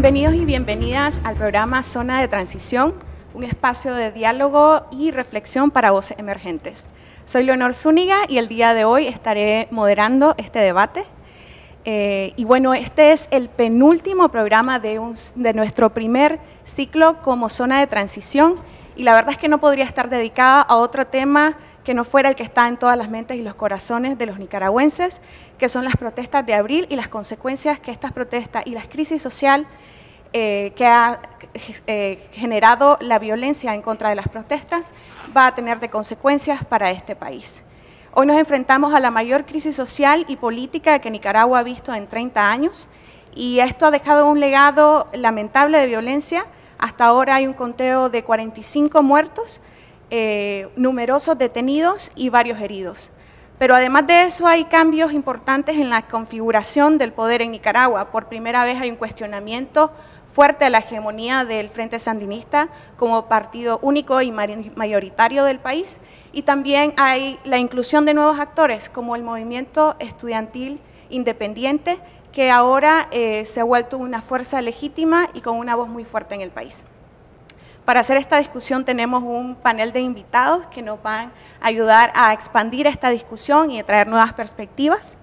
[0.00, 2.94] Bienvenidos y bienvenidas al programa Zona de Transición,
[3.34, 6.88] un espacio de diálogo y reflexión para voces emergentes.
[7.26, 11.04] Soy Leonor Zúñiga y el día de hoy estaré moderando este debate.
[11.84, 14.98] Eh, y bueno, este es el penúltimo programa de,
[15.34, 18.56] de nuestro primer ciclo como zona de transición
[18.96, 22.30] y la verdad es que no podría estar dedicada a otro tema que no fuera
[22.30, 25.20] el que está en todas las mentes y los corazones de los nicaragüenses,
[25.58, 29.20] que son las protestas de abril y las consecuencias que estas protestas y la crisis
[29.20, 29.66] social
[30.32, 31.20] eh, que ha
[31.86, 34.94] eh, generado la violencia en contra de las protestas
[35.36, 37.64] va a tener de consecuencias para este país.
[38.12, 42.06] Hoy nos enfrentamos a la mayor crisis social y política que Nicaragua ha visto en
[42.06, 42.88] 30 años
[43.34, 46.46] y esto ha dejado un legado lamentable de violencia.
[46.78, 49.60] Hasta ahora hay un conteo de 45 muertos,
[50.10, 53.10] eh, numerosos detenidos y varios heridos.
[53.60, 58.10] Pero además de eso hay cambios importantes en la configuración del poder en Nicaragua.
[58.10, 59.92] Por primera vez hay un cuestionamiento
[60.32, 65.98] fuerte la hegemonía del Frente Sandinista como partido único y mayoritario del país.
[66.32, 71.98] Y también hay la inclusión de nuevos actores como el movimiento estudiantil independiente,
[72.32, 76.36] que ahora eh, se ha vuelto una fuerza legítima y con una voz muy fuerte
[76.36, 76.84] en el país.
[77.84, 82.32] Para hacer esta discusión tenemos un panel de invitados que nos van a ayudar a
[82.32, 85.16] expandir esta discusión y a traer nuevas perspectivas.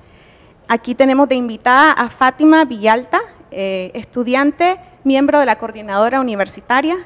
[0.68, 6.98] Aquí tenemos de invitada a Fátima Villalta, eh, estudiante miembro de la coordinadora universitaria,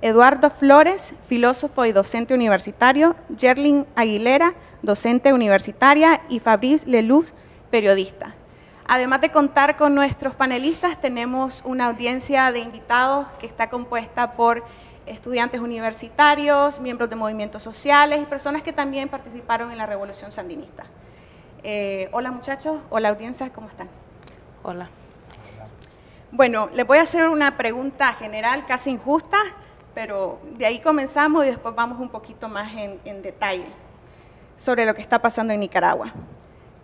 [0.00, 7.34] Eduardo Flores, filósofo y docente universitario, Gerlin Aguilera, docente universitaria, y Fabrice Leluz,
[7.70, 8.34] periodista.
[8.88, 14.64] Además de contar con nuestros panelistas, tenemos una audiencia de invitados que está compuesta por
[15.06, 20.86] estudiantes universitarios, miembros de movimientos sociales y personas que también participaron en la Revolución Sandinista.
[21.62, 23.88] Eh, hola muchachos, hola audiencia, ¿cómo están?
[24.62, 24.88] Hola.
[26.32, 29.36] Bueno, les voy a hacer una pregunta general, casi injusta,
[29.94, 33.66] pero de ahí comenzamos y después vamos un poquito más en, detalle
[34.56, 36.12] sobre lo que está pasando en Nicaragua.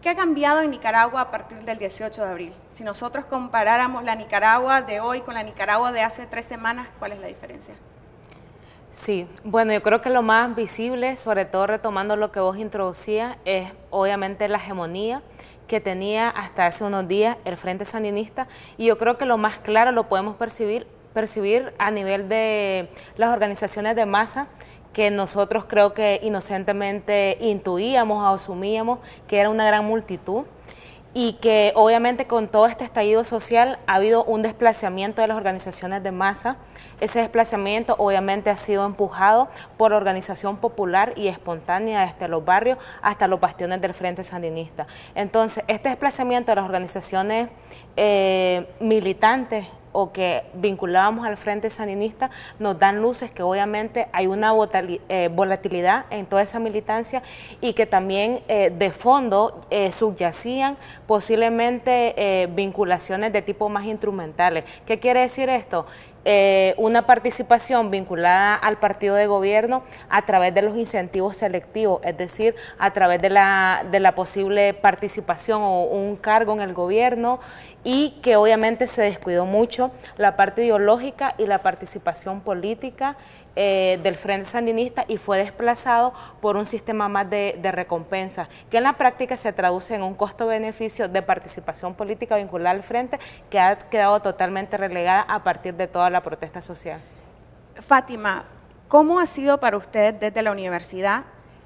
[0.03, 2.53] ¿Qué ha cambiado en Nicaragua a partir del 18 de abril?
[2.67, 7.13] Si nosotros comparáramos la Nicaragua de hoy con la Nicaragua de hace tres semanas, ¿cuál
[7.13, 7.75] es la diferencia?
[8.91, 13.37] Sí, bueno, yo creo que lo más visible, sobre todo retomando lo que vos introducías,
[13.45, 15.23] es obviamente la hegemonía
[15.67, 18.47] que tenía hasta hace unos días el Frente Sandinista
[18.77, 23.33] y yo creo que lo más claro lo podemos percibir, percibir a nivel de las
[23.33, 24.49] organizaciones de masa
[24.93, 30.45] que nosotros creo que inocentemente intuíamos o asumíamos que era una gran multitud
[31.19, 36.03] y que obviamente con todo este estallido social ha habido un desplazamiento de las organizaciones
[36.03, 36.59] de masa.
[37.01, 43.29] Ese desplazamiento obviamente ha sido empujado por organización popular y espontánea desde los barrios hasta
[43.29, 44.87] los bastiones del Frente Sandinista.
[45.15, 47.49] Entonces, este desplazamiento de las organizaciones
[47.97, 49.67] eh, militantes
[49.99, 54.53] o que vinculábamos al Frente Sandinista nos dan luces que obviamente hay una
[55.09, 57.23] eh, volatilidad en toda esa militancia
[57.63, 64.65] y que también eh, de fondo eh, subyacían posiblemente vinculaciones de tipo más instrumentales.
[64.85, 65.87] ¿Qué quiere decir esto?
[66.29, 72.17] Eh, una participación vinculada al partido de gobierno a través de los incentivos selectivos, es
[72.17, 77.39] decir, a través de la, de la posible participación o un cargo en el gobierno
[77.85, 83.17] y que obviamente se descuidó mucho la parte ideológica y la participación política
[83.57, 88.77] eh, del Frente Sandinista y fue desplazado por un sistema más de, de recompensa, que
[88.77, 93.19] en la práctica se traduce en un costo-beneficio de participación política vinculada al Frente
[93.51, 97.01] que ha quedado totalmente relegada a partir de toda la protesta social.
[97.81, 98.45] Fátima,
[98.89, 101.25] ¿cómo ha sido para usted desde la universidad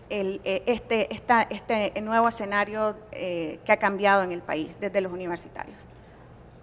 [0.09, 1.09] eh, este,
[1.51, 5.79] este nuevo escenario eh, que ha cambiado en el país desde los universitarios?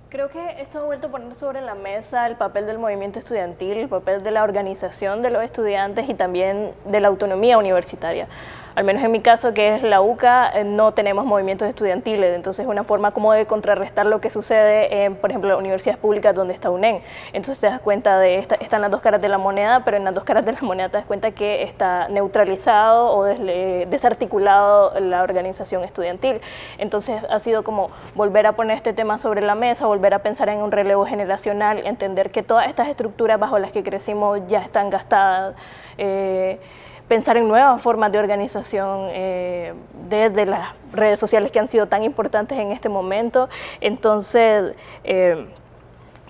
[0.10, 3.74] Creo que esto ha vuelto a poner sobre la mesa el papel del movimiento estudiantil,
[3.78, 8.30] el papel de la organización de los estudiantes y también de la autonomía universitaria
[8.78, 12.64] al menos en mi caso, que es la UCA, eh, no tenemos movimientos estudiantiles, entonces
[12.64, 16.36] es una forma como de contrarrestar lo que sucede en, por ejemplo, las universidades públicas
[16.36, 17.02] donde está UNEN.
[17.34, 20.04] Entonces te das cuenta de, esta, están las dos caras de la moneda, pero en
[20.04, 25.24] las dos caras de la moneda te das cuenta que está neutralizado o desarticulado la
[25.24, 26.40] organización estudiantil.
[26.78, 30.50] Entonces ha sido como volver a poner este tema sobre la mesa, volver a pensar
[30.50, 34.92] en un relevo generacional, entender que todas estas estructuras bajo las que crecimos ya están
[34.92, 35.56] gastadas.
[35.98, 36.60] Eh,
[37.08, 39.74] pensar en nuevas formas de organización eh,
[40.10, 43.50] desde las redes sociales que han sido tan importantes en este momento.
[43.82, 45.48] Entonces, eh,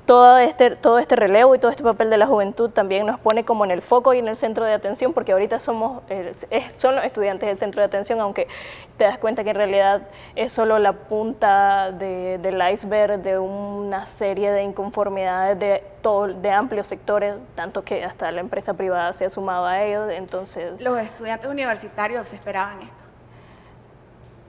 [0.07, 3.44] todo este, todo este relevo y todo este papel de la juventud también nos pone
[3.44, 6.31] como en el foco y en el centro de atención, porque ahorita somos, eh,
[6.77, 8.48] son los estudiantes el centro de atención, aunque
[8.95, 10.04] te das cuenta que en realidad
[10.36, 16.88] es solo la punta del iceberg de una serie de inconformidades de, todo, de amplios
[16.88, 20.10] sectores, tanto que hasta la empresa privada se ha sumado a ellos.
[20.10, 23.03] Entonces, ¿Los estudiantes universitarios esperaban esto?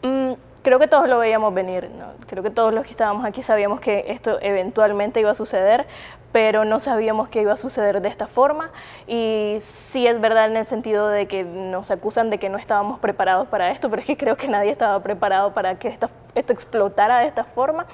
[0.02, 1.90] Mm, creo que todos lo veíamos venir,
[2.26, 5.86] creo que todos los que estábamos aquí sabíamos que esto eventualmente iba a suceder,
[6.32, 8.70] pero no sabíamos que iba a suceder de esta forma
[9.06, 12.98] y sí es verdad en el sentido de que nos acusan de que no estábamos
[12.98, 17.20] preparados para esto, pero es que creo que nadie estaba preparado para que esto explotara
[17.20, 17.86] de esta forma.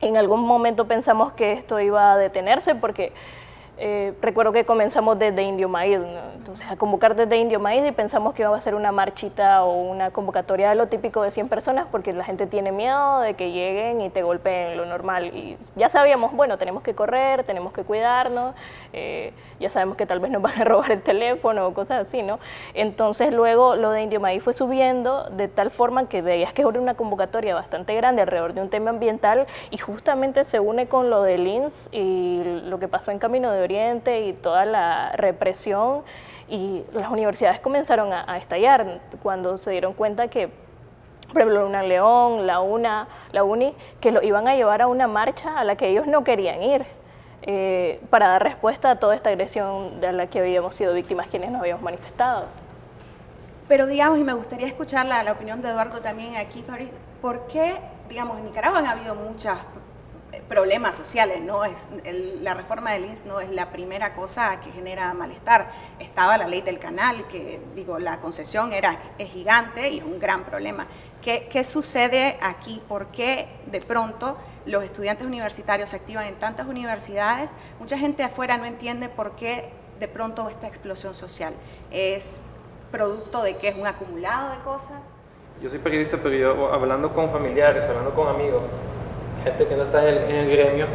[0.00, 3.12] En algún momento pensamos que esto iba a detenerse porque
[3.78, 6.00] eh, recuerdo que comenzamos desde Indio Maíz,
[6.34, 9.82] entonces a convocar desde Indio Maíz y pensamos que iba a ser una marchita o
[9.82, 13.52] una convocatoria de lo típico de 100 personas porque la gente tiene miedo de que
[13.52, 15.26] lleguen y te golpeen lo normal.
[15.26, 18.54] Y ya sabíamos, bueno, tenemos que correr, tenemos que cuidarnos,
[18.94, 22.22] eh, ya sabemos que tal vez nos van a robar el teléfono o cosas así,
[22.22, 22.38] ¿no?
[22.72, 26.80] Entonces luego lo de Indio Maíz fue subiendo de tal forma que veías que era
[26.80, 31.22] una convocatoria bastante grande alrededor de un tema ambiental y justamente se une con lo
[31.22, 36.02] de Lins y lo que pasó en Camino de Oriente y toda la represión
[36.48, 40.50] y las universidades comenzaron a, estallar cuando se dieron cuenta que
[41.34, 45.64] una León, la UNA, la UNI, que lo iban a llevar a una marcha a
[45.64, 46.86] la que ellos no querían ir.
[47.42, 51.50] Eh, para dar respuesta a toda esta agresión de la que habíamos sido víctimas quienes
[51.52, 52.46] nos habíamos manifestado.
[53.68, 57.76] Pero digamos, y me gustaría escuchar la, opinión de Eduardo también aquí, Fabriz, ¿por qué,
[58.08, 59.56] digamos, en Nicaragua han habido muchos
[60.48, 61.86] problemas sociales, no es
[62.40, 65.70] la reforma del INS no es la primera cosa que genera malestar.
[65.98, 70.18] Estaba la ley del canal, que digo, la concesión era es gigante y es un
[70.18, 70.86] gran problema.
[71.22, 72.80] ¿Qué, ¿Qué sucede aquí?
[72.88, 78.56] ¿Por qué de pronto los estudiantes universitarios se activan en tantas universidades, mucha gente afuera
[78.56, 81.54] no entiende por qué de pronto esta explosión social.
[81.90, 82.50] ¿Es
[82.90, 85.00] producto de que es un acumulado de cosas?
[85.62, 88.62] Yo soy periodista, pero yo hablando con familiares, hablando con amigos,
[89.50, 90.86] gente que no está en el, gremio,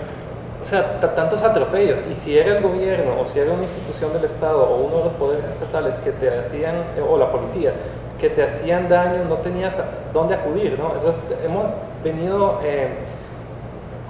[0.61, 1.99] o sea, tantos atropellos.
[2.11, 5.03] Y si era el gobierno o si era una institución del Estado o uno de
[5.05, 6.75] los poderes estatales que te hacían,
[7.09, 7.73] o la policía,
[8.19, 9.75] que te hacían daño, no tenías
[10.13, 10.93] dónde acudir, ¿no?
[10.93, 11.15] Entonces
[11.47, 11.65] hemos
[12.03, 12.59] venido...
[12.63, 12.89] Eh,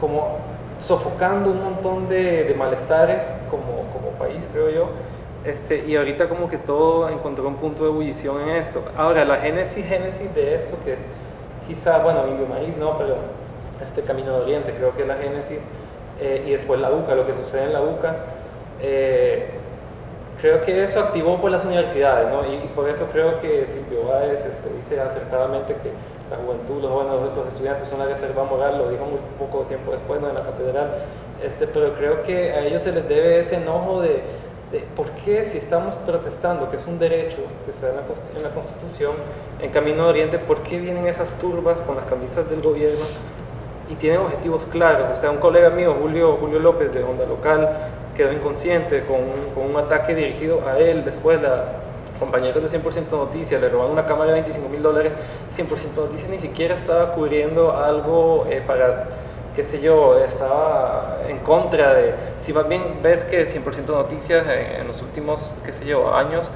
[0.01, 0.39] como
[0.79, 4.89] sofocando un montón de, malestares como, como, país, creo yo.
[5.45, 8.83] Este, y ahorita como que todo encontró un punto de ebullición en esto.
[8.97, 10.99] Ahora, la génesis, génesis de esto, que es
[11.67, 12.97] quizá, bueno, Indio Maíz, ¿no?
[12.97, 13.15] Pero
[13.85, 15.59] este Camino de Oriente, creo que es la génesis.
[16.19, 18.15] Eh, y después la UCA, lo que sucede en la UCA.
[18.81, 19.49] Eh,
[20.39, 22.45] creo que eso activó por las universidades, ¿no?
[22.45, 25.91] Y, por eso creo que Silvio Báez este, dice acertadamente que
[26.29, 29.91] la juventud, los jóvenes, los estudiantes son la reserva moral, lo dijo muy poco tiempo
[29.91, 30.29] después ¿no?
[30.29, 30.89] en la catedral,
[31.43, 34.21] este, pero creo que a ellos se les debe ese enojo de,
[34.71, 38.03] de por qué si estamos protestando, que es un derecho que se da en la,
[38.37, 39.13] en la Constitución,
[39.61, 43.05] en Camino de Oriente, por qué vienen esas turbas con las camisas del gobierno
[43.89, 45.09] y tienen objetivos claros.
[45.11, 47.69] O sea, un colega mío, Julio, Julio López de Onda Local,
[48.15, 49.19] quedó inconsciente con,
[49.55, 51.03] con un ataque dirigido a él.
[51.03, 51.81] Después la
[52.21, 55.11] compañeros de 100% Noticias le robaron una cámara de 25 mil dólares.
[55.51, 59.07] 100% Noticias ni siquiera estaba cubriendo algo eh, para,
[59.55, 62.13] qué sé yo, estaba en contra de...
[62.37, 66.47] Si más bien ves que 100% Noticias eh, en los últimos, qué sé yo, años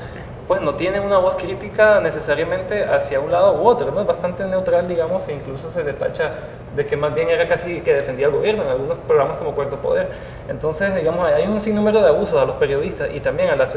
[0.48, 4.02] pues no tiene una voz crítica necesariamente hacia un lado u otro, ¿no?
[4.02, 6.34] es bastante neutral, digamos, e incluso se detacha
[6.76, 9.78] de que más bien era casi que defendía al gobierno en algunos programas como Cuarto
[9.78, 10.10] Poder.
[10.48, 13.72] Entonces, digamos, hay un sinnúmero de abusos a los periodistas y también a, los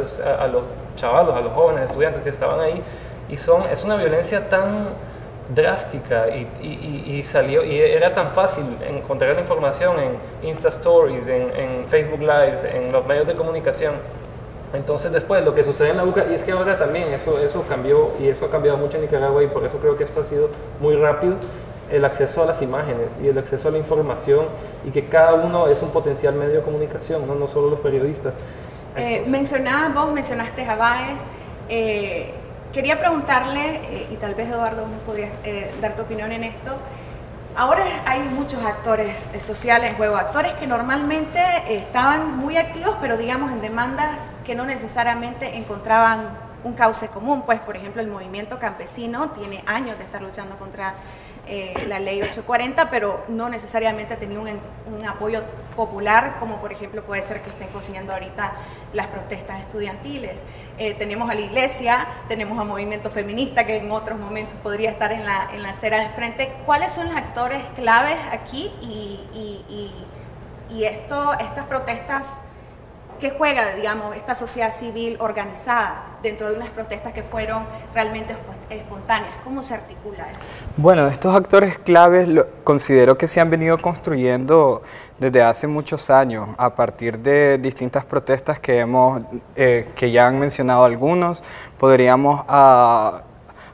[0.96, 2.82] chavalos, a los jóvenes estudiantes que estaban ahí,
[3.30, 4.88] y son, es una violencia tan
[5.54, 11.86] drástica y, salió y era tan fácil encontrar la información en Insta Stories, en, en
[11.88, 13.94] Facebook Lives, en los medios de comunicación
[14.72, 17.64] entonces después lo que sucede en la UCA, y es que ahora también eso, eso
[17.68, 20.24] cambió y eso ha cambiado mucho en Nicaragua y por eso creo que esto ha
[20.24, 21.36] sido muy rápido,
[21.90, 24.46] el acceso a las imágenes y el acceso a la información
[24.84, 28.34] y que cada uno es un potencial medio de comunicación, no, no solo los periodistas.
[28.96, 31.20] Eh, mencionabas vos, mencionaste a Báez,
[31.68, 32.32] eh,
[32.72, 36.72] quería preguntarle, eh, y tal vez Eduardo nos podría eh, dar tu opinión en esto,
[37.58, 43.50] Ahora hay muchos actores sociales en juego, actores que normalmente estaban muy activos, pero digamos
[43.50, 47.42] en demandas que no necesariamente encontraban un cauce común.
[47.42, 50.94] Pues, por ejemplo, el movimiento campesino tiene años de estar luchando contra
[51.48, 55.42] eh, la ley 840, pero no necesariamente tenía un, un, apoyo
[55.74, 58.52] popular, como por ejemplo puede ser que estén consiguiendo ahorita
[58.92, 60.42] las protestas estudiantiles.
[60.78, 65.12] Eh, tenemos a la iglesia, tenemos a movimiento feminista, que en otros momentos podría estar
[65.12, 66.52] en la, en la acera de frente.
[66.66, 69.90] ¿Cuáles son los actores claves aquí y, y,
[70.70, 72.40] y esto, estas protestas
[73.20, 78.36] ¿Qué juega, digamos, esta sociedad civil organizada dentro de unas protestas que fueron realmente
[78.70, 79.34] espontáneas?
[79.42, 80.44] ¿Cómo se articula eso?
[80.76, 82.28] Bueno, estos actores claves
[82.62, 84.82] considero que se han venido construyendo
[85.18, 89.22] desde hace muchos años a partir de distintas protestas que hemos,
[89.56, 91.42] eh, que ya han mencionado algunos.
[91.76, 93.22] Podríamos ah,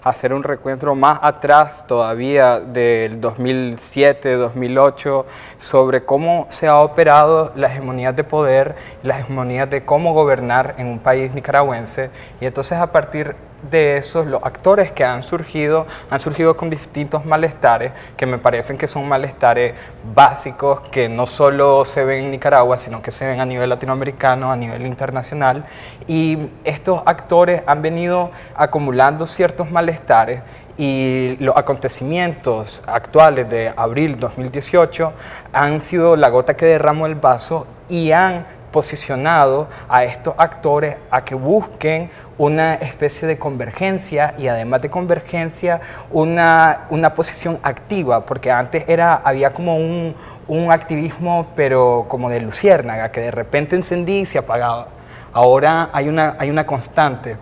[0.04, 5.26] hacer un recuento más atrás todavía del 2007, 2008,
[5.64, 10.88] sobre cómo se ha operado la hegemonía de poder, la hegemonía de cómo gobernar en
[10.88, 12.10] un país nicaragüense.
[12.38, 13.34] Y entonces a partir
[13.70, 18.76] de esos, los actores que han surgido, han surgido con distintos malestares, que me parecen
[18.76, 19.72] que son malestares
[20.14, 24.52] básicos, que no solo se ven en Nicaragua, sino que se ven a nivel latinoamericano,
[24.52, 25.64] a nivel internacional.
[26.06, 30.42] Y estos actores han venido acumulando ciertos malestares
[30.76, 35.12] y los acontecimientos actuales de abril 2018
[35.52, 41.24] han sido la gota que derramó el vaso y han posicionado a estos actores a
[41.24, 48.50] que busquen una especie de convergencia y además de convergencia una, una posición activa, porque
[48.50, 50.16] antes era, había como un,
[50.48, 54.88] un activismo pero como de luciérnaga, que de repente encendía y se apagaba.
[55.32, 57.36] Ahora hay una, hay una constante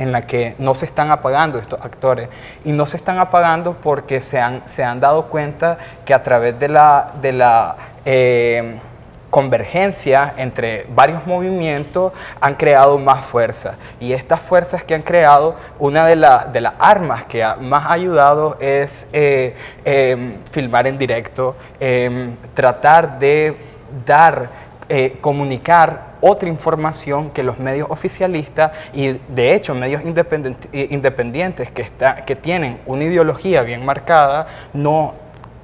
[0.00, 2.28] en la que no se están apagando estos actores
[2.64, 5.76] y no se están apagando porque se han, se han dado cuenta
[6.06, 7.76] que a través de la, de la
[8.06, 8.80] eh,
[9.28, 13.74] convergencia entre varios movimientos han creado más fuerza.
[14.00, 16.16] Y estas fuerzas que han creado, una de,
[16.52, 19.54] de las armas que más ha ayudado es eh,
[19.84, 23.54] em, filmar en directo, em, tratar de
[24.06, 24.48] dar,
[24.88, 31.82] eh, comunicar otra información que los medios oficialistas y de hecho medios eh, independientes que,
[31.82, 35.14] está, que tienen una ideología bien marcada no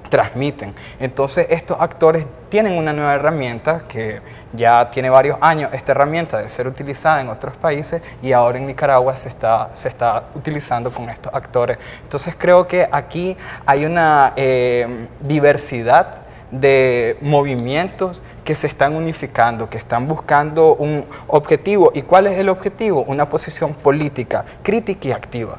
[0.08, 0.74] transmiten.
[0.98, 4.20] Entonces estos actores tienen una nueva herramienta que
[4.52, 8.66] ya tiene varios años esta herramienta de ser utilizada en otros países y ahora en
[8.66, 11.78] Nicaragua se está, se está utilizando con estos actores.
[12.02, 13.36] Entonces creo que aquí
[13.66, 21.90] hay una eh, diversidad de movimientos que se están unificando, que están buscando un objetivo.
[21.94, 23.04] ¿Y cuál es el objetivo?
[23.06, 25.58] Una posición política crítica y activa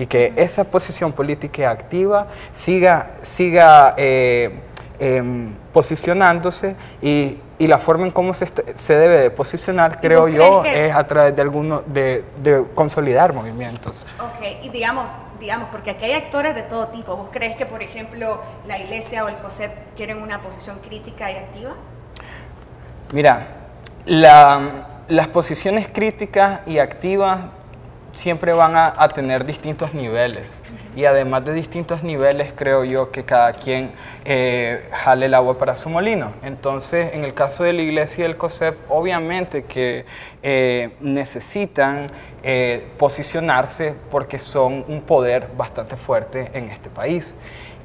[0.00, 4.50] y que esa posición política activa siga, siga eh,
[4.98, 10.64] em, posicionándose y, y, la forma en cómo se, se debe de posicionar, creo yo,
[10.64, 14.06] es a través de algunos, de, de, consolidar movimientos.
[14.18, 15.06] Ok, y digamos,
[15.40, 17.16] digamos, porque aquí hay actores de todo tipo.
[17.16, 21.36] ¿Vos crees que, por ejemplo, la iglesia o el COSEP quieren una posición crítica y
[21.36, 21.74] activa?
[23.12, 23.48] Mira,
[24.06, 27.40] la, las posiciones críticas y activas
[28.14, 30.58] siempre van a, tener distintos niveles.
[30.94, 33.92] Y además de distintos niveles, creo yo que cada quien
[34.24, 36.32] eh, jale el agua para su molino.
[36.42, 40.04] Entonces, en el caso de la iglesia y el COSEP, obviamente que
[40.42, 42.08] eh, necesitan
[42.42, 47.34] eh, posicionarse porque son un poder bastante fuerte en este país.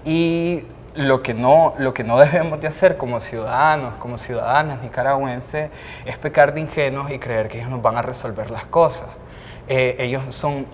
[0.05, 5.69] Y lo que, no, lo que no debemos de hacer como ciudadanos, como ciudadanas nicaragüenses,
[6.05, 9.09] es pecar de ingenuos y creer que ellos nos van a resolver las cosas.
[9.67, 10.65] Eh, ellos son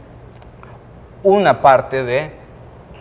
[1.24, 2.41] una parte de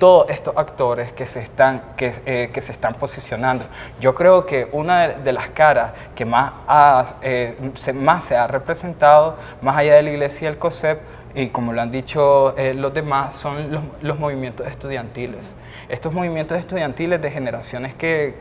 [0.00, 3.64] todos estos actores que se están, eh, que se están posicionando.
[4.00, 6.52] Yo creo que una de, las caras que más,
[7.22, 10.98] eh, se, más se ha representado, más allá de la iglesia y el COSEP,
[11.34, 15.54] y como lo han dicho los demás, son los, movimientos estudiantiles.
[15.88, 18.34] Estos movimientos estudiantiles de generaciones que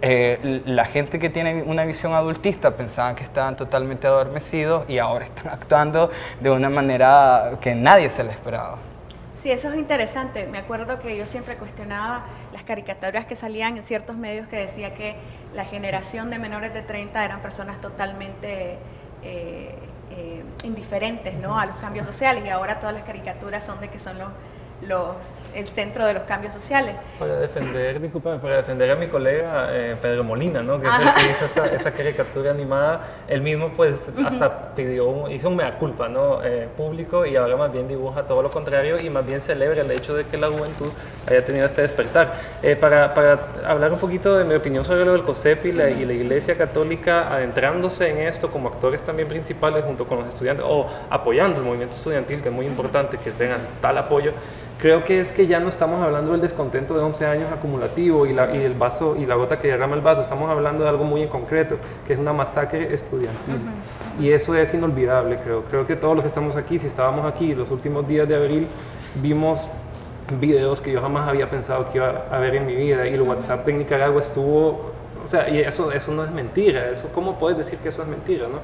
[0.00, 5.24] eh, la gente que tiene una visión adultista pensaban que estaban totalmente adormecidos y ahora
[5.24, 6.10] están actuando
[6.40, 8.91] de una manera que nadie se le esperaba.
[9.42, 10.46] Sí, eso es interesante.
[10.46, 14.94] Me acuerdo que yo siempre cuestionaba las caricaturas que salían en ciertos medios que decía
[14.94, 15.16] que
[15.52, 18.78] la generación de menores de 30 eran personas totalmente
[19.24, 19.74] eh,
[20.12, 21.58] eh, indiferentes ¿no?
[21.58, 24.28] a los cambios sociales y ahora todas las caricaturas son de que son los
[24.86, 26.96] los, el centro de los cambios sociales.
[27.18, 30.80] Para defender, discúlpame, para defender a mi colega eh, Pedro Molina, ¿no?
[30.80, 33.96] que es el que hizo esta, esa caricatura animada, él mismo pues
[34.26, 36.42] hasta pidió, hizo un mea culpa ¿no?
[36.42, 39.90] Eh, público y ahora más bien dibuja todo lo contrario y más bien celebra el
[39.90, 40.90] hecho de que la juventud
[41.28, 42.34] haya tenido este despertar.
[42.62, 45.90] Eh, para, para, hablar un poquito de mi opinión sobre lo del COSEP y la,
[45.90, 50.64] y la Iglesia Católica adentrándose en esto como actores también principales junto con los estudiantes
[50.68, 54.32] o apoyando el movimiento estudiantil, que es muy importante que tengan tal apoyo
[54.82, 58.32] creo que es que ya no estamos hablando del descontento de 11 años acumulativo y,
[58.32, 61.04] la, y el vaso y la gota que derrama el vaso, estamos hablando de algo
[61.04, 63.60] muy en concreto, que es una masacre estudiantil.
[64.18, 65.62] Y eso es inolvidable, creo.
[65.66, 68.66] Creo que todos los que estamos aquí, si estábamos aquí los últimos días de abril,
[69.14, 69.68] vimos
[70.40, 73.22] videos que yo jamás había pensado que iba a ver en mi vida y el
[73.22, 74.90] WhatsApp en Nicaragua estuvo
[75.24, 78.08] O sea, y eso, eso no es mentira, eso, ¿cómo puedes decir que eso es
[78.08, 78.48] mentira?
[78.48, 78.58] ¿no?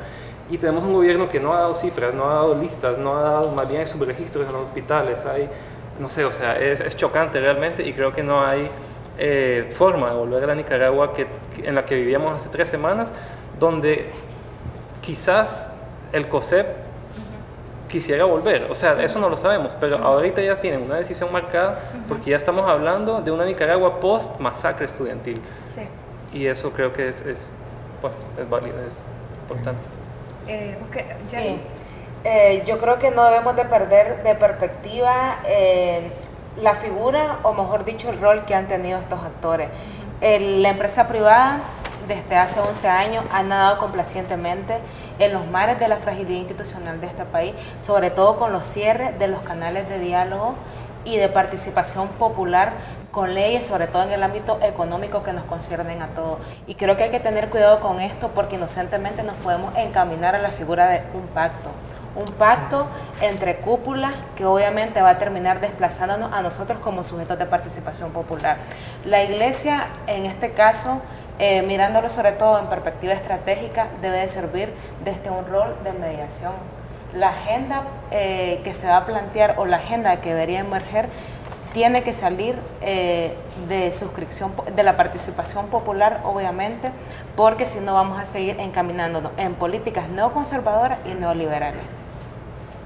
[0.51, 3.23] Y tenemos un gobierno que no ha dado cifras, no ha dado listas, no ha
[3.23, 5.49] dado más bien subregistros en los hospitales, hay,
[5.99, 8.71] no sé, o sea, es, es chocante realmente y creo que no hay
[9.19, 11.27] eh, forma de volver a la Nicaragua que,
[11.63, 13.13] en la que vivíamos hace tres semanas,
[13.59, 14.11] donde
[15.01, 15.73] quizás
[16.13, 16.67] el COSEP
[17.89, 18.69] quisiera volver.
[18.71, 22.37] O sea, eso no lo sabemos, pero ahorita ya tienen una decisión marcada porque ya
[22.37, 25.41] estamos hablando de una Nicaragua post masacre estudiantil.
[25.75, 26.39] Sí.
[26.39, 27.49] Y eso creo que es, es,
[28.01, 28.99] bueno, es válido, es
[29.43, 29.89] importante.
[30.47, 30.77] Eh,
[31.27, 31.61] sí.
[32.25, 36.13] Eh, yo creo que no debemos de perder de perspectiva eh,
[36.61, 39.69] la figura, o mejor dicho, el rol que han tenido estos actores.
[40.21, 41.61] la empresa privada
[42.09, 44.79] desde hace 11 años ha nadado complacientemente
[45.19, 49.17] en los mares de la fragilidad institucional de este país, sobre todo con los cierres
[49.19, 50.55] de los canales de diálogo
[51.05, 52.73] y de participación popular
[53.13, 56.39] con leyes, sobre todo en el ámbito económico que nos conciernen a todos.
[56.67, 60.39] Y creo que hay que tener cuidado con esto porque inocentemente nos podemos encaminar a
[60.39, 61.71] la figura de un pacto
[62.19, 62.89] un pacto
[63.21, 68.59] entre cúpulas que obviamente va a terminar desplazándonos a nosotros como sujetos de participación popular.
[69.05, 71.01] La iglesia, en este caso,
[71.39, 76.53] eh, mirándolo sobre todo en perspectiva estratégica, debe de servir desde un rol de mediación.
[77.15, 81.09] La agenda eh, que se va a plantear o la agenda que debería emerger
[81.73, 83.35] tiene que salir eh,
[83.69, 86.91] de suscripción, de la participación popular, obviamente,
[87.37, 91.83] porque si no vamos a seguir encaminándonos en políticas neoconservadoras y neoliberales.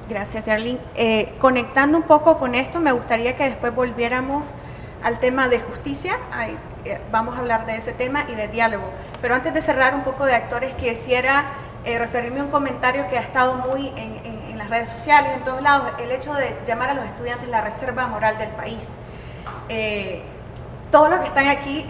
[0.09, 0.81] Gracias, Charlene.
[0.95, 4.45] Eh, conectando un poco con esto, me gustaría que después volviéramos
[5.03, 6.17] al tema de justicia.
[6.85, 8.85] Eh, vamos a hablar de ese tema y de diálogo.
[9.21, 11.45] Pero antes de cerrar un poco de actores, quisiera
[11.85, 15.61] eh, referirme a un comentario que ha estado muy en, las redes sociales, en todos
[15.61, 18.95] lados, el hecho de llamar a los estudiantes la reserva moral del país.
[20.93, 21.85] todos los que están aquí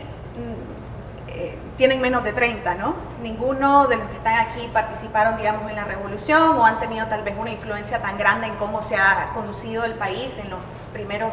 [1.82, 2.94] tienen menos de 30, ¿no?
[3.24, 7.24] Ninguno de los que están aquí participaron, digamos, en la revolución o han tenido tal
[7.24, 10.60] vez una influencia tan grande en cómo se ha conducido el país en los
[10.92, 11.32] primeros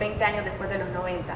[0.00, 1.34] 20 eh, años después de los 90.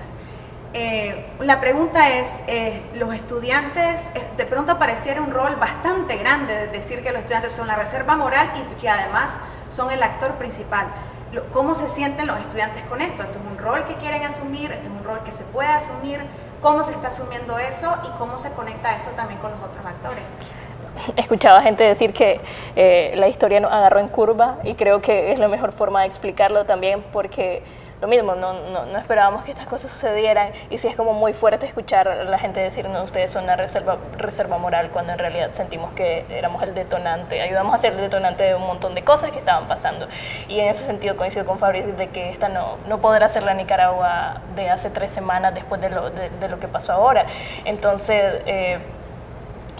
[0.72, 6.66] Eh, la pregunta es, eh, los estudiantes, de pronto apareciera un rol bastante grande de
[6.66, 10.88] decir que los estudiantes son la reserva moral y que además son el actor principal.
[11.52, 13.22] ¿Cómo se sienten los estudiantes con esto?
[13.22, 14.72] ¿Esto es un rol que quieren asumir?
[14.72, 16.20] ¿Esto es un rol que se puede asumir?
[16.60, 20.22] Cómo se está asumiendo eso y cómo se conecta esto también con los otros actores.
[21.16, 22.40] Escuchaba gente decir que
[22.74, 26.06] eh, la historia nos agarró en curva y creo que es la mejor forma de
[26.06, 27.62] explicarlo también porque
[28.00, 31.32] lo mismo, no, no, no, esperábamos que estas cosas sucedieran y sí es como muy
[31.32, 35.18] fuerte escuchar a la gente decir, no, ustedes son una reserva, reserva moral cuando en
[35.18, 39.02] realidad sentimos que éramos el detonante, ayudamos a ser el detonante de un montón de
[39.02, 40.08] cosas que estaban pasando.
[40.48, 43.54] Y en ese sentido coincido con Fabricio de que esta no, no podrá ser la
[43.54, 47.26] Nicaragua de hace tres semanas después de lo, de, lo que pasó ahora.
[47.64, 48.78] Entonces, eh,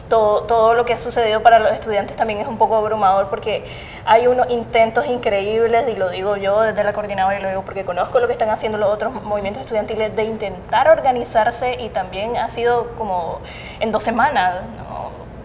[0.09, 3.65] todo, todo lo que ha sucedido para los estudiantes también es un poco abrumador porque
[4.05, 7.85] hay unos intentos increíbles, y lo digo yo desde la coordinadora y lo digo porque
[7.85, 12.49] conozco lo que están haciendo los otros movimientos estudiantiles, de intentar organizarse y también ha
[12.49, 13.41] sido como
[13.81, 14.57] en dos semanas,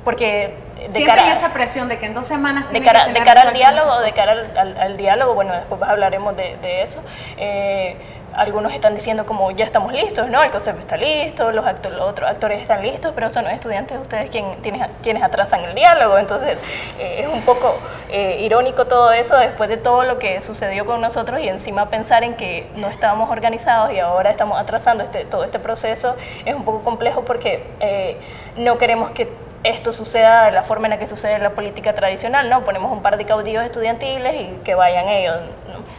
[0.04, 0.56] porque
[0.92, 4.00] de cara, esa presión de que en dos semanas de cara, de cara al diálogo
[4.00, 4.34] de cara
[4.80, 7.00] al, diálogo bueno después hablaremos de, de eso.
[7.38, 7.96] Eh,
[8.34, 10.44] algunos están diciendo como ya estamos listos, ¿no?
[10.44, 14.54] El concepto está listo, los, otros actores están listos, pero son los estudiantes ustedes quien,
[14.62, 16.18] quienes, quienes atrasan el diálogo.
[16.18, 16.58] Entonces
[17.00, 17.76] eh, es un poco
[18.10, 22.24] eh, irónico todo eso después de todo lo que sucedió con nosotros y encima pensar
[22.24, 26.16] en que no estábamos organizados y ahora estamos atrasando este, todo este proceso
[26.46, 28.18] es un poco complejo porque eh,
[28.58, 29.30] no queremos que
[29.64, 32.64] esto suceda de la forma en la que sucede en la política tradicional, ¿no?
[32.64, 35.91] Ponemos un par de caudillos estudiantiles y que vayan ellos, ¿no?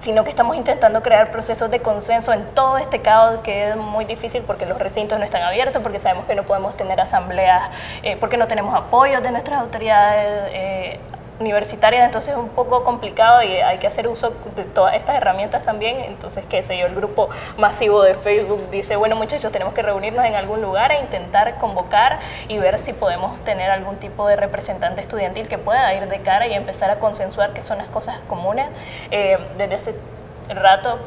[0.00, 4.04] Sino que estamos intentando crear procesos de consenso en todo este caos que es muy
[4.04, 7.70] difícil porque los recintos no están abiertos, porque sabemos que no podemos tener asambleas,
[8.02, 11.00] eh, porque no tenemos apoyo de nuestras autoridades eh,
[11.40, 15.64] universitarias, entonces es un poco complicado y hay que hacer uso de todas estas herramientas
[15.64, 15.98] también.
[16.00, 20.24] Entonces, qué sé yo, el grupo masivo de Facebook dice, bueno muchachos, tenemos que reunirnos
[20.26, 25.00] en algún lugar e intentar convocar y ver si podemos tener algún tipo de representante
[25.00, 28.68] estudiantil que pueda ir de cara y empezar a consensuar qué son las cosas comunes.
[29.10, 29.94] Eh, desde ese
[30.48, 30.98] rato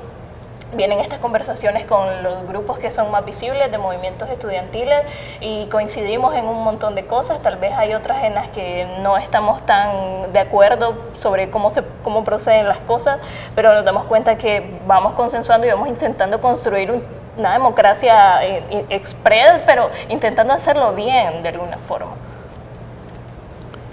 [0.76, 5.04] vienen estas conversaciones con los grupos que son más visibles de movimientos estudiantiles
[5.42, 9.18] y coincidimos en un montón de cosas, tal vez hay otras en las que no
[9.18, 13.20] estamos tan de acuerdo sobre cómo, se, cómo proceden las cosas,
[13.56, 17.04] pero nos damos cuenta que vamos consensuando y vamos intentando construir
[17.38, 22.12] una democracia eh, express, pero intentando hacerlo bien de alguna forma.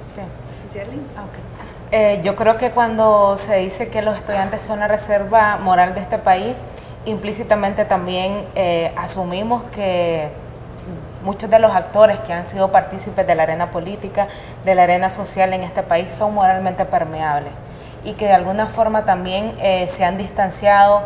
[0.02, 0.20] Sí.
[0.20, 1.09] Ah,
[1.92, 6.00] eh, yo creo que cuando se dice que los estudiantes son la reserva moral de
[6.00, 6.54] este país,
[7.04, 10.28] implícitamente también eh, asumimos que
[11.24, 14.28] muchos de los actores que han sido partícipes de la arena política,
[14.64, 17.52] de la arena social en este país, son moralmente permeables
[18.04, 21.02] y que de alguna forma también eh, se han distanciado,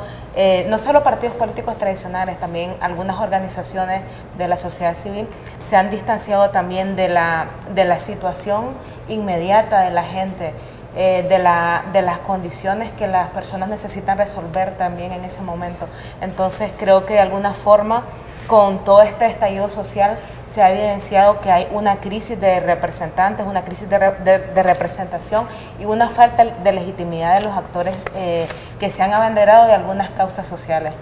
[0.68, 4.02] no solo partidos políticos tradicionales, también algunas organizaciones
[4.36, 5.28] de la sociedad civil
[5.64, 8.74] se han distanciado también de la, de la situación
[9.08, 10.54] inmediata de la gente.
[10.96, 15.88] Eh, de, la, de las condiciones que las personas necesitan resolver también en ese momento.
[16.20, 18.04] Entonces creo que de alguna forma
[18.46, 23.64] con todo este estallido social se ha evidenciado que hay una crisis de representantes, una
[23.64, 25.48] crisis de, representación
[25.80, 28.46] y una falta de legitimidad de los actores eh,
[28.78, 30.92] que se han abanderado de algunas causas sociales.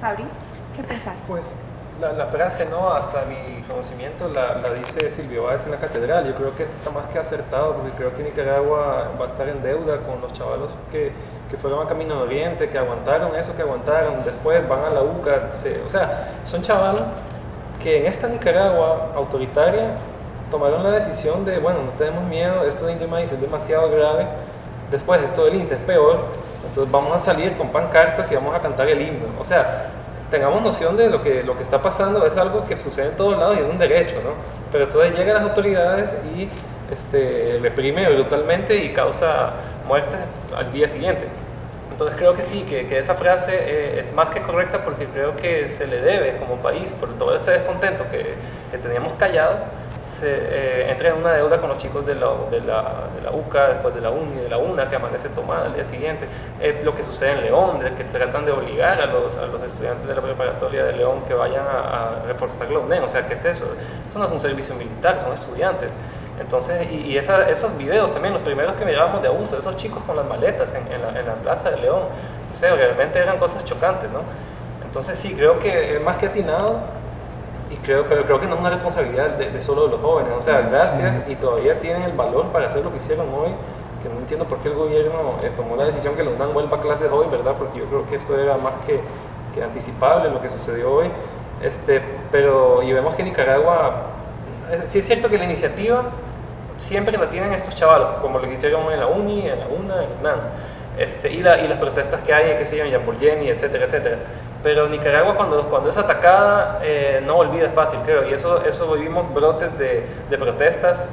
[0.00, 0.26] Fabriz,
[0.76, 1.14] ¿qué pensás?
[1.26, 1.56] Pues
[2.00, 2.92] la, frase, ¿no?
[2.92, 6.26] Hasta mi conocimiento la, dice Silvio Báez en la catedral.
[6.26, 9.62] Yo creo que está más que acertado porque creo que Nicaragua va a estar en
[9.62, 11.12] deuda con los chavalos que
[11.50, 15.02] que fueron a Camino de Oriente, que aguantaron eso, que aguantaron, después van a la
[15.02, 15.50] UCA,
[15.86, 17.02] o sea, son chavalos
[17.82, 19.96] que en esta Nicaragua autoritaria
[20.50, 24.26] tomaron la decisión de, bueno, no tenemos miedo, esto de Maíz es demasiado grave,
[24.90, 26.18] después esto del INSE es peor,
[26.66, 29.26] entonces vamos a salir con pancartas y vamos a cantar el himno.
[29.40, 29.90] O sea,
[30.30, 33.38] tengamos noción de lo que, lo que está pasando, es algo que sucede en todos
[33.38, 34.32] lados y es un derecho, ¿no?
[34.70, 36.48] Pero entonces llegan las autoridades y
[36.92, 39.52] este, reprime brutalmente y causa
[39.86, 40.16] muerte
[40.56, 41.26] al día siguiente.
[41.90, 45.34] Entonces creo que sí, que, que esa frase eh, es más que correcta porque creo
[45.34, 48.34] que se le debe como país, por todo ese descontento que,
[48.70, 49.56] que teníamos callado,
[50.02, 53.30] se eh, entra en una deuda con los chicos de la, de, la, de la,
[53.30, 56.26] UCA, después de la UNI, de la UNA, que amanece tomada al día siguiente.
[56.60, 59.62] Eh, lo que sucede en León, de que tratan de obligar a los, a los
[59.62, 63.04] estudiantes de la preparatoria de León que vayan a, reforzar la UNED.
[63.04, 63.64] O sea, ¿qué es eso?
[64.08, 65.90] Eso no es un servicio militar, son estudiantes.
[66.40, 70.26] Entonces, y, esos videos también, los primeros que mirábamos de abuso, esos chicos con las
[70.26, 70.86] maletas en,
[71.26, 74.20] la, plaza de León, o realmente eran cosas chocantes, ¿no?
[74.84, 76.80] Entonces sí, creo que más que atinado,
[77.70, 80.40] y creo, pero creo que no es una responsabilidad de, solo de los jóvenes, o
[80.40, 83.50] sea, gracias y todavía tienen el valor para hacer lo que hicieron hoy,
[84.02, 86.78] que no entiendo por qué el gobierno eh, tomó la decisión que la UNAM vuelva
[86.78, 87.54] a clases hoy, ¿verdad?
[87.58, 89.00] Porque yo creo que esto era más que,
[89.54, 91.10] que anticipable lo que sucedió hoy,
[91.62, 92.00] este,
[92.30, 94.06] pero y vemos que Nicaragua,
[94.86, 96.04] sí es cierto que la iniciativa
[96.78, 99.94] siempre la tienen estos chavalos, como lo que hicieron en la UNI, en la UNA,
[100.04, 100.36] en la
[100.98, 104.16] este, y, la, y, las protestas que hay, que se llaman Jenny, etcétera, etcétera.
[104.62, 109.32] Pero Nicaragua cuando, cuando es atacada eh, no olvida fácil, creo, y eso, eso vivimos
[109.32, 111.08] brotes de, de protestas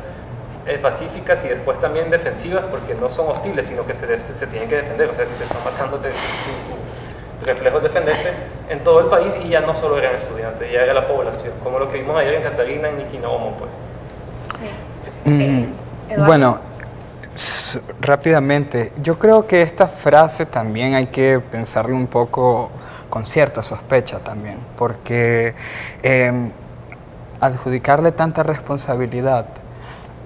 [0.67, 4.67] eh, pacíficas y después también defensivas, porque no son hostiles, sino que se, se tienen
[4.67, 8.31] que defender, o sea, si te están matando, te, tu, reflejo es defenderte
[8.69, 11.77] en todo el país y ya no solo eran estudiantes, ya era la población, como
[11.77, 13.69] lo que vimos ayer en Catarina, en Niquinomo, pues.
[15.23, 15.29] Sí.
[15.29, 16.59] Mm, bueno,
[18.01, 22.71] rápidamente, yo creo que esta frase también hay que pensarle un poco
[23.09, 25.55] con cierta sospecha también, porque
[26.03, 26.51] em,
[27.39, 29.47] adjudicarle tanta responsabilidad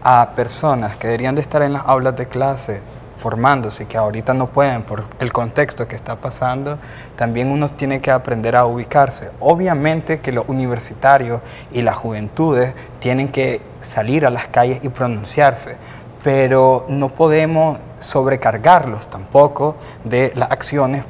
[0.04, 2.82] a personas que deberían de estar en las aulas de clase
[3.20, 6.80] formándose, que ahorita no pueden por el contexto que está pasando,
[7.18, 9.30] también uno tiene que aprender a ubicarse.
[9.42, 15.78] Obviamente que los universitarios y las juventudes tienen que salir a las calles y pronunciarse,
[16.24, 21.04] pero no podemos sobrecargarlos tampoco de las acciones,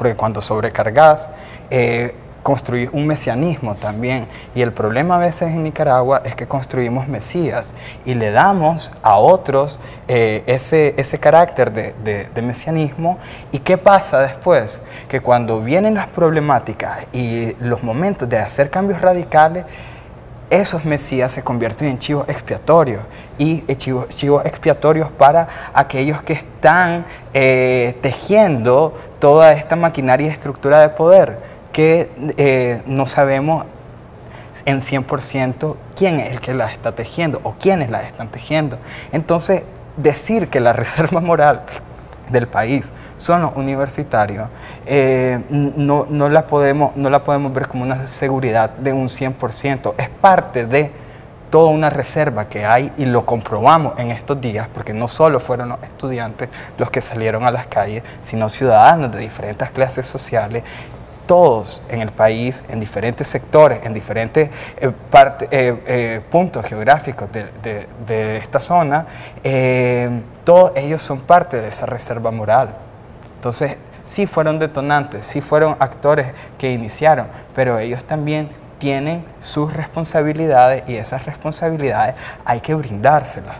[0.00, 1.28] porque cuando sobrecargas,
[1.68, 4.28] eh, construir un mesianismo también.
[4.54, 7.74] Y el problema a veces en Nicaragua es que construimos mesías
[8.06, 11.92] y le damos a otros eh, ese, ese carácter de,
[12.32, 13.18] de, mesianismo.
[13.52, 14.80] ¿Y qué pasa después?
[15.06, 19.66] Que cuando vienen las problemáticas y los momentos de hacer cambios radicales,
[20.48, 23.02] esos mesías se convierten en chivos expiatorios
[23.38, 30.80] y chivos, chivos expiatorios para aquellos que están eh, tejiendo toda esta maquinaria y estructura
[30.80, 31.38] de poder
[31.72, 33.64] que eh, no sabemos
[34.64, 38.78] en 100% quién es el que las está tejiendo o quiénes las están tejiendo.
[39.12, 39.62] Entonces,
[39.96, 41.62] decir que la reserva moral
[42.30, 44.48] del país son los universitarios,
[44.86, 49.94] eh, no, no, la podemos, no la podemos ver como una seguridad de un 100%,
[49.98, 50.90] es parte de
[51.50, 55.70] toda una reserva que hay y lo comprobamos en estos días, porque no solo fueron
[55.70, 60.62] los estudiantes los que salieron a las calles, sino ciudadanos de diferentes clases sociales
[61.30, 64.90] todos en el país, en diferentes sectores, en diferentes eh,
[65.52, 69.06] eh, eh, puntos geográficos de, esta zona,
[70.42, 72.74] todos ellos son parte de esa reserva moral.
[73.36, 78.48] Entonces, sí fueron detonantes, sí fueron actores que iniciaron, pero ellos también
[78.80, 83.56] tienen sus responsabilidades y esas responsabilidades hay que brindárselas.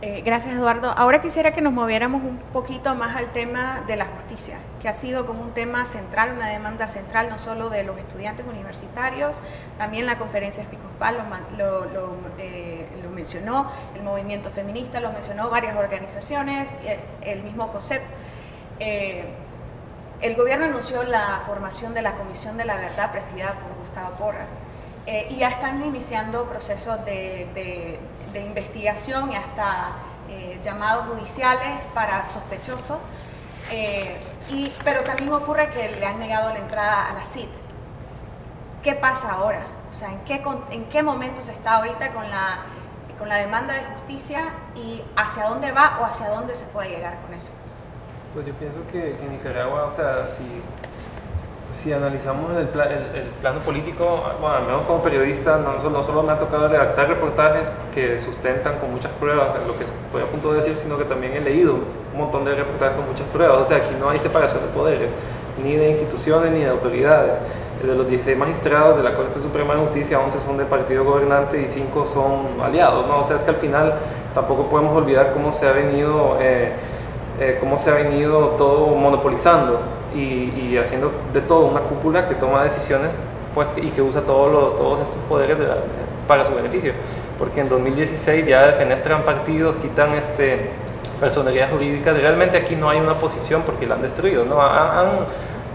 [0.00, 0.94] Eh, gracias Eduardo.
[0.96, 4.94] Ahora quisiera que nos moviéramos un poquito más al tema de la justicia, que ha
[4.94, 9.40] sido como un tema central, una demanda central no solo de los estudiantes universitarios,
[9.76, 11.16] también la conferencia episcopal
[11.58, 16.76] lo, lo, eh, lo mencionó, el movimiento feminista lo mencionó, varias organizaciones,
[17.22, 18.02] el, mismo COSEP.
[18.78, 19.24] Eh,
[20.20, 24.46] el gobierno anunció la formación de la Comisión de la Verdad presidida por Gustavo Porra
[25.06, 27.98] y ya están iniciando procesos de
[28.32, 29.92] de investigación y hasta
[30.28, 32.98] eh, llamados judiciales para sospechosos.
[33.70, 34.16] Eh,
[34.50, 37.50] y, pero también ocurre que le han negado la entrada a la CIT.
[38.82, 39.60] ¿Qué pasa ahora?
[39.90, 42.60] O sea, ¿en qué, en qué momento se está ahorita con la,
[43.18, 47.18] con la demanda de justicia y hacia dónde va o hacia dónde se puede llegar
[47.22, 47.50] con eso?
[48.32, 50.62] Pues yo pienso que, que Nicaragua, o sea, si
[51.72, 56.22] si analizamos el, el, plano político, bueno, al menos como periodista, no solo, no solo,
[56.22, 60.52] me ha tocado redactar reportajes que sustentan con muchas pruebas lo que estoy a punto
[60.52, 63.58] de decir, sino que también he leído un montón de reportajes con muchas pruebas.
[63.58, 65.10] O sea, aquí no hay separación de poderes,
[65.62, 67.38] ni de instituciones ni de autoridades.
[67.82, 71.62] De los 16 magistrados de la Corte Suprema de Justicia, 11 son del partido gobernante
[71.62, 73.06] y 5 son aliados.
[73.06, 73.20] ¿no?
[73.20, 73.94] O sea, es que al final
[74.34, 76.72] tampoco podemos olvidar cómo se ha venido, eh,
[77.38, 79.78] eh, cómo se ha venido todo monopolizando
[80.18, 83.10] y, haciendo de todo una cúpula que toma decisiones
[83.54, 85.56] pues, y que usa todos todos estos poderes
[86.26, 86.92] para su beneficio.
[87.38, 90.70] Porque en 2016 ya defenestran partidos, quitan este,
[91.20, 92.16] personalidades jurídicas.
[92.16, 94.44] Realmente aquí no hay una posición porque la han destruido.
[94.44, 94.60] ¿no?
[94.60, 95.26] Han,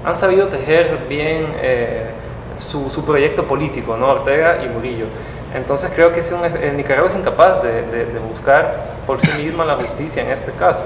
[0.06, 2.12] han sabido tejer bien eh,
[2.58, 4.10] su, su, proyecto político, ¿no?
[4.10, 5.06] Ortega y Murillo.
[5.54, 9.76] Entonces creo que un, Nicaragua es incapaz de, de, de buscar por sí misma la
[9.76, 10.84] justicia en este caso.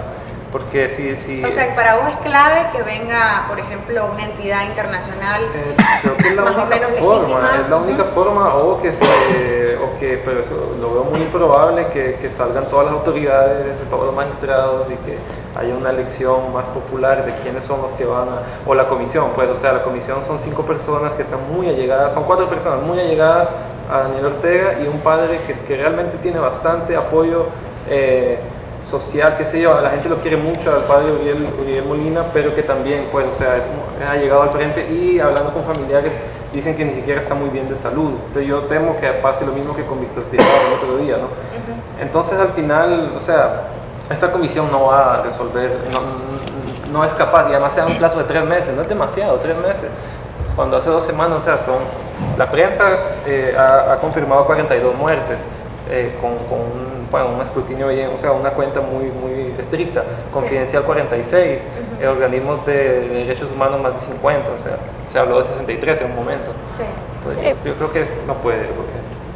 [0.51, 1.43] Porque si, si...
[1.43, 5.43] O sea, para vos es clave que venga, por ejemplo, una entidad internacional.
[5.53, 9.99] Eh, creo que es la única forma, es la única forma, o que, se, o
[9.99, 14.15] que pero eso lo veo muy improbable, que, que, salgan todas las autoridades, todos los
[14.15, 15.17] magistrados y que
[15.57, 18.41] haya una elección más popular de quiénes son los que van a...
[18.65, 22.13] O la comisión, pues, o sea, la comisión son cinco personas que están muy allegadas,
[22.13, 23.49] son cuatro personas muy allegadas
[23.91, 27.47] a Daniel Ortega y un padre que, que realmente tiene bastante apoyo.
[27.89, 28.39] Eh,
[28.81, 32.63] social, qué sé yo, la gente lo quiere mucho al padre Uriel, Molina, pero que
[32.63, 33.61] también, pues, o sea,
[34.09, 36.13] ha llegado al frente y hablando con familiares
[36.53, 38.13] dicen que ni siquiera está muy bien de salud.
[38.27, 41.27] Entonces yo temo que pase lo mismo que con Víctor Tirado el otro día, ¿no?
[42.01, 43.63] Entonces al final, o sea,
[44.09, 45.99] esta comisión no va a resolver, no,
[46.91, 49.37] no es capaz, y además se da un plazo de tres meses, no es demasiado,
[49.37, 49.89] tres meses.
[50.55, 51.77] Cuando hace dos semanas, o sea, son,
[52.37, 52.83] la prensa
[53.25, 55.39] eh, ha, confirmado 42 muertes
[55.89, 60.83] eh, con, con bueno, un escrutinio bien, o sea, una cuenta muy, muy estricta, confidencial
[60.83, 61.61] 46,
[62.07, 64.77] organismos de, derechos humanos más de 50, o sea,
[65.09, 66.51] se habló de 63 en un momento.
[66.75, 66.83] Sí.
[67.17, 68.67] Entonces, yo, creo que no puede.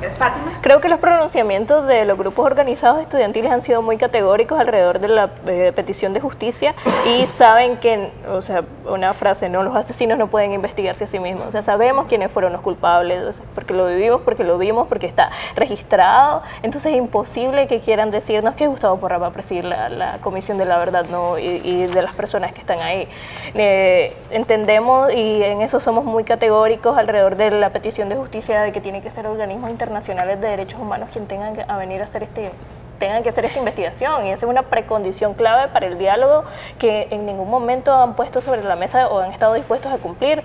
[0.10, 0.60] Fátima.
[0.62, 5.08] Creo que los pronunciamientos de los grupos organizados estudiantiles han sido muy categóricos alrededor de
[5.08, 10.18] la eh, petición de justicia y saben que, o sea, una frase, no, los asesinos
[10.18, 11.48] no pueden investigarse a sí mismos.
[11.48, 15.32] O sea, sabemos quiénes fueron los culpables, porque lo vivimos, porque lo vimos, porque está
[15.56, 16.44] registrado.
[16.64, 20.66] Entonces es imposible que quieran decirnos que Gustavo Porra va a presidir la, Comisión de
[20.66, 21.38] la Verdad ¿no?
[21.38, 23.08] y, de las personas que están ahí.
[23.54, 28.72] Eh, entendemos y en eso somos muy categóricos alrededor de la petición de justicia de
[28.72, 32.06] que tiene que ser organismos internacionales nacionales de derechos humanos quien tengan que venir a
[32.06, 32.52] hacer este
[33.00, 36.44] tengan que hacer esta investigación y esa es una precondición clave para el diálogo
[36.78, 40.44] que en ningún momento han puesto sobre la mesa o han estado dispuestos a cumplir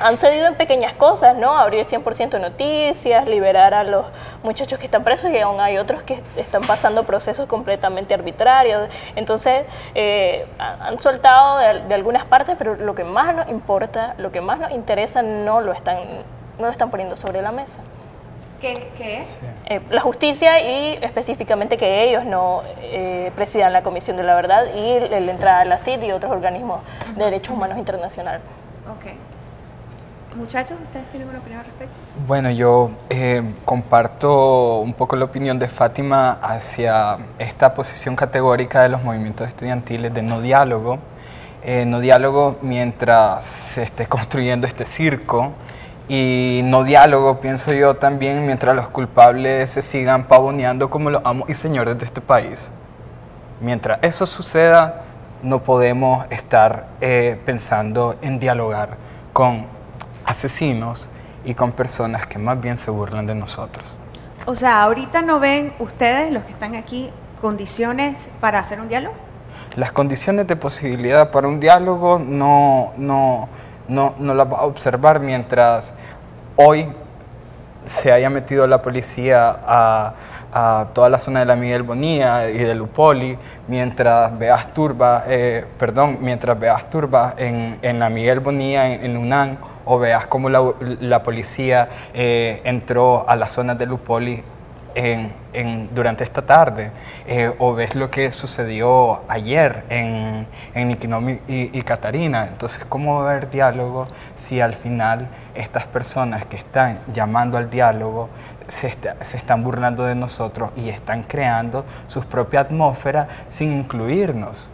[0.00, 1.52] han cedido en pequeñas cosas, ¿no?
[1.52, 4.06] Abrir 100% noticias, liberar a los
[4.42, 8.88] muchachos que están presos y aún hay otros que están pasando procesos completamente arbitrarios.
[9.16, 14.40] Entonces, eh, han soltado de, algunas partes, pero lo que más nos importa, lo que
[14.40, 15.98] más nos interesa, no lo están,
[16.58, 17.82] no lo están poniendo sobre la mesa.
[18.62, 19.40] ¿Qué, es?
[19.66, 24.66] Eh, la justicia y específicamente que ellos no eh, presidan la Comisión de la Verdad
[24.72, 26.80] y la entrada a la CID y otros organismos
[27.16, 28.40] de derechos humanos internacional.
[28.88, 30.36] Ok.
[30.36, 31.92] Muchachos, ¿ustedes tienen una opinión al respecto?
[32.24, 38.90] Bueno, yo eh, comparto un poco la opinión de Fátima hacia esta posición categórica de
[38.90, 41.00] los movimientos estudiantiles de no diálogo.
[41.86, 45.50] no diálogo mientras se esté construyendo este circo
[46.14, 51.48] y no diálogo, pienso yo también, mientras los culpables se sigan pavoneando como los amos
[51.48, 52.70] y señores de este país.
[53.62, 55.04] Mientras eso suceda,
[55.42, 58.98] no podemos estar eh, pensando en dialogar
[59.32, 59.64] con
[60.26, 61.08] asesinos
[61.46, 63.96] y con personas que más bien se burlan de nosotros.
[64.44, 67.08] O sea, ahorita no ven ustedes, los que están aquí,
[67.40, 69.14] condiciones para hacer un diálogo?
[69.76, 73.48] Las condiciones de posibilidad para un diálogo no, no,
[73.92, 75.94] no, no la va a observar mientras
[76.56, 76.88] hoy
[77.86, 80.14] se haya metido la policía a,
[80.52, 83.36] a toda la zona de la Miguel Bonía y de Lupoli,
[83.68, 89.58] mientras veas turbas, eh, perdón, mientras veas turbas en, en la Miguel Bonía, en, en
[89.84, 90.62] o veas cómo la,
[91.00, 94.44] la policía eh, entró a la zona de Lupoli
[94.94, 96.90] en, en, durante esta tarde,
[97.26, 102.46] eh, o ves lo que sucedió ayer en, en Niquinomi y, y, Catarina.
[102.46, 107.70] Entonces, ¿cómo va a haber diálogo si al final estas personas que están llamando al
[107.70, 108.28] diálogo
[108.66, 114.70] se, está, se, están burlando de nosotros y están creando su propia atmósfera sin incluirnos?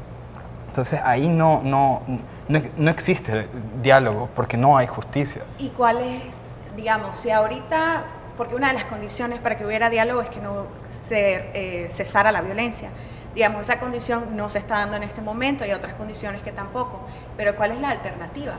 [0.68, 2.02] Entonces, ahí no, no,
[2.48, 3.48] no, no existe
[3.82, 5.42] diálogo porque no hay justicia.
[5.58, 6.22] ¿Y cuál es,
[6.76, 8.04] digamos, si ahorita
[8.38, 12.30] porque una de las condiciones para que hubiera diálogo es que no se, eh, cesara
[12.30, 12.90] la violencia.
[13.34, 17.00] Digamos, esa condición no se está dando en este momento, hay otras condiciones que tampoco,
[17.36, 18.54] pero ¿cuál es la alternativa?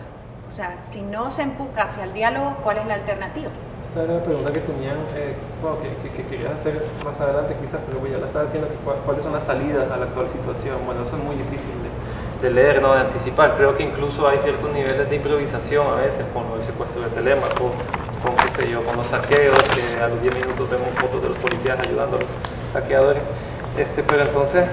[0.48, 3.50] O sea, si no se empuja hacia el diálogo, ¿cuál es la alternativa?
[3.88, 7.56] Esta era la pregunta que tenían, eh, bueno, que, que, que, querías hacer más adelante
[7.60, 10.76] quizás, pero ya la estaba diciendo, que cuáles son las salidas a la actual situación.
[10.86, 11.72] Bueno, eso es muy difícil
[12.42, 12.94] de, de leer, ¿no?
[12.94, 13.56] de anticipar.
[13.56, 17.72] Creo que incluso hay ciertos niveles de improvisación a veces, como el secuestro de Telémaco,
[18.24, 21.30] con, qué sé yo, con los saqueos, que a los 10 minutos vemos fotos de
[21.30, 22.30] los policías ayudando a los
[22.72, 23.22] saqueadores.
[23.78, 24.66] Este, pero entonces,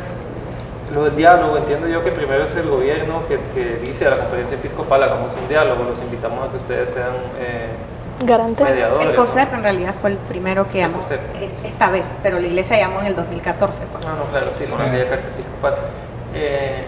[0.93, 4.19] lo del diálogo, entiendo yo que primero es el gobierno que, que dice a la
[4.19, 7.69] conferencia episcopal, hagamos un diálogo, los invitamos a que ustedes sean eh,
[8.25, 8.67] garantes.
[9.01, 11.01] El COSEP en realidad fue el primero que llamó
[11.65, 13.85] esta vez, pero la iglesia llamó en el 2014.
[13.93, 14.05] Pues.
[14.07, 15.75] Ah, no, claro, sí, con aquella carta episcopal.
[16.35, 16.85] Eh,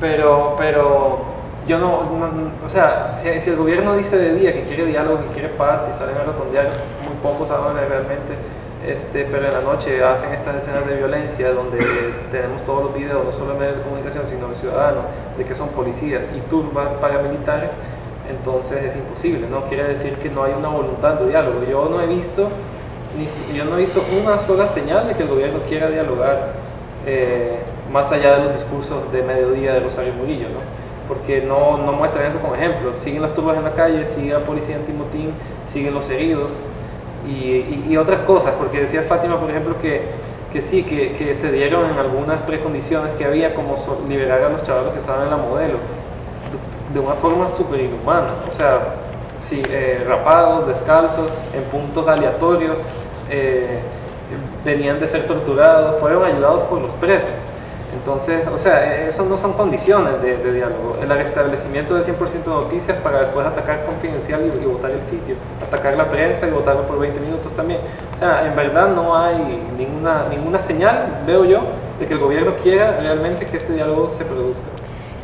[0.00, 1.37] pero, pero
[1.68, 2.30] yo no, no,
[2.64, 5.92] o sea, si, el gobierno dice de día que quiere diálogo, que quiere paz y
[5.92, 6.66] salen a rotondear,
[7.04, 8.32] muy pocos saben realmente,
[8.86, 11.78] este, pero en la noche hacen estas escenas de violencia donde
[12.32, 15.04] tenemos todos los videos, no solo en medios de comunicación, sino de ciudadanos,
[15.36, 17.72] de que son policías y turbas paramilitares,
[18.30, 21.60] entonces es imposible, no quiere decir que no hay una voluntad de diálogo.
[21.68, 22.48] Yo no he visto,
[23.18, 23.26] ni,
[23.56, 26.52] yo no he visto una sola señal de que el gobierno quiera dialogar
[27.06, 27.58] eh,
[27.92, 30.87] más allá de los discursos de mediodía de Rosario Murillo, ¿no?
[31.08, 32.92] Porque no, no muestran eso como ejemplo.
[32.92, 35.32] Siguen las turbas en la calle, sigue la policía en Timotín,
[35.66, 36.50] siguen los heridos
[37.26, 40.02] y, y, otras cosas, porque decía Fátima, por ejemplo, que,
[40.52, 43.74] que sí, que, que, se dieron en algunas precondiciones que había, como
[44.08, 48.28] liberar a los chavales que estaban en la modelo, de, de una forma súper inhumana,
[48.48, 48.94] o sea,
[49.40, 52.78] sí, eh, rapados, descalzos, en puntos aleatorios,
[53.30, 53.78] eh,
[54.64, 57.30] venían de ser torturados, fueron ayudados por los presos.
[57.94, 60.96] Entonces, o sea, eso no son condiciones de, de diálogo.
[61.02, 65.36] El restablecimiento de 100% de noticias para después atacar confidencial y, y, votar el sitio,
[65.66, 67.80] atacar la prensa y votarlo por 20 minutos también.
[68.14, 69.36] O sea, en verdad no hay
[69.76, 71.62] ninguna, ninguna señal, veo yo,
[71.98, 74.64] de que el gobierno quiera realmente que este diálogo se produzca.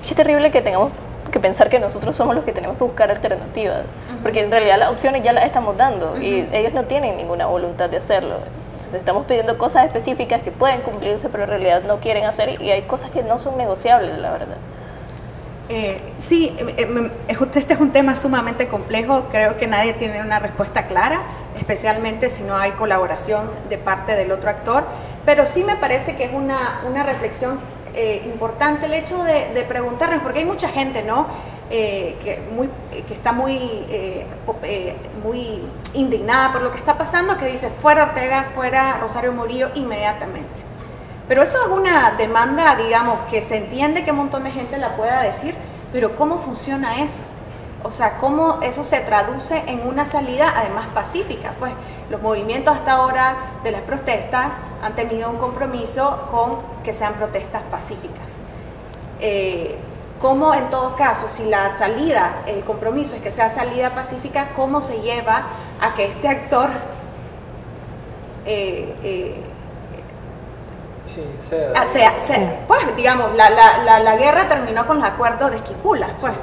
[0.09, 0.92] Es terrible que tengamos
[1.31, 4.22] que pensar que nosotros somos los que tenemos que buscar alternativas, uh -huh.
[4.22, 6.22] porque en realidad las opciones ya las estamos dando uh -huh.
[6.22, 8.37] y ellos no tienen ninguna voluntad de hacerlo
[8.98, 12.83] estamos pidiendo cosas específicas que pueden cumplirse, pero en realidad no quieren hacer y hay
[12.83, 14.57] cosas que no son negociables, la verdad.
[15.70, 17.11] Eh, sí, eh,
[17.54, 21.22] este es un tema sumamente complejo, creo que nadie tiene una respuesta clara,
[21.57, 24.85] especialmente si no hay colaboración de parte del otro actor,
[25.24, 27.59] pero sí me parece que es una, una reflexión
[27.96, 31.28] eh, importante el hecho de, preguntarnos, porque hay mucha gente, ¿no?
[31.70, 33.57] Eh, que, está muy,
[33.88, 34.27] eh,
[34.62, 35.62] eh, muy
[35.94, 40.61] indignada por lo que está pasando, que dice fuera Ortega, fuera Rosario Murillo inmediatamente.
[41.27, 44.94] Pero eso es una demanda, digamos, que se entiende que un montón de gente la
[44.94, 45.55] pueda decir,
[45.90, 47.20] pero ¿cómo funciona eso?
[47.83, 51.55] O sea, ¿cómo eso se traduce en una salida además pacífica?
[51.59, 51.72] Pues
[52.11, 57.62] los movimientos hasta ahora de las protestas han tenido un compromiso con que sean protestas
[57.70, 58.29] pacíficas.
[60.20, 64.80] ¿Cómo en todo caso, si la salida, el compromiso es que sea salida pacífica, cómo
[64.80, 65.43] se lleva
[65.80, 66.70] a que este actor
[68.47, 69.43] eh, eh,
[71.07, 72.47] sí, sea, ah, sea, sea sí.
[72.66, 76.32] pues digamos, la, la, la, guerra terminó con el acuerdo de Esquipulas, pues.
[76.32, 76.38] Sí.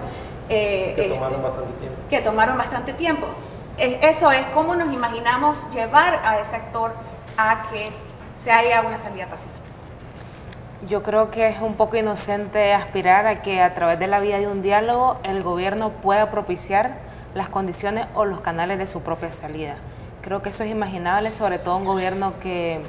[0.49, 1.97] Eh, que tomaron este, bastante tiempo.
[2.09, 3.27] Que tomaron bastante tiempo.
[3.77, 6.91] Eso es cómo nos imaginamos llevar a ese actor
[7.37, 7.89] a que
[8.33, 9.60] se haya una salida pacífica.
[10.89, 14.39] Yo creo que es un poco inocente aspirar a que a través de la vía
[14.39, 16.95] de un diálogo el gobierno pueda propiciar
[17.35, 19.75] las condiciones o los canales de su propia salida.
[20.23, 22.81] Creo que eso es imaginable, sobre todo un gobierno que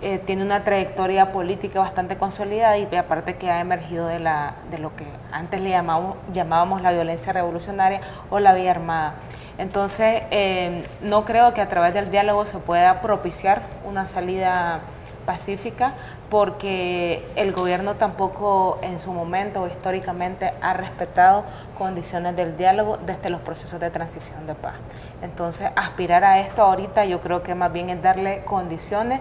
[0.00, 4.78] eh, tiene una trayectoria política bastante consolidada y aparte que ha emergido de, la, de
[4.78, 9.14] lo que antes le llamamos, llamábamos la violencia revolucionaria o la vía armada.
[9.58, 14.82] Entonces, eh, no creo que a través del diálogo se pueda propiciar una salida
[15.24, 15.94] pacífica
[16.30, 21.44] porque el gobierno tampoco en su momento o históricamente ha respetado
[21.76, 24.74] condiciones del diálogo desde los procesos de transición de paz.
[25.22, 29.20] Entonces, aspirar a esto ahorita yo creo que más bien es darle condiciones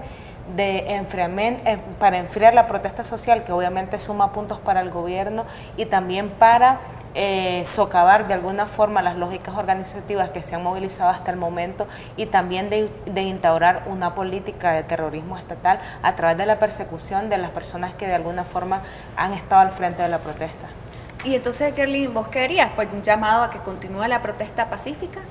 [0.55, 5.45] de enfriamiento, eh, para enfriar la protesta social, que obviamente suma puntos para el gobierno
[5.77, 6.79] y también para
[7.15, 11.87] eh, socavar de alguna forma las lógicas organizativas que se han movilizado hasta el momento
[12.17, 17.29] y también de, de, instaurar una política de terrorismo estatal a través de la persecución
[17.29, 18.81] de las personas que de alguna forma
[19.15, 20.67] han estado al frente de la protesta.
[21.23, 22.71] Y entonces, Jerlyn, ¿vos qué harías?
[22.75, 25.21] Pues un llamado a que continúe la protesta pacífica.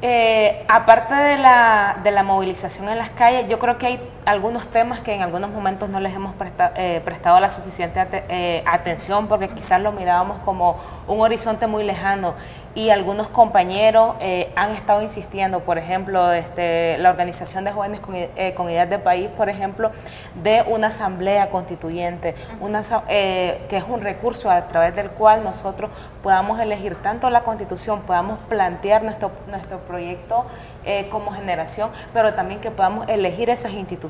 [0.00, 4.68] Eh, aparte de la, de la movilización en las calles, yo creo que hay algunos
[4.68, 6.34] temas que en algunos momentos no les hemos
[6.76, 7.98] eh, prestado la suficiente
[8.28, 10.76] eh, atención porque quizás lo mirábamos como
[11.06, 12.34] un horizonte muy lejano.
[12.74, 18.14] Y algunos compañeros eh, han estado insistiendo, por ejemplo, este, la Organización de Jóvenes con,
[18.68, 19.90] Ideas de País, por ejemplo,
[20.42, 25.90] de una asamblea constituyente, una, que es un recurso a través del cual nosotros
[26.22, 30.46] podamos elegir tanto la constitución, podamos plantear nuestro, nuestro proyecto
[31.10, 34.08] como generación, pero también que podamos elegir esas instituciones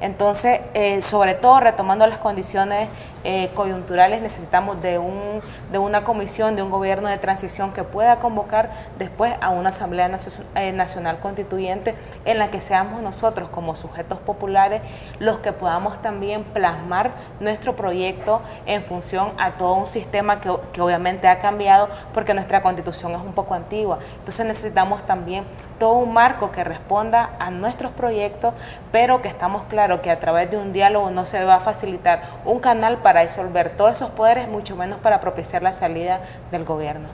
[0.00, 2.88] entonces, eh, sobre todo retomando las condiciones
[3.24, 5.40] eh, coyunturales, necesitamos de, un,
[5.72, 10.10] de una comisión, de un gobierno de transición que pueda convocar después a una Asamblea
[10.54, 11.94] eh, Nacional Constituyente
[12.24, 14.82] en la que seamos nosotros como sujetos populares
[15.18, 20.80] los que podamos también plasmar nuestro proyecto en función a todo un sistema que, que
[20.80, 23.98] obviamente ha cambiado porque nuestra constitución es un poco antigua.
[24.18, 25.44] Entonces necesitamos también
[25.78, 28.54] todo un marco que responda a nuestros proyectos,
[28.92, 32.22] pero que estamos claros que a través de un diálogo no se va a facilitar
[32.44, 36.20] un canal para disolver todos esos poderes, mucho menos para propiciar la salida
[36.50, 37.08] del gobierno.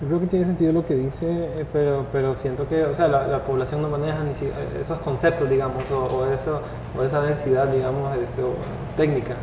[0.00, 3.08] Yo creo que tiene sentido lo que dice, eh, pero, pero siento que o sea,
[3.08, 4.32] la, población no maneja ni
[4.80, 6.62] esos conceptos, digamos, o, eso,
[6.96, 8.42] o esa densidad, digamos, este,
[8.96, 9.34] técnica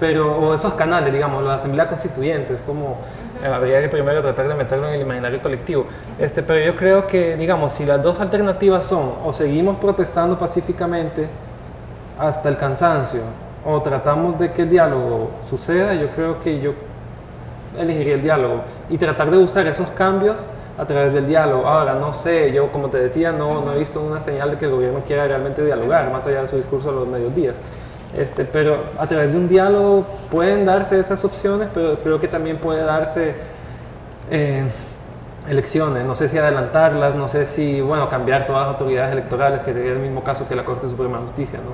[0.00, 2.96] pero, o esos canales, digamos, la asamblea constituyente, es como, eh,
[3.44, 5.86] habría que primero tratar de meterlo en el imaginario colectivo.
[6.18, 11.28] Este, pero yo creo que, digamos, si las dos alternativas son o seguimos protestando pacíficamente
[12.18, 13.20] hasta el cansancio,
[13.64, 16.72] o tratamos de que el diálogo suceda, yo creo que yo
[17.78, 20.40] elegiría el diálogo y tratar de buscar esos cambios
[20.78, 21.66] a través del diálogo.
[21.66, 24.64] Ahora, no sé, yo como te decía, no, no he visto una señal de que
[24.64, 27.56] el gobierno quiera realmente dialogar, más allá de su discurso a los medios días.
[28.16, 32.56] Este, pero a través de un diálogo pueden darse esas opciones, pero creo que también
[32.56, 33.34] puede darse
[34.30, 34.64] eh,
[35.48, 39.72] elecciones, no sé si adelantarlas, no sé si, bueno, cambiar todas las autoridades electorales, que
[39.72, 41.72] sería el mismo caso que la Corte Suprema de Justicia, ¿no?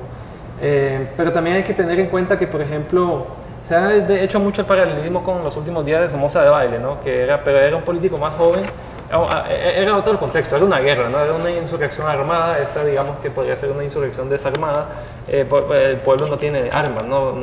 [0.60, 3.26] Eh, pero también hay que tener en cuenta que, por ejemplo,
[3.62, 7.00] se ha hecho mucho el paralelismo con los últimos días de Somoza de Baile, ¿no?
[7.00, 8.64] Que era, pero era un político más joven
[9.10, 13.56] era otro contexto, era una guerra, no era una insurrección armada, esta digamos que podría
[13.56, 14.88] ser una insurrección desarmada,
[15.28, 17.34] eh, el pueblo no tiene armas, ¿no?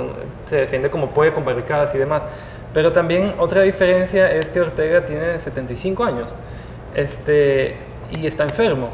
[0.45, 2.23] se defiende como puede con barricadas y demás.
[2.73, 6.29] Pero también otra diferencia es que Ortega tiene 75 años
[6.95, 7.77] este,
[8.11, 8.89] y está enfermo.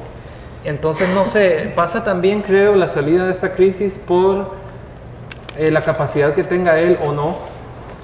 [0.66, 4.52] Entonces, no sé, pasa también creo la salida de esta crisis por
[5.58, 7.38] eh, la capacidad que tenga él o no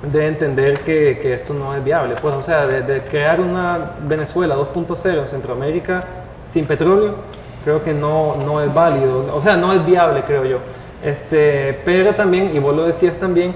[0.02, 2.16] de entender que, que, esto no es viable.
[2.22, 6.04] Pues, o sea, de, crear una Venezuela 2.0 en Centroamérica
[6.46, 7.16] sin petróleo,
[7.64, 9.34] creo que no, no es válido.
[9.34, 10.60] O sea, no es viable, creo yo.
[11.04, 13.56] Este, pero también, y vos lo decías también,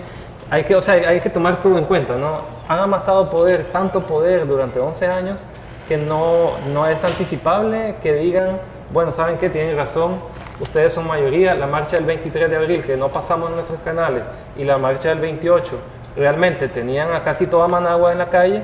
[0.52, 2.42] hay que, o sea, hay que tomar todo en cuenta, ¿no?
[2.68, 5.42] Han amasado poder, tanto poder durante 11 años,
[5.88, 8.60] que no, no es anticipable que digan,
[8.92, 9.50] bueno, ¿saben qué?
[9.50, 10.16] Tienen razón,
[10.60, 14.24] ustedes son mayoría, la marcha del 23 de abril, que no pasamos en nuestros canales,
[14.58, 15.72] y la marcha del 28,
[16.16, 18.64] realmente tenían a casi toda Managua en la calle,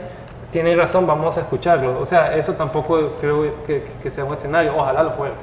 [0.51, 1.99] tienen razón, vamos a escucharlo.
[1.99, 5.33] O sea, eso tampoco creo que, sea un escenario, ojalá lo fuera.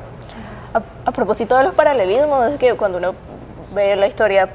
[1.04, 3.14] A, propósito de los paralelismos, es que cuando uno
[3.74, 4.48] ve la historia,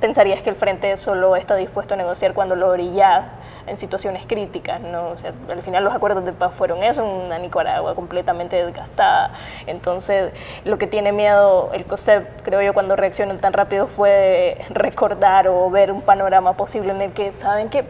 [0.00, 3.24] pensarías que el frente solo está dispuesto a negociar cuando lo orilla
[3.66, 5.14] en situaciones críticas, ¿no?
[5.50, 9.32] al final los acuerdos de paz fueron eso, una Nicaragua completamente desgastada.
[9.66, 10.32] Entonces,
[10.64, 15.68] lo que tiene miedo el COSEP, creo yo, cuando reaccionan tan rápido fue recordar o
[15.70, 17.84] ver un panorama posible en el que saben que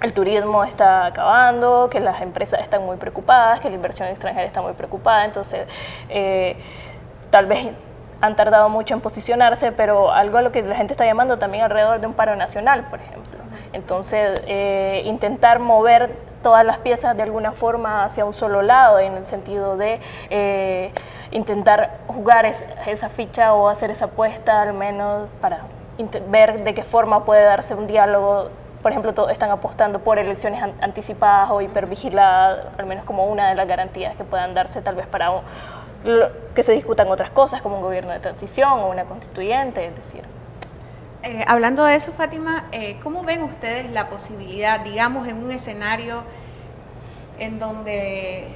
[0.00, 4.60] el turismo está acabando, que las empresas están muy preocupadas, que la inversión extranjera está
[4.60, 5.66] muy preocupada, entonces
[6.08, 6.56] eh,
[7.30, 7.68] tal vez
[8.22, 11.64] han tardado mucho en posicionarse, pero algo a lo que la gente está llamando también
[11.64, 13.38] alrededor de un paro nacional, por ejemplo.
[13.72, 19.14] Entonces, eh, intentar mover todas las piezas de alguna forma hacia un solo lado, en
[19.16, 20.00] el sentido de
[20.30, 20.92] eh,
[21.32, 25.62] intentar jugar esa ficha o hacer esa apuesta, al menos para
[26.28, 28.50] ver de qué forma puede darse un diálogo.
[28.82, 33.66] Por ejemplo, están apostando por elecciones anticipadas o hipervigiladas, al menos como una de las
[33.66, 35.30] garantías que puedan darse tal vez para
[36.54, 40.22] que se discutan otras cosas, como un gobierno de transición o una constituyente, es decir.
[41.22, 46.24] Eh, hablando de eso, Fátima, eh, ¿cómo ven ustedes la posibilidad, digamos, en un escenario
[47.38, 48.48] en donde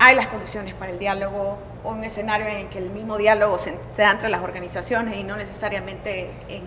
[0.00, 3.76] hay las condiciones para el diálogo, un escenario en el que el mismo diálogo se
[3.96, 6.62] da entre las organizaciones y no necesariamente en,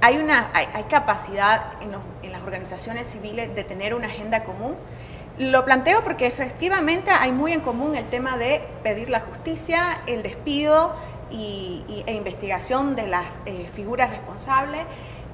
[0.00, 1.90] hay una hay, capacidad en,
[2.22, 4.76] en, las organizaciones civiles de tener una agenda común.
[5.38, 10.24] Lo planteo porque efectivamente hay muy en común el tema de pedir la justicia, el
[10.24, 10.96] despido
[11.30, 14.82] y, e investigación de las eh, figuras responsables.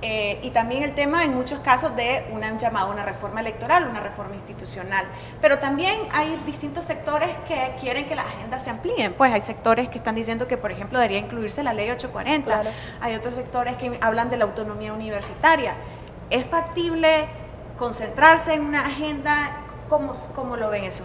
[0.02, 4.00] Eh, y también el tema en muchos casos de una llamada una reforma electoral, una
[4.00, 5.06] reforma institucional.
[5.40, 9.14] Pero también hay distintos sectores que quieren que las agendas se amplíen.
[9.14, 12.62] Pues hay sectores que están diciendo que, por ejemplo, debería incluirse la ley 840.
[13.00, 15.74] Hay otros sectores que hablan de la autonomía universitaria.
[16.28, 17.26] ¿Es factible
[17.78, 19.63] concentrarse en una agenda?
[19.88, 21.04] ¿Cómo, cómo lo ven eso?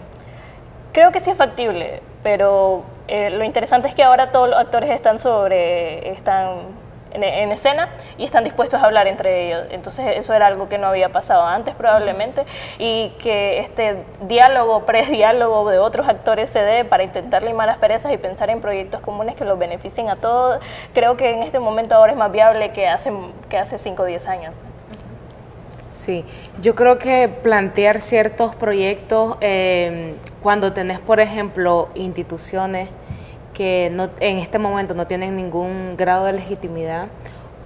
[0.92, 4.90] Creo que sí es factible, pero eh, lo interesante es que ahora todos los actores
[4.90, 6.80] están sobre, están
[7.12, 9.66] en, escena y están dispuestos a hablar entre ellos.
[9.70, 12.44] Entonces eso era algo que no había pasado antes probablemente
[12.78, 18.12] y que este diálogo, prediálogo de otros actores se dé para intentar limar las perezas
[18.12, 20.60] y pensar en proyectos comunes que los beneficien a todos.
[20.94, 23.12] Creo que en este momento ahora es más viable que hace,
[23.48, 24.54] que hace 5 o 10 años.
[26.00, 26.24] Sí,
[26.62, 32.88] yo creo que plantear ciertos proyectos eh, cuando tenés, por ejemplo, instituciones
[33.52, 37.08] que no, en este momento no tienen ningún grado de legitimidad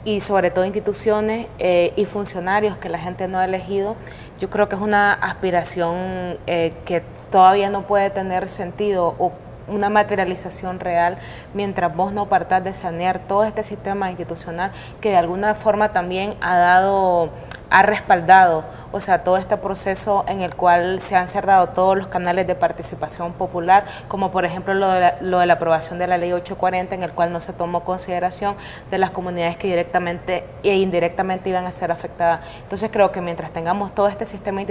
[0.04, 3.94] y sobre todo instituciones eh, y funcionarios que la gente no ha elegido,
[4.40, 9.30] yo creo que es una aspiración eh, que todavía no puede tener sentido o
[9.68, 11.18] una materialización real
[11.52, 16.34] mientras vos no partás de sanear todo este sistema institucional que de alguna forma también
[16.40, 17.30] ha dado
[17.74, 22.06] ha respaldado, o sea, todo este proceso en el cual se han cerrado todos los
[22.06, 26.94] canales de participación popular, como por ejemplo lo de la, aprobación de la ley 840,
[26.94, 28.54] en el cual no se tomó consideración
[28.92, 32.46] de las comunidades que directamente e indirectamente iban a ser afectadas.
[32.62, 34.62] Entonces creo que mientras tengamos todo este sistema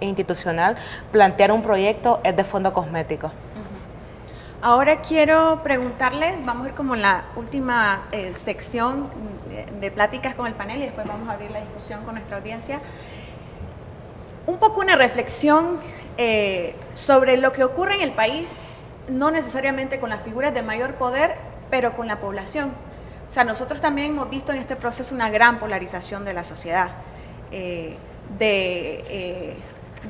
[0.00, 0.76] institucional,
[1.10, 3.32] plantear un proyecto es de fondo cosmético.
[4.66, 9.10] Ahora quiero preguntarles, vamos a ir como en la última eh, sección
[9.78, 12.80] de, pláticas con el panel y después vamos a abrir la discusión con nuestra audiencia.
[14.46, 15.80] Un poco una reflexión
[16.16, 18.54] eh, sobre lo que ocurre en el país,
[19.06, 21.34] no necesariamente con las figuras de mayor poder,
[21.68, 22.72] pero con la población.
[23.28, 26.88] O sea, nosotros también hemos visto en este proceso una gran polarización de la sociedad,
[27.52, 27.98] eh,
[28.38, 29.58] de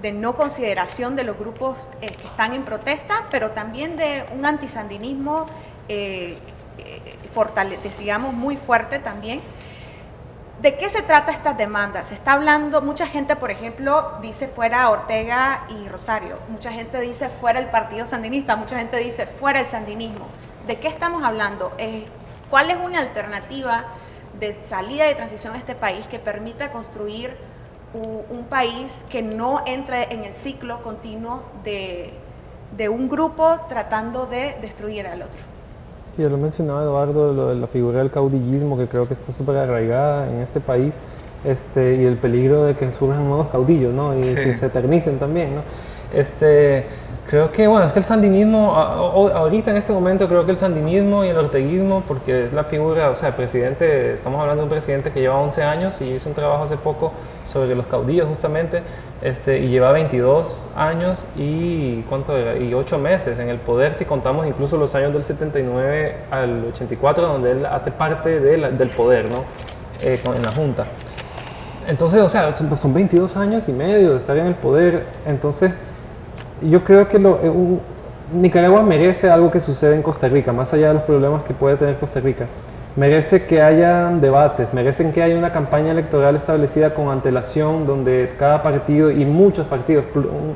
[0.00, 4.44] de no consideración de los grupos eh, que están en protesta, pero también de un
[4.46, 5.46] antisandinismo,
[5.88, 6.38] eh,
[6.78, 9.40] eh digamos, muy fuerte también.
[10.60, 12.06] ¿De qué se trata estas demandas?
[12.06, 17.28] Se está hablando, mucha gente, por ejemplo, dice fuera Ortega y Rosario, mucha gente dice
[17.28, 20.26] fuera el partido sandinista, mucha gente dice fuera el sandinismo.
[20.66, 21.72] ¿De qué estamos hablando?
[21.76, 22.06] Eh,
[22.50, 23.84] ¿Cuál es una alternativa
[24.38, 27.36] de salida de transición a este país que permita construir
[27.94, 32.10] un, país que no entre en el ciclo continuo de,
[32.76, 35.40] de, un grupo tratando de destruir al otro.
[36.14, 39.32] Sí, ya lo mencionaba Eduardo, lo de la figura del caudillismo que creo que está
[39.32, 40.94] súper arraigada en este país
[41.44, 44.16] este, y el peligro de que surjan nuevos caudillos ¿no?
[44.16, 45.56] y que se eternicen también.
[45.56, 45.62] ¿no?
[46.12, 46.86] Este,
[47.26, 51.24] Creo que, bueno, es que el sandinismo, ahorita en este momento creo que el sandinismo
[51.24, 54.70] y el orteguismo, porque es la figura, o sea, el presidente, estamos hablando de un
[54.70, 57.12] presidente que lleva 11 años y hizo un trabajo hace poco
[57.50, 58.82] sobre los caudillos justamente,
[59.22, 64.46] este, y lleva 22 años y, ¿cuánto y 8 meses en el poder, si contamos
[64.46, 69.44] incluso los años del 79 al 84, donde él hace parte del poder, ¿no?
[70.02, 70.84] Eh, en la Junta.
[71.88, 75.72] Entonces, o sea, son, son 22 años y medio de estar en el poder, entonces
[76.68, 77.52] yo creo que lo, eh,
[78.32, 81.76] Nicaragua merece algo que sucede en Costa Rica, más allá de los problemas que puede
[81.76, 82.46] tener Costa Rica.
[82.96, 88.62] Merece que haya debates, merecen que haya una campaña electoral establecida con antelación, donde cada
[88.62, 90.04] partido y muchos partidos,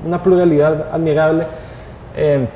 [0.07, 1.45] una pluralidad admirable,
[2.17, 2.47] eh,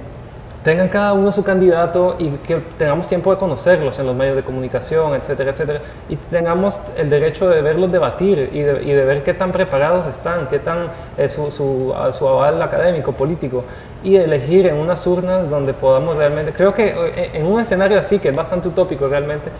[0.64, 4.42] tengan cada uno su candidato y que tengamos tiempo de conocerlos en los medios de
[4.42, 9.50] comunicación, etcétera, etcétera, y tengamos el derecho de verlos debatir y de, ver qué tan
[9.50, 10.88] preparados están, qué tan
[11.28, 13.64] su, su, su, aval académico, político,
[14.04, 18.18] y elegir en unas urnas donde podamos realmente, creo que eh, en un escenario así,
[18.18, 19.50] que es bastante utópico realmente,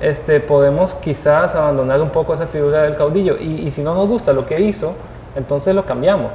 [0.00, 4.08] este, podemos quizás abandonar un poco esa figura del caudillo, y, y si no nos
[4.08, 4.92] gusta lo que hizo,
[5.36, 6.32] entonces lo cambiamos.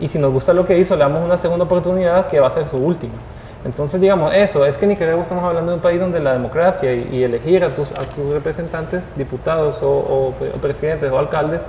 [0.00, 2.50] Y si nos gusta lo que hizo, le damos una segunda oportunidad que va a
[2.50, 3.14] ser su última.
[3.64, 6.92] Entonces, digamos, eso, es que en Nicaragua estamos hablando de un país donde la democracia
[6.92, 7.88] y, elegir a tus,
[8.32, 11.62] representantes, diputados o, presidentes o alcaldes,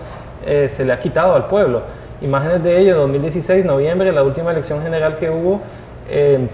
[0.45, 1.81] eh, se le ha quitado al pueblo.
[2.21, 5.61] Imágenes de ello, 2016, noviembre, la última elección general que hubo,
[6.09, 6.47] eh,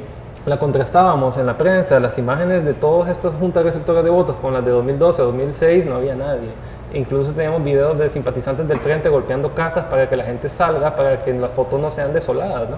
[0.46, 4.54] la contrastábamos en la prensa, las imágenes de todas estas juntas receptoras de votos con
[4.54, 6.50] las de 2012, 2006, no había nadie.
[6.94, 11.24] Incluso teníamos videos de simpatizantes del frente golpeando casas para que la gente salga, para
[11.24, 12.70] que las fotos no sean desoladas.
[12.70, 12.78] ¿no?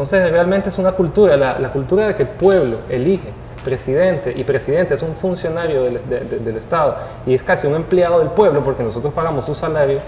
[0.00, 3.28] Entonces realmente es una cultura, la, cultura de que el pueblo elige
[3.62, 6.96] presidente y presidente es un funcionario del, Estado
[7.26, 9.98] y es casi un empleado del pueblo porque nosotros pagamos su salario,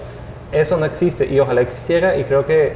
[0.50, 2.72] eso no existe y ojalá existiera y creo que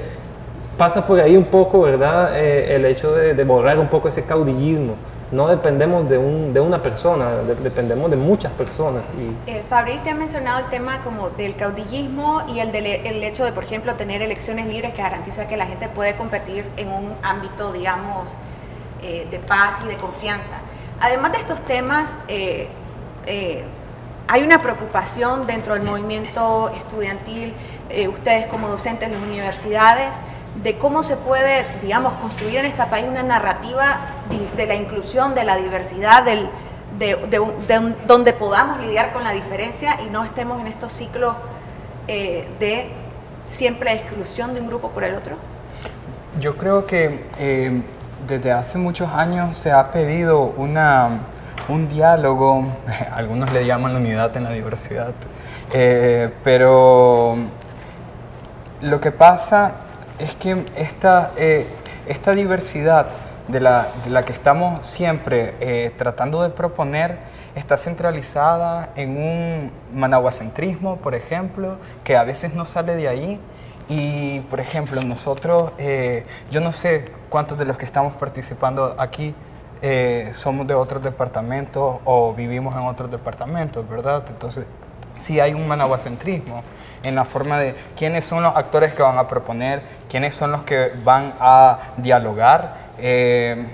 [0.76, 2.38] pasa por ahí un poco, ¿verdad?
[2.38, 4.96] Eh, el hecho de, borrar un poco ese caudillismo.
[5.32, 7.30] No dependemos de, un, de una persona,
[7.62, 9.02] dependemos de muchas personas.
[9.18, 9.50] Y...
[9.50, 13.64] Eh, ha mencionado el tema como del caudillismo y el, del, el hecho de, por
[13.64, 18.28] ejemplo, tener elecciones libres que garantiza que la gente puede competir en un ámbito, digamos,
[19.02, 20.54] eh, de paz y de confianza.
[21.00, 22.66] Además de estos temas, eh,
[23.26, 23.62] eh,
[24.26, 27.52] hay una preocupación dentro del movimiento estudiantil,
[28.08, 30.16] ustedes como docentes en las universidades,
[30.62, 33.98] de cómo se puede, digamos, construir en este país una narrativa
[34.56, 36.48] de, la inclusión, de la diversidad, del,
[36.98, 41.34] de, donde podamos lidiar con la diferencia y no estemos en estos ciclos
[42.06, 42.90] de
[43.44, 45.36] siempre exclusión de un grupo por el otro?
[46.40, 47.24] Yo creo que
[48.26, 51.20] desde hace muchos años se ha pedido una,
[51.68, 52.64] un diálogo,
[53.14, 55.14] algunos le llaman la unidad en la diversidad,
[55.72, 57.36] eh, pero
[58.82, 59.72] lo que pasa
[60.18, 61.66] es que esta, eh,
[62.06, 63.08] esta diversidad
[63.48, 63.92] de la,
[64.24, 67.18] que estamos siempre eh, tratando de proponer
[67.54, 73.40] está centralizada en un managuacentrismo, por ejemplo, que a veces no sale de ahí.
[73.88, 75.72] Y, por ejemplo, nosotros,
[76.50, 79.32] yo no sé cuántos de los que estamos participando aquí
[79.82, 84.24] eh, somos de otros departamentos o vivimos en otros departamentos, ¿verdad?
[84.28, 84.64] Entonces,
[85.14, 86.62] sí hay un managuacentrismo
[87.06, 90.64] en la forma de quiénes son los actores que van a proponer, quiénes son los
[90.64, 92.86] que van a dialogar.
[92.98, 93.64] Eh,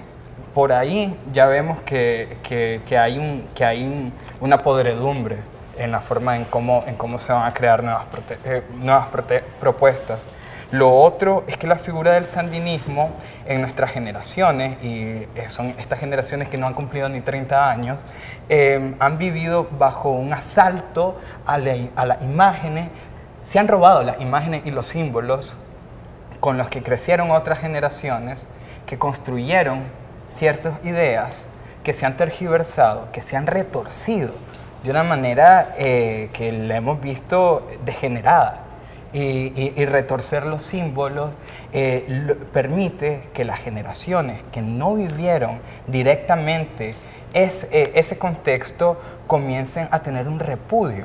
[0.55, 5.39] por ahí ya vemos que, que, hay, un, que hay una podredumbre
[5.79, 8.05] en la forma en cómo, en cómo se van a crear nuevas,
[8.45, 9.09] eh, nuevas
[9.59, 10.29] propuestas.
[10.73, 13.11] Lo otro es que la figura del sandinismo
[13.47, 17.99] en nuestras generaciones, y son estas generaciones que no han cumplido ni 30 años,
[18.49, 22.89] eh, han vivido bajo un asalto a, las imágenes,
[23.45, 25.57] se han robado las imágenes y los símbolos
[26.41, 28.47] con los que crecieron otras generaciones,
[28.87, 29.85] que construyeron
[30.27, 31.47] ciertas ideas
[31.85, 34.33] que se han tergiversado, que se han retorcido
[34.83, 38.59] de una manera eh, que la hemos visto degenerada.
[39.15, 41.33] Y, retorcer los símbolos
[41.75, 46.95] eh, permite que las generaciones que no vivieron directamente
[47.35, 51.05] eh, ese contexto comiencen a tener un repudio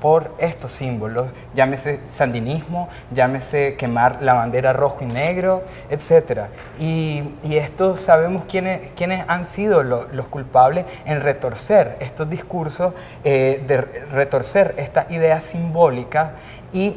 [0.00, 6.42] por estos símbolos, llámese sandinismo, llámese quemar la bandera rojo y negro, etc.
[6.78, 7.24] Y,
[7.58, 12.94] esto sabemos quiénes, quiénes han sido los culpables en retorcer estos discursos,
[13.24, 16.30] eh, de retorcer estas ideas simbólicas
[16.72, 16.96] y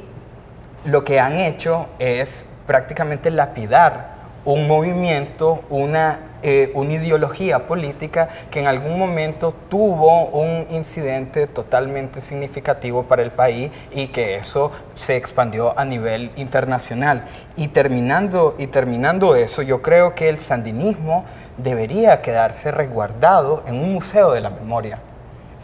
[0.86, 4.11] lo que han hecho es prácticamente lapidar
[4.43, 12.21] un movimiento, una, eh, una, ideología política que en algún momento tuvo un incidente totalmente
[12.21, 17.25] significativo para el país y que eso se expandió a nivel internacional.
[17.55, 21.23] Y terminando, y terminando eso, yo creo que el sandinismo
[21.57, 24.99] debería quedarse resguardado en un museo de la memoria.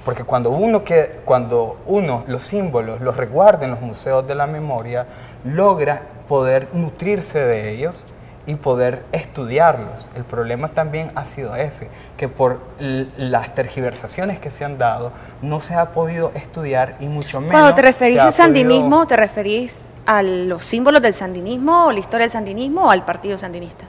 [0.05, 4.45] Porque cuando uno, que, cuando uno los símbolos los reguarda en los museos de la
[4.45, 5.07] memoria,
[5.43, 8.05] logra poder nutrirse de ellos
[8.47, 10.09] y poder estudiarlos.
[10.15, 15.11] El problema también ha sido ese, que por las tergiversaciones que se han dado
[15.43, 17.53] no se ha podido estudiar y mucho menos...
[17.53, 22.23] Cuando te referís al sandinismo, ¿te referís a los símbolos del sandinismo, o la historia
[22.23, 23.85] del sandinismo o al partido sandinista?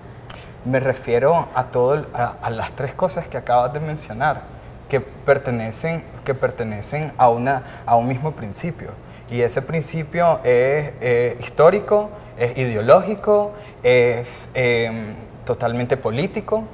[0.67, 6.35] Me refiero a, todo, a las tres cosas que acabas de mencionar que pertenecen, que
[6.35, 8.93] pertenecen a, una, a un mismo principio.
[9.31, 15.15] Y ese principio es eh, histórico, es ideológico, es em,
[15.45, 16.65] totalmente político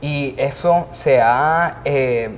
[0.00, 2.30] y eso se ha eh,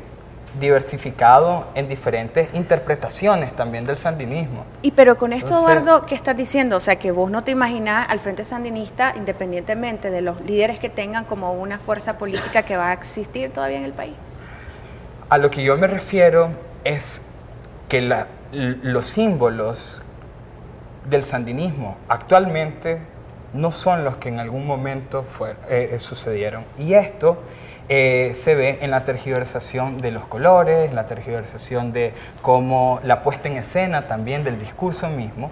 [0.58, 4.64] diversificado en diferentes interpretaciones también del sandinismo.
[4.82, 6.76] Y pero con esto, Eduardo, ¿qué estás diciendo?
[6.76, 10.88] O sea, que vos no te imaginás al Frente Sandinista, independientemente de los líderes que
[10.88, 14.14] tengan, como una fuerza política que va a existir todavía en el país.
[15.28, 16.50] A lo que yo me refiero
[16.84, 17.20] es
[17.88, 20.02] que los símbolos
[21.08, 23.00] del sandinismo actualmente
[23.54, 25.24] no son los que en algún momento
[25.68, 26.64] eh, eh, sucedieron.
[26.76, 27.38] Y esto
[27.88, 33.48] eh, se ve en la tergiversación de los colores, la tergiversación de cómo la puesta
[33.48, 35.50] en escena también del discurso mismo.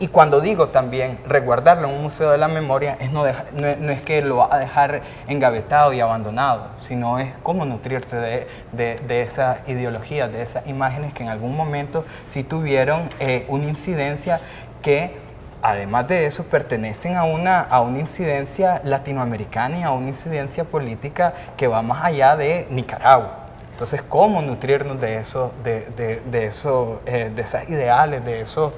[0.00, 4.00] Y cuando digo también resguardarlo en un museo de la memoria, es no, no, es
[4.02, 9.22] que lo va a dejar engavetado y abandonado, sino es cómo nutrirte de, de, de
[9.22, 14.40] esas ideologías, de esas imágenes que en algún momento sí tuvieron eh, una incidencia
[14.82, 15.16] que
[15.62, 21.34] además de eso, pertenecen a una, a una incidencia latinoamericana y a una incidencia política
[21.56, 23.46] que va más allá de Nicaragua.
[23.72, 28.72] Entonces, ¿cómo nutrirnos de eso, de, de, de, eso, eh, de esas ideales, de esos,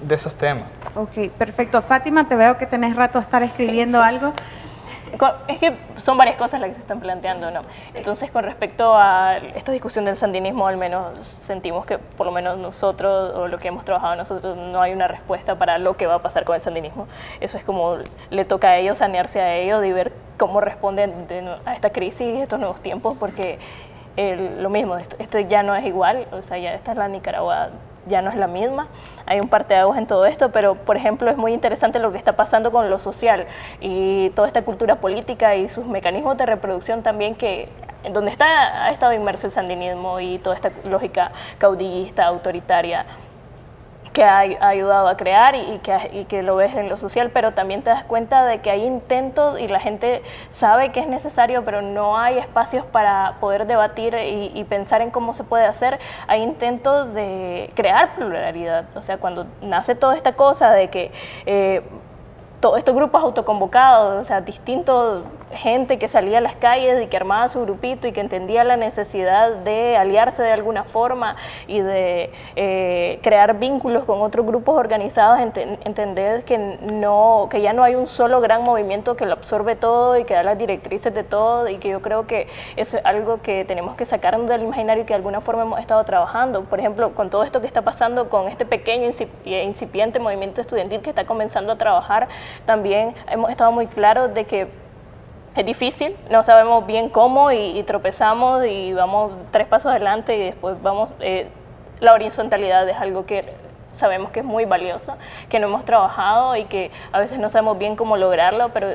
[0.00, 0.64] de esos temas?
[0.94, 1.82] Ok, perfecto.
[1.82, 4.32] Fátima, te veo que tenés rato a estar escribiendo algo.
[5.46, 7.62] Es que son varias cosas las que se están planteando, ¿no?
[7.94, 12.58] Entonces, con respecto a esta discusión del sandinismo, al menos sentimos que por lo menos
[12.58, 16.16] nosotros, o lo que hemos trabajado nosotros, no hay una respuesta para lo que va
[16.16, 17.06] a pasar con el sandinismo.
[17.40, 17.98] Eso es como
[18.30, 21.14] le toca a ellos sanearse a ellos y ver cómo responden
[21.64, 23.58] a esta crisis y estos nuevos tiempos, porque
[24.16, 27.68] lo mismo, esto, esto, ya no es igual, o sea, ya esta es la Nicaragua,
[28.06, 28.88] ya no es la misma,
[29.26, 32.18] hay un parte de en todo esto, pero por ejemplo es muy interesante lo que
[32.18, 33.46] está pasando con lo social
[33.80, 37.68] y toda esta cultura política y sus mecanismos de reproducción también que
[38.12, 43.04] donde está, ha estado inmerso el sandinismo y toda esta lógica caudillista, autoritaria,
[44.16, 45.78] que ha, ayudado a crear y,
[46.24, 49.60] que, lo ves en lo social, pero también te das cuenta de que hay intentos
[49.60, 54.64] y la gente sabe que es necesario, pero no hay espacios para poder debatir y,
[54.64, 55.98] pensar en cómo se puede hacer.
[56.28, 61.12] Hay intentos de crear pluralidad, o sea, cuando nace toda esta cosa de que...
[61.44, 61.82] Eh,
[62.76, 65.22] estos grupos autoconvocados, o sea, distintos
[65.52, 68.76] gente que salía a las calles y que armaba su grupito y que entendía la
[68.76, 71.36] necesidad de aliarse de alguna forma
[71.66, 77.84] y de eh, crear vínculos con otros grupos organizados, entender que, no, que ya no
[77.84, 81.22] hay un solo gran movimiento que lo absorbe todo y que da las directrices de
[81.22, 85.06] todo y que yo creo que es algo que tenemos que sacar del imaginario y
[85.06, 86.64] que de alguna forma hemos estado trabajando.
[86.64, 89.10] Por ejemplo, con todo esto que está pasando con este pequeño
[89.44, 92.28] e incipiente movimiento estudiantil que está comenzando a trabajar,
[92.64, 94.85] también hemos estado muy claros de que
[95.56, 100.80] es difícil, no sabemos bien cómo y, tropezamos y vamos tres pasos adelante y después
[100.82, 101.10] vamos...
[101.20, 101.48] Eh,
[102.00, 103.42] la horizontalidad es algo que
[103.96, 105.16] sabemos que es muy valiosa,
[105.48, 108.88] que no hemos trabajado y que a veces no sabemos bien cómo lograrlo, pero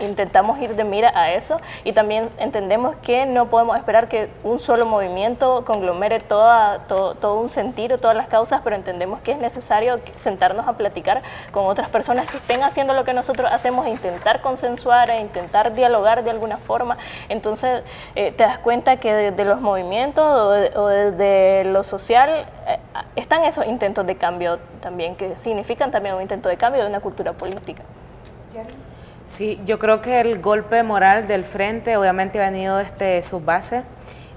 [0.00, 4.58] intentamos ir de mira a eso y también entendemos que no podemos esperar que un
[4.58, 9.38] solo movimiento conglomere toda, todo, todo un sentido, todas las causas, pero entendemos que es
[9.38, 13.90] necesario sentarnos a platicar con otras personas que estén haciendo lo que nosotros hacemos, e
[13.90, 16.96] intentar consensuar, e intentar dialogar de alguna forma.
[17.28, 17.82] Entonces
[18.14, 20.24] eh, te das cuenta que de, los movimientos
[20.76, 22.78] o de, lo social eh,
[23.16, 24.39] están esos intentos de cambio
[24.80, 27.82] también, que significan también un intento de cambio de una cultura política.
[29.26, 33.84] Sí, yo creo que el golpe moral del frente obviamente ha venido desde su base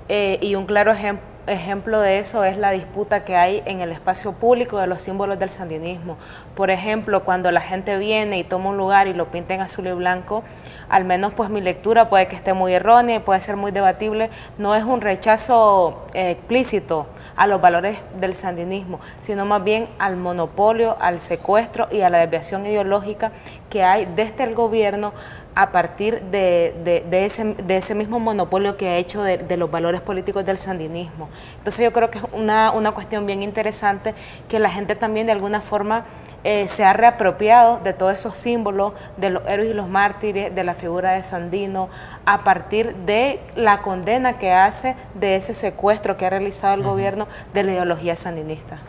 [0.08, 3.91] eh, y un claro ejemplo ejemplo de eso es la disputa que hay en el
[3.91, 6.17] espacio público de los símbolos del sandinismo.
[6.55, 9.87] Por ejemplo, cuando la gente viene y toma un lugar y lo pinta en azul
[9.87, 10.43] y blanco,
[10.89, 14.29] al menos pues mi lectura puede que esté muy errónea y puede ser muy debatible,
[14.57, 20.17] no es un rechazo eh, explícito a los valores del sandinismo, sino más bien al
[20.17, 23.31] monopolio, al secuestro y a la desviación ideológica
[23.69, 25.13] que hay desde el gobierno
[25.56, 26.74] a partir de,
[27.12, 31.30] ese, de, ese, mismo monopolio que ha hecho de, los valores políticos del sandinismo.
[31.58, 34.16] Entonces yo creo que es una, una cuestión bien interesante
[34.49, 36.06] que la gente también de alguna forma
[36.43, 40.64] eh, se ha reapropiado de todos esos símbolos, de los héroes y los mártires, de
[40.64, 41.89] la figura de Sandino,
[42.26, 47.28] a partir de la condena que hace de ese secuestro que ha realizado el gobierno
[47.54, 48.80] de la ideología sandinista.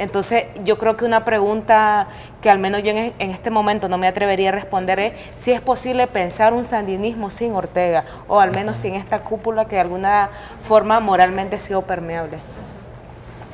[0.00, 2.08] Entonces, yo creo que una pregunta
[2.40, 5.60] que al menos yo en, este momento no me atrevería a responder es si es
[5.60, 10.30] posible pensar un sandinismo sin Ortega, o al menos sin esta cúpula que de alguna
[10.62, 12.38] forma moralmente ha sido permeable.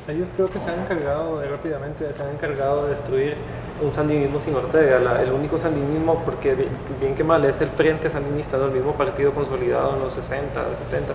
[0.07, 3.35] Ellos creo que se han encargado, rápidamente, se han encargado de destruir
[3.83, 6.55] un sandinismo sin Ortega, el único sandinismo, porque
[7.01, 11.13] bien que mal es el Frente Sandinista, el mismo partido consolidado en los 60, 70.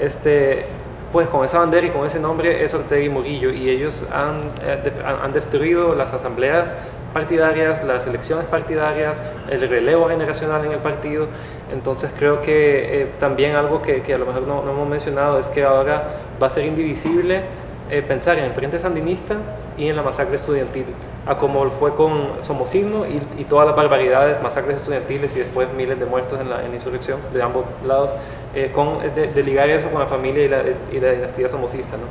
[0.00, 0.64] Este,
[1.12, 4.52] pues con esa bandera y con ese nombre es Ortega y Murillo y ellos han,
[4.62, 6.76] eh, han destruido las asambleas
[7.12, 11.26] partidarias, las elecciones partidarias, el relevo generacional en el partido.
[11.72, 15.38] Entonces creo que eh, también algo que, que, a lo mejor no, no, hemos mencionado
[15.38, 16.04] es que ahora
[16.40, 17.42] va a ser indivisible
[17.90, 19.36] eh, pensar en el Frente Sandinista
[19.76, 20.86] y en la masacre estudiantil,
[21.26, 26.06] a como fue con Somosigno y, todas las barbaridades, masacres estudiantiles y después miles de
[26.06, 28.12] muertos en la, insurrección de ambos lados,
[28.54, 30.62] eh, con, de, ligar eso con la familia y la,
[30.92, 31.96] y la dinastía somocista.
[31.96, 32.04] ¿no?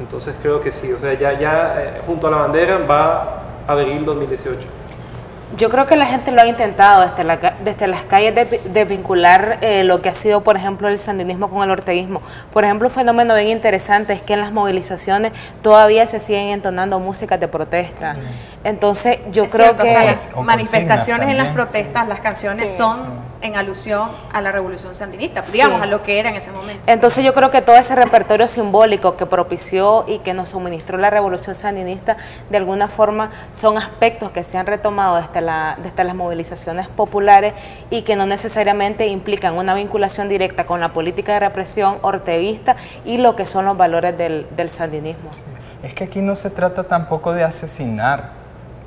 [0.00, 4.04] Entonces creo que sí, o sea, ya, ya eh, junto a la bandera va abril
[4.04, 4.58] 2018.
[5.56, 9.84] Yo creo que la gente lo ha intentado desde, desde las calles de, vincular eh,
[9.84, 12.22] lo que ha sido, por ejemplo, el sandinismo con el orteguismo.
[12.52, 15.32] Por ejemplo, un fenómeno bien interesante es que en las movilizaciones
[15.62, 18.16] todavía se siguen entonando músicas de protesta.
[18.64, 19.92] Entonces yo creo que...
[19.92, 25.82] Las manifestaciones en las protestas, las canciones son en alusión a la revolución sandinista, digamos,
[25.82, 26.82] a lo que era en ese momento.
[26.86, 31.10] Entonces yo creo que todo ese repertorio simbólico que propició y que nos suministró la
[31.10, 32.16] revolución sandinista,
[32.50, 37.54] de alguna forma son aspectos que se han retomado desde, la, desde las movilizaciones populares
[37.90, 43.18] y que no necesariamente implican una vinculación directa con la política de represión orteguista y
[43.18, 45.30] lo que son los valores del, sandinismo.
[45.82, 48.39] Es que aquí no se trata tampoco de asesinar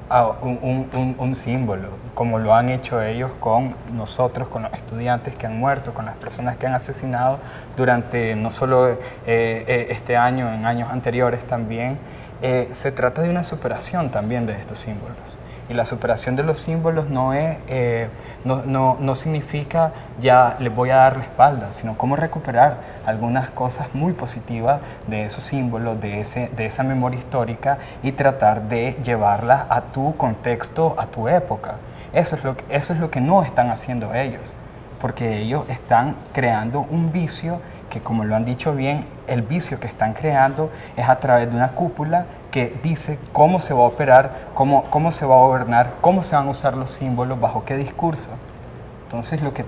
[0.10, 5.93] un, símbolo, como lo han hecho ellos con nosotros, con los estudiantes que han muerto,
[5.93, 7.39] con las personas que han asesinado
[7.76, 11.97] durante no solo eh, eh, este año, en años anteriores también.
[12.41, 15.38] Eh, se trata de una superación también de estos símbolos.
[15.70, 18.09] Y la superación de los símbolos no, es, eh,
[18.43, 23.49] no, no, no, significa ya les voy a dar la espalda, sino cómo recuperar algunas
[23.49, 28.93] cosas muy positivas de esos símbolos, de, ese, de esa memoria histórica y tratar de
[29.03, 31.76] llevarlas a tu contexto, a tu época.
[32.11, 34.53] Eso es lo eso es lo que no están haciendo ellos,
[35.01, 37.59] porque ellos están creando un vicio
[37.93, 41.55] que como lo han dicho bien, el vicio que están creando es a través de
[41.55, 45.95] una cúpula que dice cómo se va a operar, cómo, cómo se va a gobernar,
[46.01, 48.30] cómo se van a usar los símbolos, bajo qué discurso.
[49.06, 49.66] Entonces lo que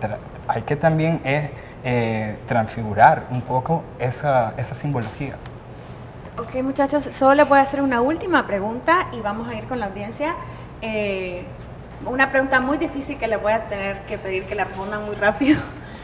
[0.48, 1.50] hay que también es
[1.84, 5.36] eh, transfigurar un poco esa, esa simbología.
[6.38, 9.80] Ok muchachos, solo le voy a hacer una última pregunta y vamos a ir con
[9.80, 10.36] la audiencia.
[10.84, 11.44] Eh,
[12.06, 15.16] una pregunta muy difícil que le voy a tener que pedir que la respondan muy
[15.16, 15.60] rápido.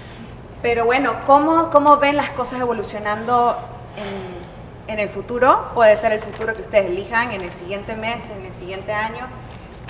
[0.64, 3.56] Pero bueno, ¿cómo, cómo ven las cosas evolucionando
[3.98, 4.41] en,
[4.88, 5.72] en, el futuro?
[5.74, 9.28] Puede ser el futuro que ustedes elijan, en el siguiente mes, en el siguiente año.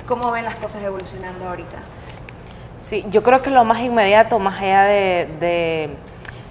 [0.06, 1.78] ¿Cómo ven las cosas evolucionando ahorita?
[2.78, 5.88] Sí, yo creo que lo más inmediato, más allá de,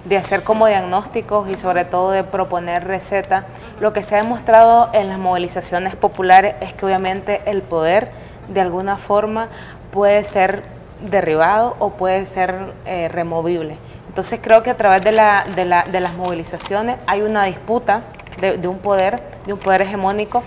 [0.04, 3.44] de, hacer como diagnósticos y sobre todo de proponer recetas,
[3.80, 8.10] lo que se ha demostrado en las movilizaciones populares es que obviamente el poder
[8.48, 9.48] de alguna forma
[9.90, 10.62] puede ser
[11.02, 13.76] derribado o puede ser eh, removible.
[14.08, 18.02] Entonces creo que a través de, la, de, la, de las movilizaciones hay una disputa
[18.40, 20.42] de, un poder, de un poder hegemónico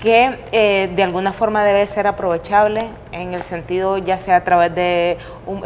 [0.00, 4.74] que eh, de alguna forma debe ser aprovechable en el sentido ya sea a través
[4.74, 5.18] de,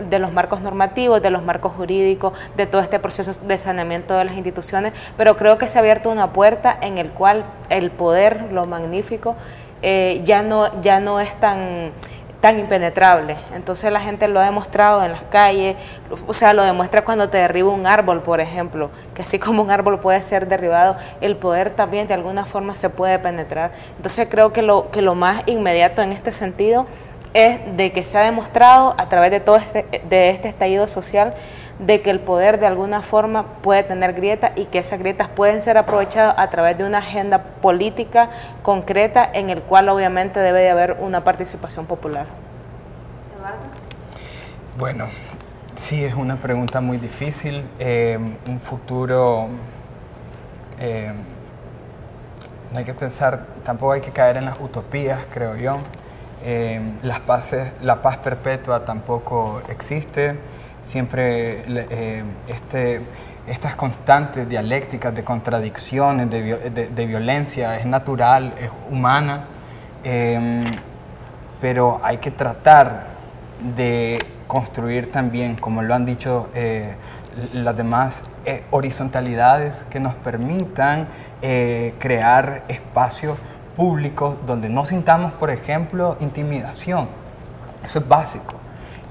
[0.08, 4.24] de, los marcos normativos, de los marcos jurídicos, de todo este proceso de saneamiento de
[4.24, 8.52] las instituciones, pero creo que se ha abierto una puerta en el cual el poder,
[8.52, 9.36] lo magnífico,
[9.82, 11.92] eh, ya, no, ya no es tan
[12.45, 13.36] tan impenetrable.
[13.55, 15.76] Entonces la gente lo ha demostrado en las calles,
[16.26, 19.70] o sea, lo demuestra cuando te derriba un árbol, por ejemplo, que así como un
[19.70, 23.72] árbol puede ser derribado, el poder también de alguna forma se puede penetrar.
[23.97, 26.86] Entonces creo que lo, que lo más inmediato en este sentido
[27.32, 31.32] es de que se ha demostrado a través de todo este, de este estallido social
[31.78, 35.60] de que el poder de alguna forma puede tener grietas y que esas grietas pueden
[35.60, 38.30] ser aprovechadas a través de una agenda política
[38.62, 42.26] concreta en el cual obviamente debe de haber una participación popular.
[43.36, 43.58] Eduardo.
[44.78, 45.08] Bueno,
[45.76, 47.64] sí, es una pregunta muy difícil.
[47.78, 49.48] Eh, un futuro...
[50.78, 51.12] Eh,
[52.72, 55.78] no hay que pensar, tampoco hay que caer en las utopías, creo yo.
[56.44, 60.36] Eh, las paces, la paz perpetua tampoco existe
[60.85, 63.01] siempre eh, este,
[63.49, 69.47] estas constantes dialécticas de contradicciones, de, violencia, es natural, es humana,
[70.05, 70.64] em,
[71.61, 73.07] pero hay que tratar
[73.74, 76.95] de construir también, como lo han dicho eh,
[77.53, 81.09] las demás eh, horizontalidades que nos permitan
[81.99, 83.37] crear espacios
[83.76, 87.07] públicos donde no sintamos, por ejemplo, intimidación.
[87.85, 88.63] Eso es básico.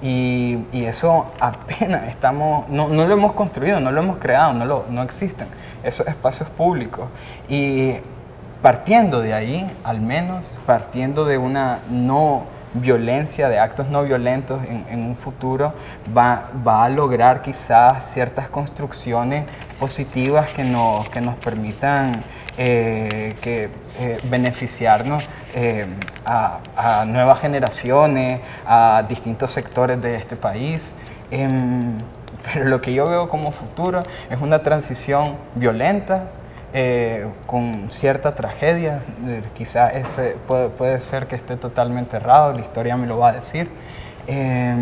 [0.03, 4.85] Y, eso apenas estamos, no, no, lo hemos construido, no lo hemos creado, no, lo,
[4.89, 5.47] no existen
[5.81, 7.07] esos espacios públicos.
[7.47, 7.93] Y
[8.61, 12.43] partiendo de ahí, al menos, partiendo de una no
[12.73, 15.73] violencia, de actos no violentos en, en un futuro,
[16.15, 19.45] va, va, a lograr quizás ciertas construcciones
[19.79, 22.23] positivas que nos, que nos permitan
[22.55, 25.87] eh, que, eh, beneficiarnos eh,
[26.23, 30.93] a, nuevas generaciones, a distintos sectores de este país.
[31.31, 31.97] Em,
[32.53, 36.27] pero lo que yo veo como futuro es una transición violenta,
[37.45, 39.01] con cierta tragedia.
[39.53, 43.33] quizás ese puede, puede, ser que esté totalmente errado, la historia me lo va a
[43.33, 43.69] decir.
[44.25, 44.81] Em,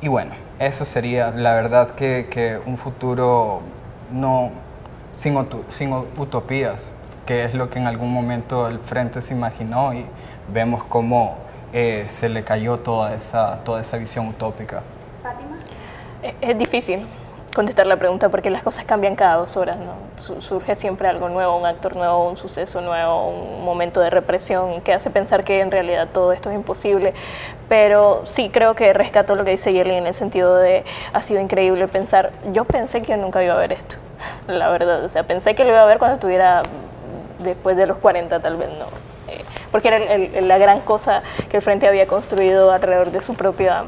[0.00, 3.62] y bueno, eso sería la verdad que, que un futuro
[4.12, 4.50] no
[5.20, 5.36] sin,
[5.68, 6.90] sin utopías,
[7.26, 10.06] que es lo que en algún momento el Frente se imaginó y
[10.52, 11.36] vemos cómo
[11.74, 14.82] eh, se le cayó toda esa, toda esa visión utópica.
[15.22, 15.58] Fátima.
[16.40, 17.04] Es, difícil,
[17.54, 19.92] contestar la pregunta porque las cosas cambian cada dos horas, ¿no?
[20.40, 24.94] surge siempre algo nuevo, un actor nuevo, un suceso nuevo, un momento de represión que
[24.94, 27.12] hace pensar que en realidad todo esto es imposible.
[27.68, 31.42] Pero sí creo que rescato lo que dice Yerly en el sentido de ha sido
[31.42, 33.96] increíble pensar, yo pensé que nunca iba a ver esto,
[34.46, 36.62] la verdad, o sea, pensé que lo iba a ver cuando estuviera
[37.38, 38.86] después de los 40 tal vez, no.
[39.32, 43.84] Eh, porque era la gran cosa que el Frente había construido alrededor de su propia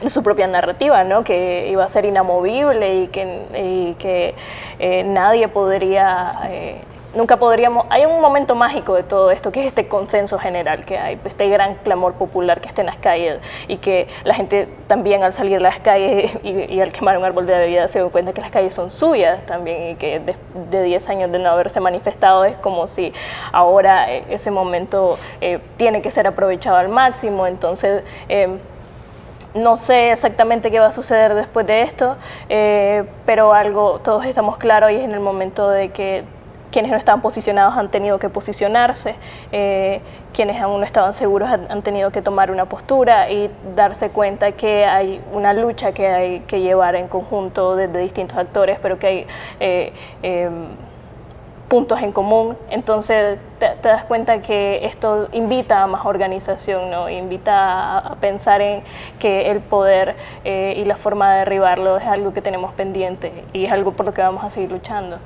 [0.00, 1.24] de su propia narrativa, ¿no?
[1.24, 4.34] que iba a ser inamovible y que, que
[4.78, 6.80] eh, nadie podría, eh,
[7.16, 10.98] nunca podríamos, hay un momento mágico de todo esto, que es este consenso general que
[10.98, 15.22] hay, este gran clamor popular que está en las calles y que la gente también
[15.22, 18.32] al salir a las calles y, al quemar un árbol de vida se da cuenta
[18.32, 20.20] que las calles son suyas también y que
[20.70, 23.12] de 10 años de no haberse manifestado es como si
[23.52, 25.16] ahora eh, ese momento
[25.76, 28.04] tiene que ser aprovechado al máximo, entonces
[29.56, 32.16] no sé exactamente qué va a suceder después de esto,
[32.48, 36.24] eh, pero algo, todos estamos claros y es en el momento de que
[36.70, 39.14] quienes no estaban posicionados han tenido que posicionarse,
[39.52, 40.00] eh,
[40.32, 44.84] quienes aún no estaban seguros han, tenido que tomar una postura y darse cuenta que
[44.84, 49.26] hay una lucha que hay que llevar en conjunto desde distintos actores, pero que hay...
[49.60, 49.92] Eh,
[50.22, 50.66] em,
[51.68, 57.08] puntos en común, entonces te, das cuenta que esto invita a más organización, ¿no?
[57.10, 58.82] invita a, pensar en
[59.18, 60.14] que el poder
[60.44, 64.06] eh, y la forma de derribarlo es algo que tenemos pendiente y es algo por
[64.06, 65.18] lo que vamos a seguir luchando.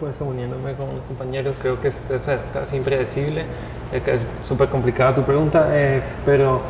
[0.00, 2.06] Pues uniéndome con los compañeros, creo que es,
[2.52, 3.46] casi impredecible,
[3.92, 4.02] es
[4.44, 6.60] súper complicada tu pregunta, eh, pero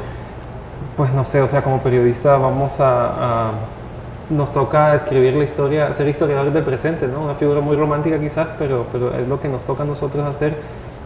[0.96, 3.50] pues no sé, o sea, como periodista vamos a
[4.30, 7.22] nos toca escribir la historia, ser historiadores del presente, ¿no?
[7.22, 10.56] Una figura muy romántica quizás, pero, pero es lo que nos toca a nosotros hacer.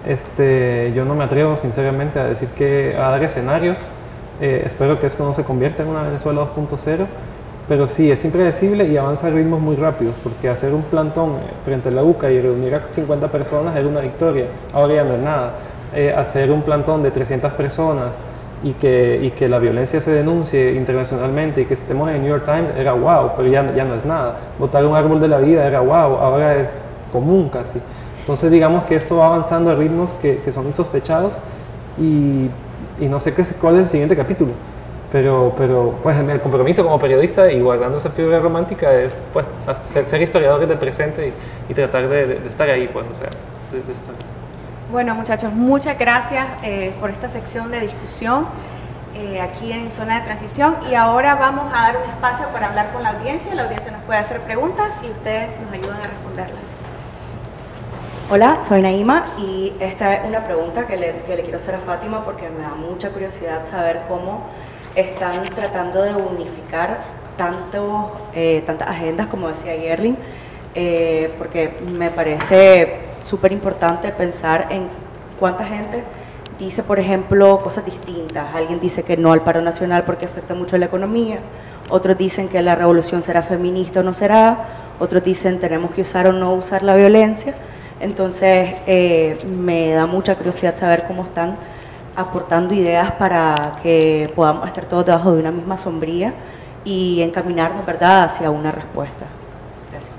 [0.06, 3.78] Este, yo no me atrevo sinceramente a decir que a dar escenarios.
[4.40, 7.06] Eh, espero que esto no se convierta en una Venezuela 2.0,
[7.70, 11.88] pero sí, es impredecible y avanza a ritmos muy rápidos, porque hacer un plantón frente
[11.88, 15.20] a la UCA y reunir a 50 personas era una victoria, ahora ya no es
[15.20, 15.52] nada.
[15.94, 18.16] Eh, hacer un plantón de 300 personas
[18.64, 22.30] y que, y que la violencia se denuncie internacionalmente y que estemos en el New
[22.30, 24.36] York Times era wow, pero ya, ya no es nada.
[24.58, 26.72] Votar un árbol de la vida era wow, ahora es
[27.12, 27.78] común casi.
[28.18, 31.34] Entonces digamos que esto va avanzando a ritmos que, que son insospechados
[31.96, 32.50] y,
[33.00, 34.54] y, no sé qué, cuál es el siguiente capítulo.
[35.12, 39.44] Pero, pero pues el compromiso como periodista y guardando esa figura romántica es pues
[39.82, 41.28] ser, ser historiadores del presente
[41.68, 43.28] y, y tratar de, de, estar ahí, pues, o sea,
[43.72, 44.14] de estar.
[44.90, 48.46] Bueno, muchachos, muchas gracias eh, por esta sección de discusión
[49.14, 50.76] eh, aquí en Zona de Transición.
[50.90, 53.54] Y ahora vamos a dar un espacio para hablar con la audiencia.
[53.54, 56.64] La audiencia nos puede hacer preguntas y ustedes nos ayudan a responderlas.
[58.30, 62.48] Hola, soy Naima y esta es una pregunta que le, quiero hacer a Fátima porque
[62.48, 64.44] me da mucha curiosidad saber cómo
[64.94, 67.00] están tratando de unificar
[67.36, 70.16] tanto, eh, tantas agendas, como decía Gerling,
[71.38, 74.88] porque me parece súper importante pensar en
[75.38, 76.04] cuánta gente
[76.60, 78.54] dice, por ejemplo, cosas distintas.
[78.54, 81.38] Alguien dice que no al paro nacional porque afecta mucho la economía,
[81.88, 84.58] otros dicen que la revolución será feminista o no será,
[85.00, 87.54] otros dicen tenemos que usar o no usar la violencia.
[87.98, 91.56] Entonces, eh, me da mucha curiosidad saber cómo están
[92.16, 96.34] aportando ideas para que podamos estar todos debajo de una misma sombría
[96.84, 99.26] y encaminarnos, ¿verdad?, hacia una respuesta.
[99.90, 100.12] Gracias.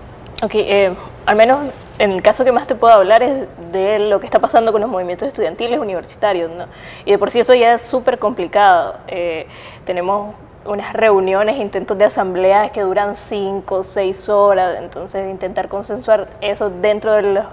[0.43, 0.93] Ok, eh,
[1.25, 4.39] al menos en el caso que más te puedo hablar es de lo que está
[4.39, 6.65] pasando con los movimientos estudiantiles universitarios, ¿no?
[7.05, 8.95] Y de por sí eso ya es súper complicado.
[9.07, 9.47] Eh,
[9.85, 10.35] tenemos
[10.65, 17.13] unas reuniones, intentos de asambleas que duran cinco, seis horas, entonces intentar consensuar eso dentro
[17.13, 17.45] de los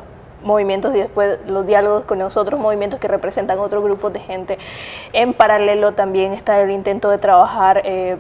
[0.43, 4.59] movimientos y después los diálogos con los otros movimientos que representan otros grupos de gente.
[5.13, 8.17] En paralelo también está el intento de trabajar eh,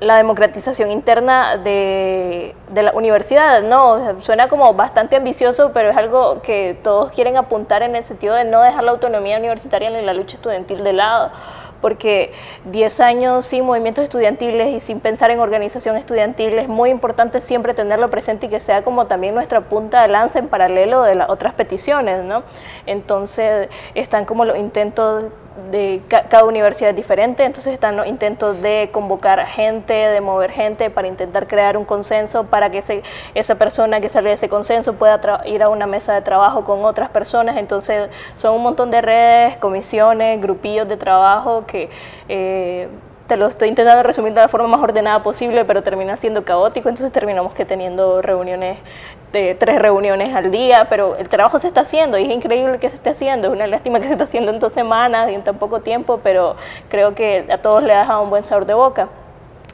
[0.00, 4.20] la democratización interna de, de la universidad, ¿no?
[4.20, 8.44] suena como bastante ambicioso, pero es algo que todos quieren apuntar en el sentido de
[8.44, 11.30] no dejar la autonomía universitaria ni la lucha estudiantil de lado
[11.84, 12.32] porque
[12.72, 17.74] 10 años sin movimientos estudiantiles y sin pensar en organización estudiantil es muy importante siempre
[17.74, 21.28] tenerlo presente y que sea como también nuestra punta de lanza en paralelo de las
[21.28, 22.42] otras peticiones, ¿no?
[22.86, 25.24] Entonces están como los intentos
[25.70, 30.90] de cada universidad es diferente, entonces están los intentos de convocar gente, de mover gente
[30.90, 33.02] para intentar crear un consenso para que
[33.34, 36.84] esa persona que sale de ese consenso pueda ir a una mesa de trabajo con
[36.84, 41.88] otras personas, entonces son un montón de redes, comisiones, grupillos de trabajo que...
[42.28, 42.88] Eh,
[43.26, 46.88] te lo estoy intentando resumir de la forma más ordenada posible, pero termina siendo caótico,
[46.88, 48.78] entonces terminamos que teniendo reuniones,
[49.32, 52.88] de tres reuniones al día, pero el trabajo se está haciendo y es increíble que
[52.88, 55.42] se esté haciendo, es una lástima que se está haciendo en dos semanas y en
[55.42, 56.56] tan poco tiempo, pero
[56.88, 59.08] creo que a todos le ha dejado un buen sabor de boca.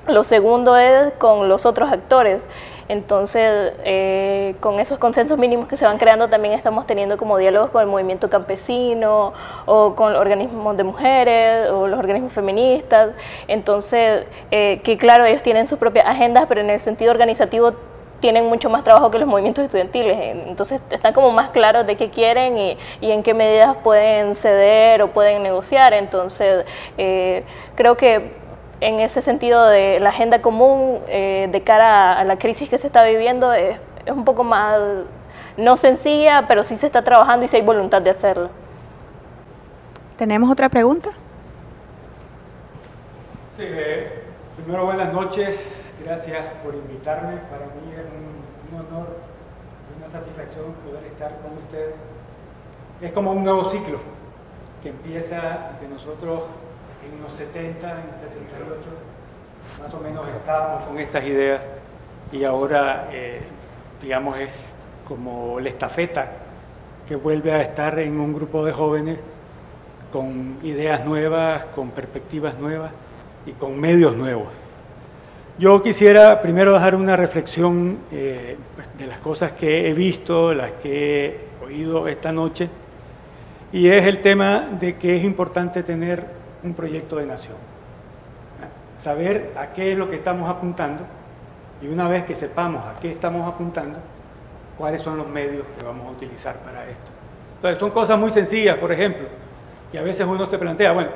[0.07, 2.47] Lo segundo es con los otros actores.
[2.89, 7.71] Entonces, eh, con esos consensos mínimos que se van creando, también estamos teniendo como diálogos
[7.71, 9.33] con el movimiento campesino
[9.67, 13.15] o con organismos de mujeres o los organismos feministas.
[13.47, 17.75] Entonces, eh, que claro, ellos tienen sus propias agendas, pero en el sentido organizativo
[18.19, 20.19] tienen mucho más trabajo que los movimientos estudiantiles.
[20.49, 25.09] Entonces, están como más claros de qué quieren y, en qué medidas pueden ceder o
[25.13, 25.95] pueden negociar.
[25.95, 26.65] Entonces,
[26.99, 27.45] eh,
[27.77, 28.40] creo que
[28.81, 32.87] en ese sentido de la agenda común eh, de cara a la crisis que se
[32.87, 33.79] está viviendo es,
[34.11, 34.81] un poco más,
[35.57, 38.49] no sencilla, pero sí se está trabajando y sí hay voluntad de hacerlo.
[40.17, 41.11] ¿Tenemos otra pregunta?
[43.57, 44.23] Sí, eh,
[44.57, 47.37] primero buenas noches, gracias por invitarme.
[47.51, 49.17] Para mí es un, un honor
[49.93, 51.95] y una satisfacción poder estar con ustedes.
[53.03, 53.99] Es como un nuevo ciclo
[54.83, 56.45] que empieza de nosotros
[57.13, 58.81] en los 70, en 78,
[59.81, 61.61] más o menos estábamos con estas ideas
[62.33, 63.41] y ahora, eh,
[64.01, 64.53] digamos, es
[65.07, 66.31] como la estafeta
[67.09, 69.19] que vuelve a estar en un grupo de jóvenes
[70.13, 72.93] con ideas nuevas, con perspectivas nuevas
[73.47, 74.49] y con medios nuevos.
[75.59, 80.73] Yo quisiera primero dejar una reflexión eh, pues, de las cosas que he visto, las
[80.73, 82.69] que he oído esta noche,
[83.73, 87.57] y es el tema de que es importante tener un proyecto de nación.
[88.99, 91.05] Saber a qué es lo que estamos apuntando
[91.81, 93.99] y una vez que sepamos a qué estamos apuntando,
[94.77, 97.11] cuáles son los medios que vamos a utilizar para esto.
[97.57, 99.29] Entonces, son cosas muy sencillas, por ejemplo,
[99.93, 101.11] y a veces uno se plantea, bueno,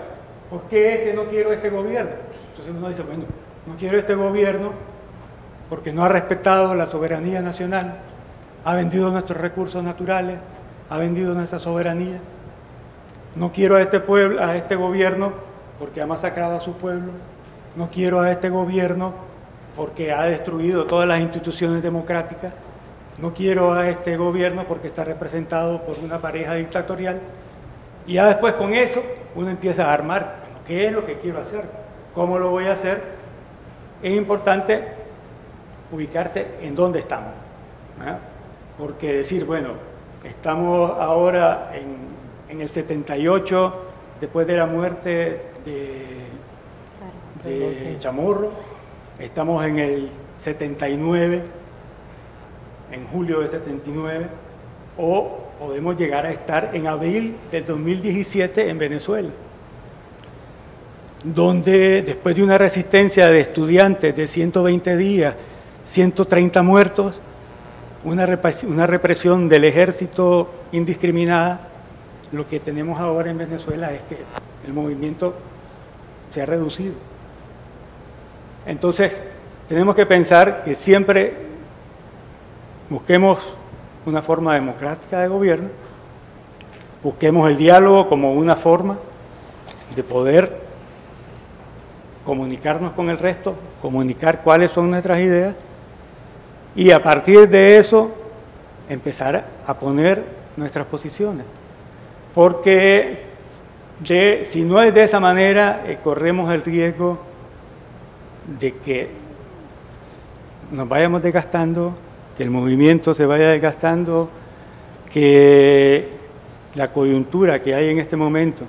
[0.50, 2.12] ¿por qué es que no quiero este gobierno?
[2.50, 3.24] Entonces uno dice, bueno,
[3.66, 4.72] no quiero este gobierno
[5.68, 7.96] porque no ha respetado la soberanía nacional,
[8.64, 10.38] ha vendido nuestros recursos naturales,
[10.90, 12.18] ha vendido nuestra soberanía,
[13.36, 15.32] no quiero a este pueblo, a este gobierno
[15.78, 17.12] porque ha masacrado a su pueblo.
[17.76, 19.12] No quiero a este gobierno
[19.76, 22.52] porque ha destruido todas las instituciones democráticas.
[23.18, 27.20] No quiero a este gobierno porque está representado por una pareja dictatorial.
[28.06, 29.02] Y ya después con eso
[29.34, 31.64] uno empieza a armar, ¿qué es lo que quiero hacer?
[32.14, 33.02] ¿Cómo lo voy a hacer?
[34.02, 34.84] Es importante
[35.90, 37.32] ubicarse en dónde estamos.
[38.78, 39.70] Porque decir, bueno,
[40.22, 42.13] estamos ahora en
[42.54, 43.74] en el 78,
[44.20, 46.14] después de la muerte de,
[47.98, 48.52] Chamorro,
[49.18, 51.42] estamos en el 79,
[52.92, 54.26] en julio de 79,
[54.98, 59.30] o podemos llegar a estar en abril del 2017 en Venezuela,
[61.24, 65.34] donde después de una resistencia de estudiantes de 120 días,
[65.84, 67.14] 130 muertos,
[68.04, 68.26] una
[68.86, 71.73] represión del ejército indiscriminada,
[72.34, 74.18] lo que tenemos ahora en Venezuela es que
[74.66, 75.34] el movimiento
[76.32, 76.94] se ha reducido.
[78.66, 79.20] Entonces,
[79.68, 81.34] tenemos que pensar que siempre
[82.90, 83.38] busquemos
[84.04, 85.68] una forma democrática de gobierno,
[87.02, 88.98] busquemos el diálogo como una forma
[89.94, 90.60] de poder
[92.26, 95.54] comunicarnos con el resto, comunicar cuáles son nuestras ideas
[96.74, 98.10] y a partir de eso
[98.88, 100.24] empezar a poner
[100.56, 101.44] nuestras posiciones
[102.34, 103.22] porque
[104.44, 107.18] si no es de esa manera, eh, corremos el riesgo
[108.58, 109.08] de que
[110.72, 111.94] nos vayamos desgastando,
[112.36, 114.28] que el movimiento se vaya desgastando,
[115.12, 116.08] que
[116.74, 118.64] la coyuntura que hay en este momento,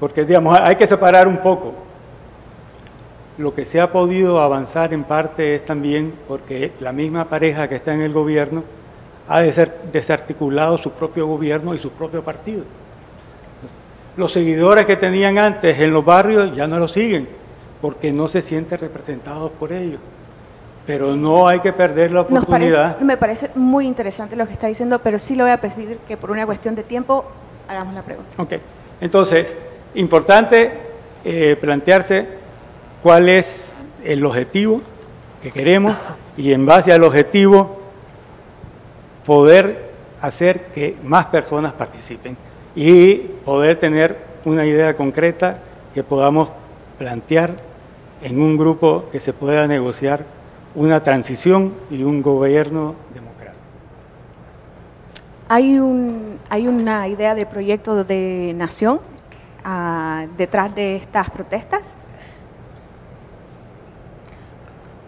[0.00, 1.74] porque digamos, hay que separar un poco.
[3.36, 7.76] Lo que se ha podido avanzar en parte es también porque la misma pareja que
[7.76, 8.64] está en el gobierno
[9.30, 12.64] ha desarticulado su propio gobierno y su propio partido.
[14.16, 17.28] Los seguidores que tenían antes en los barrios ya no lo siguen,
[17.80, 20.00] porque no se sienten representados por ellos.
[20.84, 22.98] Pero no hay que perder la oportunidad.
[22.98, 26.16] me parece muy interesante lo que está diciendo, pero sí lo voy a pedir que
[26.16, 27.24] por una cuestión de tiempo
[27.68, 28.30] hagamos la pregunta.
[28.36, 28.54] Ok,
[29.00, 29.46] entonces,
[29.94, 30.72] importante
[31.24, 32.26] eh, plantearse
[33.00, 33.70] cuál es
[34.02, 34.82] el objetivo
[35.40, 35.94] que queremos
[36.36, 37.79] y en base al objetivo
[39.30, 42.36] poder hacer que más personas participen
[42.74, 45.58] y poder tener una idea concreta
[45.94, 46.48] que podamos
[46.98, 47.52] plantear
[48.22, 50.24] en un grupo que se pueda negociar
[50.74, 53.62] una transición y un gobierno democrático.
[55.48, 58.98] ¿Hay, un, hay una idea de proyecto de nación
[59.64, 61.94] ah, detrás de estas protestas?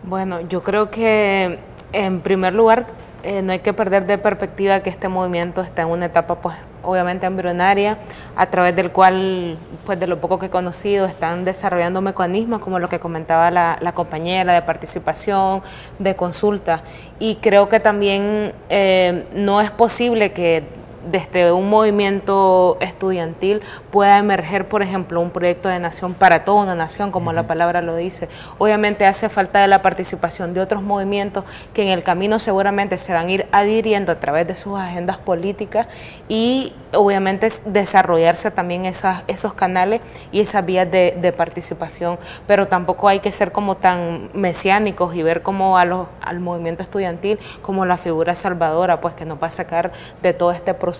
[0.05, 1.59] Bueno, yo creo que
[1.93, 2.87] en primer lugar
[3.23, 6.57] eh, no hay que perder de perspectiva que este movimiento está en una etapa, pues,
[6.83, 7.99] obviamente embrionaria,
[8.37, 12.79] a través del cual, pues, de lo poco que he conocido, están desarrollando mecanismos como
[12.79, 15.63] lo que comentaba la, compañera, de participación,
[15.99, 16.83] de consulta.
[17.19, 20.65] Y creo que también eh, no es posible que
[21.11, 26.75] desde un movimiento estudiantil pueda emerger, por ejemplo, un proyecto de nación para toda una
[26.75, 28.29] nación, como la palabra lo dice.
[28.59, 33.13] Obviamente hace falta de la participación de otros movimientos que en el camino seguramente se
[33.13, 35.87] van a ir adhiriendo a través de sus agendas políticas
[36.29, 40.01] y obviamente desarrollarse también esas, esos canales
[40.31, 45.23] y esas vías de, de, participación, pero tampoco hay que ser como tan mesiánicos y
[45.23, 49.47] ver como a los, al movimiento estudiantil como la figura salvadora, pues que nos va
[49.47, 50.92] a sacar de todo este proceso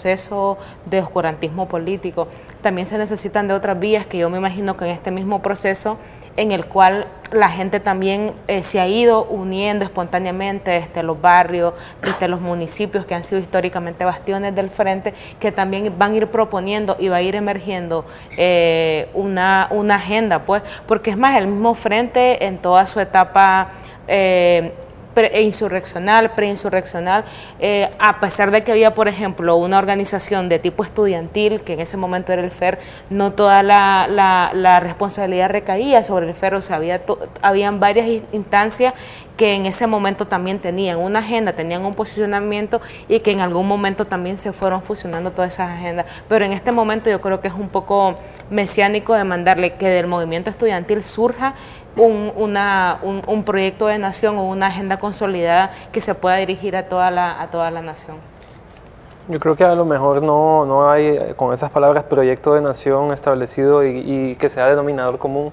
[0.87, 2.29] de oscurantismo político.
[2.63, 5.99] También se necesitan de otras vías que yo me imagino que en este mismo proceso
[6.37, 11.75] en el cual la gente también eh, se ha ido uniendo espontáneamente desde los barrios,
[12.03, 16.27] desde los municipios que han sido históricamente bastiones del frente, que también van a ir
[16.29, 18.05] proponiendo y va a ir emergiendo
[18.37, 23.71] eh, una, una agenda, pues, porque es más, el mismo frente en toda su etapa
[24.09, 24.73] eh,
[25.15, 27.25] pre insurreccional, preinsurreccional,
[27.59, 31.81] eh, a pesar de que había, por ejemplo, una organización de tipo estudiantil, que en
[31.81, 32.79] ese momento era el FER,
[33.11, 37.01] no toda la, la, responsabilidad recaía sobre el FER, o sea, había
[37.41, 38.95] habían varias instancias
[39.37, 43.67] que en ese momento también tenían una agenda, tenían un posicionamiento y que en algún
[43.67, 46.07] momento también se fueron fusionando todas esas agendas.
[46.29, 48.17] Pero en este momento yo creo que es un poco
[48.51, 51.55] mesiánico demandarle que del movimiento estudiantil surja
[51.97, 57.11] un, un, proyecto de nación o una agenda consolidada que se pueda dirigir a toda
[57.11, 58.17] la, a toda la nación.
[59.29, 62.61] Yo creo que a lo mejor no, no hay eh, con esas palabras proyecto de
[62.61, 65.53] nación establecido y, que sea denominador común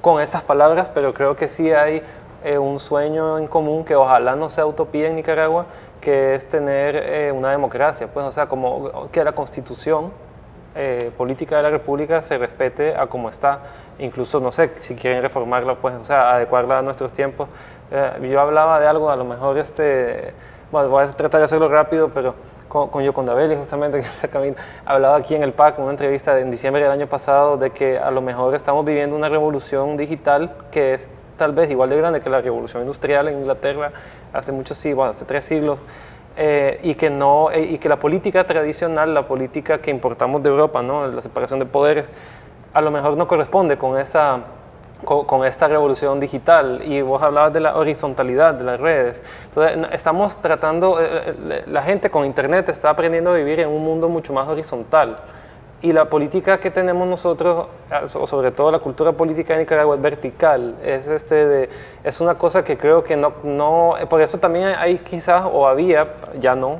[0.00, 2.00] con esas palabras, pero creo que sí hay
[2.44, 5.66] eh, un sueño en común que ojalá no sea utopía en Nicaragua,
[6.00, 10.12] que es tener eh, una democracia, pues, o sea, como que la constitución
[11.16, 13.62] política de la República se respete a como está,
[13.98, 17.48] incluso, no sé, si quieren reformarla, pues, o sea, adecuarla a nuestros tiempos.
[17.90, 20.32] Eh, yo hablaba de algo, a lo mejor, este,
[20.70, 22.34] bueno, voy a tratar de hacerlo rápido, pero
[22.68, 26.38] con, con Yoconda justamente, que está camino, hablaba aquí en el PAC, en una entrevista
[26.38, 30.54] en diciembre del año pasado, de que a lo mejor estamos viviendo una revolución digital
[30.70, 33.92] que es tal vez igual de grande que la revolución industrial en Inglaterra
[34.32, 35.78] hace muchos siglos, hace tres siglos,
[36.36, 40.50] eh, y, que no, eh, y que la política tradicional, la política que importamos de
[40.50, 41.06] Europa, ¿no?
[41.06, 42.06] la separación de poderes,
[42.74, 44.40] a lo mejor no corresponde con, esa,
[45.04, 46.82] con, esta revolución digital.
[46.84, 49.22] Y vos hablabas de la horizontalidad de las redes.
[49.44, 54.08] Entonces, estamos tratando, eh, la gente con Internet está aprendiendo a vivir en un mundo
[54.08, 55.16] mucho más horizontal
[55.80, 57.68] y la política que tenemos nosotros,
[58.08, 60.74] sobre todo la cultura política de Nicaragua, es vertical.
[60.84, 61.68] Es, este
[62.02, 63.94] es una cosa que creo que no, no...
[64.08, 66.08] Por eso también hay quizás, o había,
[66.40, 66.78] ya no,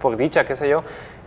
[0.00, 0.82] por dicha, qué sé yo,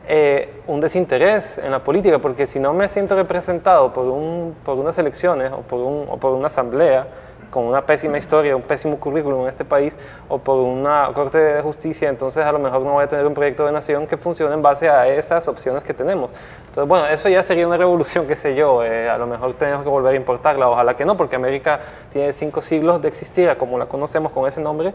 [0.08, 4.78] eh, un desinterés en la política, porque si no me siento representado por, un, por
[4.78, 7.08] unas elecciones o por, un, o por una asamblea,
[7.50, 9.98] con una pésima historia, un pésimo currículum en este país
[10.28, 13.34] o por una corte de justicia, entonces a lo mejor no voy a tener un
[13.34, 16.32] proyecto de nación que funcione en base a esas opciones que tenemos.
[16.68, 19.84] Entonces, bueno, eso ya sería una revolución, qué sé yo, eh, a lo mejor tenemos
[19.84, 21.80] que volver a importarla, ojalá que no, porque América
[22.12, 24.94] tiene cinco siglos de existir como la conocemos con ese nombre,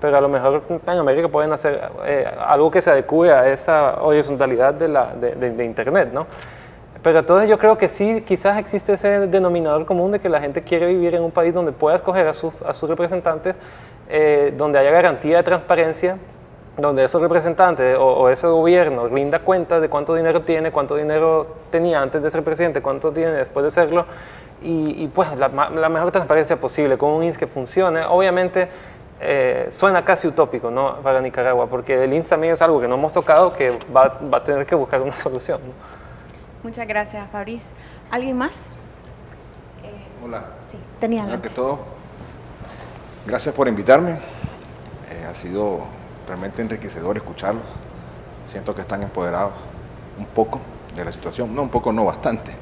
[0.00, 4.02] pero a lo mejor en América pueden hacer eh, algo que se adecue a esa
[4.02, 6.26] horizontalidad de, la, de, de Internet, ¿no?
[7.02, 10.62] Pero entonces yo creo que sí, quizás existe ese denominador común de que la gente
[10.62, 13.54] quiere vivir en un país donde pueda escoger a, sus, a sus representantes,
[14.08, 16.18] eh, donde haya garantía de transparencia,
[16.76, 22.02] donde esos representantes o, ese gobierno rinda cuenta de cuánto dinero tiene, cuánto dinero tenía
[22.02, 24.04] antes de ser presidente, cuánto tiene después de serlo,
[24.62, 28.02] y, pues la, mejor transparencia posible, con un INS que funcione.
[28.04, 28.68] Obviamente
[29.18, 30.96] eh, suena casi utópico ¿no?
[30.96, 34.38] para Nicaragua, porque el INS también es algo que no hemos tocado, que va, va
[34.38, 35.60] a tener que buscar una solución.
[36.62, 37.70] Muchas gracias, Fabriz.
[38.10, 38.52] ¿Alguien más?
[39.82, 40.44] Eh, Hola.
[40.70, 41.78] Sí, tenía Primero que todo,
[43.26, 44.12] gracias por invitarme.
[44.12, 45.80] Eh, ha sido
[46.26, 47.64] realmente enriquecedor escucharlos.
[48.44, 49.54] Siento que están empoderados
[50.18, 50.60] un poco
[50.94, 51.54] de la situación.
[51.54, 52.52] No, un poco, no, bastante.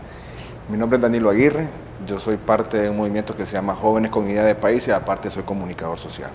[0.69, 1.67] Mi nombre es Danilo Aguirre.
[2.07, 4.93] Yo soy parte de un movimiento que se llama Jóvenes con Idea de País y
[4.93, 6.31] aparte soy comunicador social.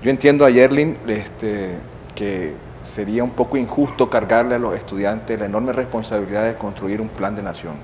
[0.00, 1.76] Yo entiendo a Yerlin este,
[2.14, 2.54] que
[2.88, 7.36] sería un poco injusto cargarle a los estudiantes la enorme responsabilidad de construir un plan
[7.36, 7.74] de nación,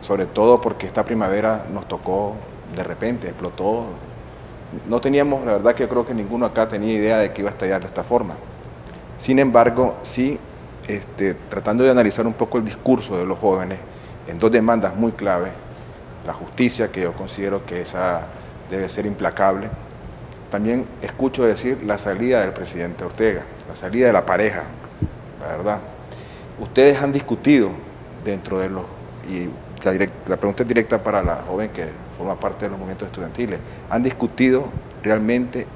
[0.00, 2.34] sobre todo porque esta primavera nos tocó
[2.74, 3.86] de repente, explotó.
[4.88, 7.50] No teníamos, la verdad que yo creo que ninguno acá tenía idea de que iba
[7.50, 8.34] a estallar de esta forma.
[9.18, 10.38] Sin embargo, sí,
[10.88, 13.78] este, tratando de analizar un poco el discurso de los jóvenes
[14.26, 15.52] en dos demandas muy claves,
[16.26, 18.26] la justicia, que yo considero que esa
[18.70, 19.68] debe ser implacable,
[20.50, 24.64] también escucho decir la salida del presidente Ortega, la salida de la pareja,
[25.40, 25.80] la verdad.
[26.58, 27.70] Ustedes han discutido
[28.24, 28.84] dentro de los,
[29.28, 29.48] y
[29.84, 31.86] la, pregunta es directa para la joven que
[32.16, 33.60] forma parte de los movimientos estudiantiles,
[33.90, 34.66] han discutido
[35.02, 35.66] realmente,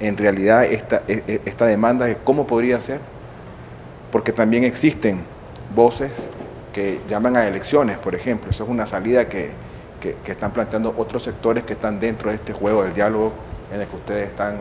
[0.00, 3.00] en realidad, esta, e, e, esta demanda de cómo podría ser,
[4.10, 5.20] porque también existen
[5.74, 6.12] voces
[6.72, 9.50] que llaman a elecciones, por ejemplo, eso es una salida que,
[10.00, 13.32] que, están planteando otros sectores que están dentro de este juego del diálogo
[13.72, 14.56] en el que ustedes están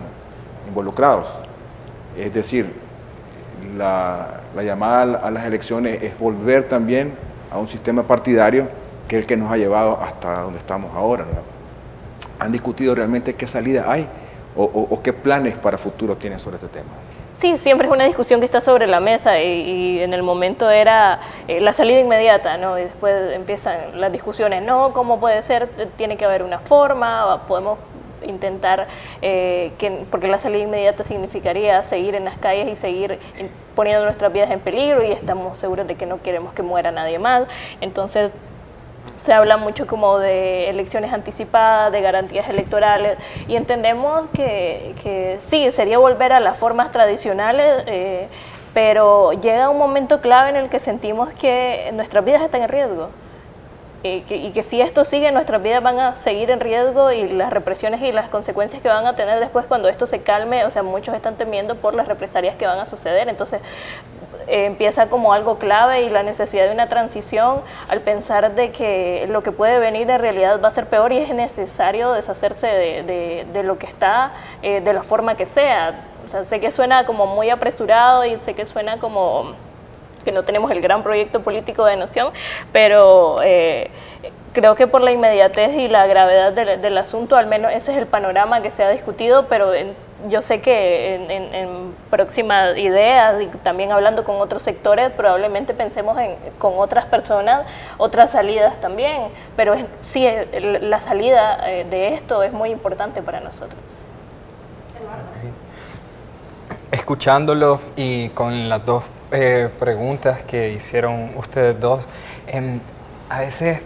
[0.68, 1.28] involucrados.
[2.18, 2.72] Es decir,
[3.78, 7.14] la, llamada a las elecciones es volver también
[7.52, 8.70] a un sistema partidario
[9.08, 11.26] que es el que nos ha llevado hasta donde estamos ahora.
[12.40, 14.08] ¿Han discutido realmente qué salida hay
[14.56, 16.90] o, qué planes para futuro tienen sobre este tema?
[17.34, 21.20] Sí, siempre es una discusión que está sobre la mesa y, en el momento era
[21.48, 22.80] eh, la salida inmediata, ¿no?
[22.80, 25.70] Y después empiezan las discusiones, no, ¿cómo puede ser?
[25.98, 27.78] Tiene que haber una forma, podemos
[28.26, 28.88] intentar,
[29.22, 33.20] eh, que, porque la salida inmediata significaría seguir en las calles y seguir
[33.76, 37.20] poniendo nuestras vidas en peligro y estamos seguros de que no queremos que muera nadie
[37.20, 37.48] más.
[37.82, 38.32] Entonces,
[39.20, 43.18] se habla mucho como de elecciones anticipadas, de garantías electorales,
[43.48, 48.28] y entendemos que, sí, sería volver a las formas tradicionales, eh,
[48.74, 53.10] pero llega un momento clave en el que sentimos que nuestras vidas están en riesgo
[54.04, 58.02] y que si esto sigue, nuestras vidas van a seguir en riesgo y las represiones
[58.02, 61.16] y las consecuencias que van a tener después cuando esto se calme, o sea, muchos
[61.16, 63.28] están temiendo por las represalias que van a suceder.
[63.28, 63.62] Entonces,
[64.48, 69.26] eh, empieza como algo clave y la necesidad de una transición al pensar de que
[69.30, 73.46] lo que puede venir en realidad va a ser peor y es necesario deshacerse de,
[73.52, 75.96] de, lo que está eh, de la forma que sea.
[76.26, 79.54] O sea, sé que suena como muy apresurado y sé que suena como
[80.28, 82.34] que no tenemos el gran proyecto político de Noción,
[82.74, 83.90] pero eh,
[84.52, 88.08] creo que por la inmediatez y la gravedad del, asunto, al menos ese es el
[88.08, 89.72] panorama que se ha discutido, pero
[90.28, 96.36] yo sé que en, próximas ideas y también hablando con otros sectores, probablemente pensemos en,
[96.58, 97.66] con otras personas
[97.98, 100.28] otras salidas también, pero sí,
[100.82, 103.80] la salida eh, de esto es muy importante para nosotros.
[106.92, 112.06] Escuchándolo y con las dos eh, preguntas que hicieron ustedes dos.
[112.48, 112.80] Em,
[113.30, 113.82] a veces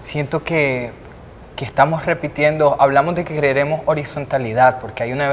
[0.00, 0.92] siento que,
[1.56, 5.28] que, estamos repitiendo, hablamos de que queremos horizontalidad, porque hay, una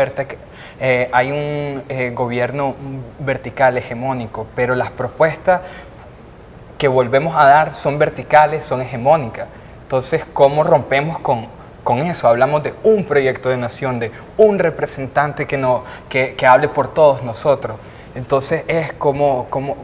[0.79, 2.75] eh, hay un eh, gobierno
[3.19, 5.61] vertical, hegemónico, pero las propuestas
[6.79, 9.47] que volvemos a dar son verticales, son hegemónicas.
[9.83, 11.45] Entonces, ¿cómo rompemos con,
[11.83, 12.27] con eso?
[12.27, 16.91] Hablamos de un proyecto de nación, de un representante que, no, que, que hable por
[16.91, 17.77] todos nosotros.
[18.19, 19.77] Entonces es como, como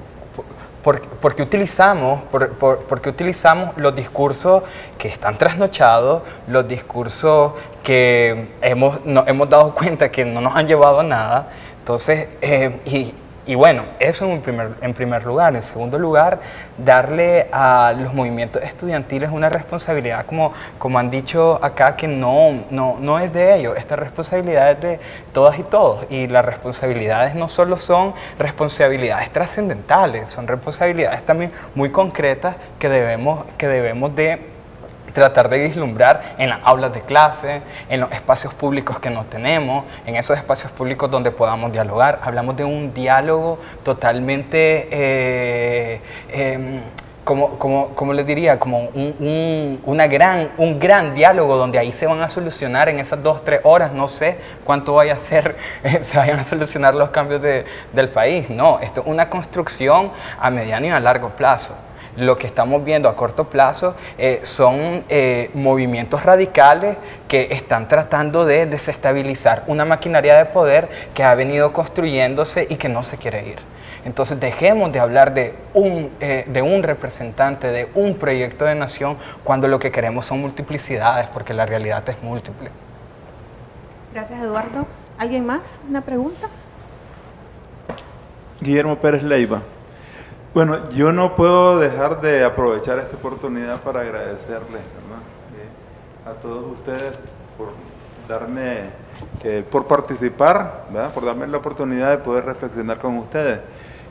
[0.84, 4.62] porque utilizamos, porque utilizamos los discursos
[4.98, 11.00] que están trasnochados, los discursos que hemos, hemos dado cuenta que no nos han llevado
[11.00, 11.48] a nada.
[11.80, 13.14] Entonces, eh,
[13.48, 15.56] y bueno, eso en primer, en primer lugar.
[15.56, 16.40] En segundo lugar,
[16.78, 22.98] darle a los movimientos estudiantiles una responsabilidad, como, como han dicho acá, que no, no,
[23.00, 23.78] no es de ellos.
[23.78, 25.00] Esta responsabilidad es de
[25.32, 26.06] todas y todos.
[26.10, 33.46] Y las responsabilidades no solo son responsabilidades trascendentales, son responsabilidades también muy concretas que debemos,
[33.58, 34.55] que debemos de
[35.16, 39.86] tratar de vislumbrar en las aulas de clase, en los espacios públicos que nos tenemos,
[40.06, 42.20] en esos espacios públicos donde podamos dialogar.
[42.22, 44.88] Hablamos de un diálogo totalmente...
[44.92, 46.82] Eh, em,
[47.24, 52.06] como, como, como, les diría, como un, una gran, un gran diálogo donde ahí se
[52.06, 55.56] van a solucionar en esas dos, tres horas, no sé cuánto vaya a ser,
[56.04, 58.52] se vayan a solucionar los cambios de, del país.
[58.52, 61.74] No, esto es una construcción a mediano y a largo plazo
[62.18, 66.98] lo que estamos viendo a corto plazo eh, son eh, movimientos radicales
[67.28, 72.90] que están tratando de desestabilizar una maquinaria de poder que ha venido construyéndose y que
[72.90, 73.58] no se quiere ir.
[74.06, 79.18] Entonces dejemos de hablar de un, eh, de un representante, de un proyecto de nación,
[79.44, 82.70] cuando lo que queremos son multiplicidades, porque la realidad es múltiple.
[84.14, 84.86] Gracias, Eduardo.
[85.18, 85.80] ¿Alguien más?
[85.90, 86.48] ¿Una pregunta?
[88.62, 89.64] Guillermo Pérez Leiva.
[90.56, 97.14] Bueno, yo no puedo dejar de aprovechar esta oportunidad para agradecerles eh, a todos ustedes
[97.58, 97.72] por
[98.30, 98.84] darme,
[99.44, 103.60] eh, por participar, por darme la oportunidad de poder reflexionar con ustedes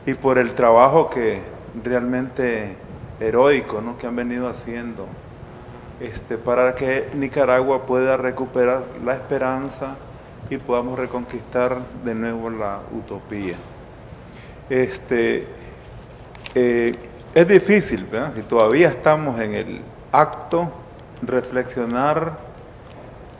[0.05, 1.41] y por el trabajo que
[1.83, 2.75] realmente
[3.19, 3.97] heroico ¿no?
[3.97, 5.07] que han venido haciendo
[5.99, 9.95] este, para que Nicaragua pueda recuperar la esperanza
[10.51, 13.55] y podamos reconquistar de nuevo la utopía.
[14.69, 15.54] Este,
[16.53, 16.95] eh,
[17.33, 18.33] es difícil, ¿verdad?
[18.35, 19.81] Si todavía estamos en el
[20.11, 20.71] acto,
[21.21, 22.37] reflexionar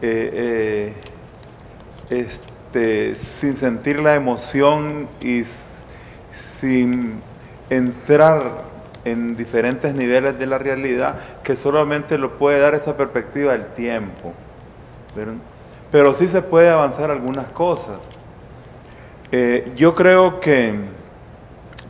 [0.02, 0.94] eh, eh,
[2.10, 5.44] este, sin sentir la emoción y
[6.60, 7.22] sin
[7.70, 8.66] entrar
[9.06, 14.34] en diferentes niveles de la realidad que solamente lo puede dar esa perspectiva del tiempo.
[15.92, 18.00] Pero, sí se puede avanzar algunas cosas.
[19.32, 20.76] Eh, yo creo que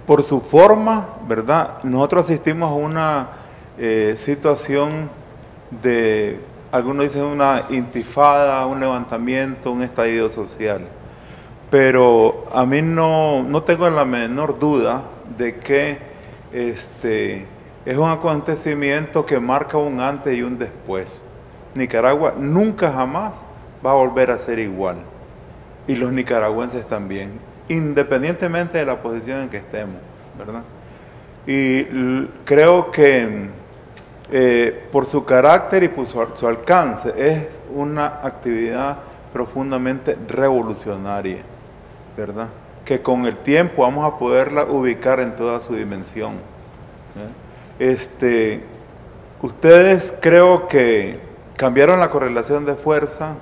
[0.05, 1.83] por su forma, ¿verdad?
[1.83, 3.29] Nosotros asistimos a una
[3.77, 5.09] eh, situación
[5.83, 6.39] de,
[6.71, 10.85] algunos dicen una intifada, un levantamiento, un estallido social.
[11.71, 15.03] Pero a mí no, no tengo la menor duda
[15.37, 15.97] de que
[16.53, 17.47] este,
[17.85, 21.19] es un acontecimiento que marca un antes y un después.
[21.73, 23.33] Nicaragua nunca jamás
[23.85, 24.97] va a volver a ser igual.
[25.87, 29.97] Y los nicaragüenses también, independientemente de la posición en que estemos,
[30.37, 30.61] ¿verdad?
[31.47, 31.85] Y
[32.43, 33.49] creo que
[34.31, 38.97] eh, por su carácter y por su, alcance es una actividad
[39.31, 41.43] profundamente revolucionaria,
[42.17, 42.47] ¿verdad?
[42.83, 46.33] Que con el tiempo vamos a poderla ubicar en toda su dimensión.
[47.77, 48.63] Este,
[49.41, 51.19] ustedes creo que
[51.55, 53.35] cambiaron la correlación de fuerza,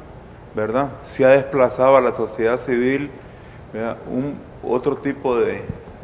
[0.53, 0.89] ¿verdad?
[1.01, 3.09] Se ha desplazado a la sociedad civil
[4.09, 5.63] un otro tipo de,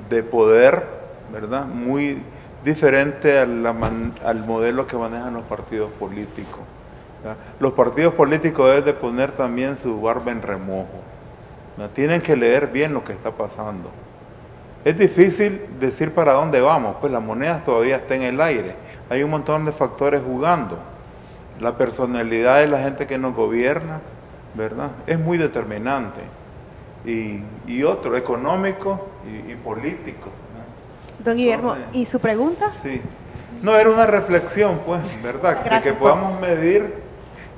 [0.10, 0.86] de poder,
[1.32, 1.66] ¿verdad?
[1.66, 2.22] Muy
[2.64, 6.62] diferente al modelo que manejan los partidos políticos.
[7.60, 11.04] Los partidos políticos deben de poner también su barba en remojo.
[11.94, 13.90] Tienen que leer bien lo que está pasando.
[14.86, 18.76] Es difícil decir para dónde vamos, pues la moneda todavía está en el aire.
[19.10, 20.78] Hay un montón de factores jugando.
[21.60, 24.00] La personalidad de la gente que nos gobierna,
[24.56, 24.92] ¿verdad?
[25.06, 26.22] Es muy determinante.
[27.06, 29.08] Y, otro, económico
[29.48, 30.30] y político.
[31.24, 32.70] Don Guillermo, ¿y su pregunta?
[32.70, 33.02] Sí.
[33.62, 35.64] No, era una reflexión, pues, ¿verdad?
[35.64, 36.94] de que podamos medir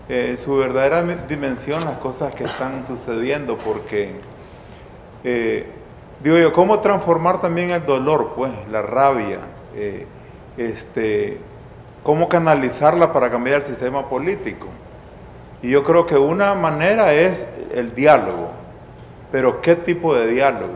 [0.09, 4.15] eh, su verdadera dimensión las cosas que están sucediendo, porque,
[5.23, 5.67] eh,
[6.23, 9.39] digo yo, ¿cómo transformar también el dolor, pues, la rabia?
[9.75, 10.07] Eh,
[10.57, 11.39] este,
[12.03, 14.67] ¿Cómo canalizarla para cambiar el sistema político?
[15.61, 17.45] Y yo creo que una manera es
[17.75, 18.51] el diálogo,
[19.31, 20.73] pero ¿qué tipo de diálogo?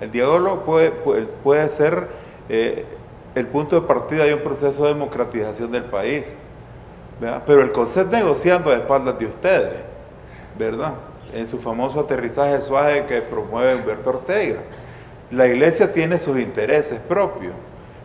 [0.00, 2.08] El diálogo puede, puede, ser
[2.48, 2.84] eh,
[3.34, 6.24] el punto de partida de un proceso de democratización del país.
[7.46, 9.74] Pero el concepto negociando a espaldas de ustedes,
[10.58, 10.94] ¿verdad?
[11.32, 14.60] En su famoso aterrizaje suave que promueve Humberto Ortega.
[15.30, 17.54] La iglesia tiene sus intereses propios.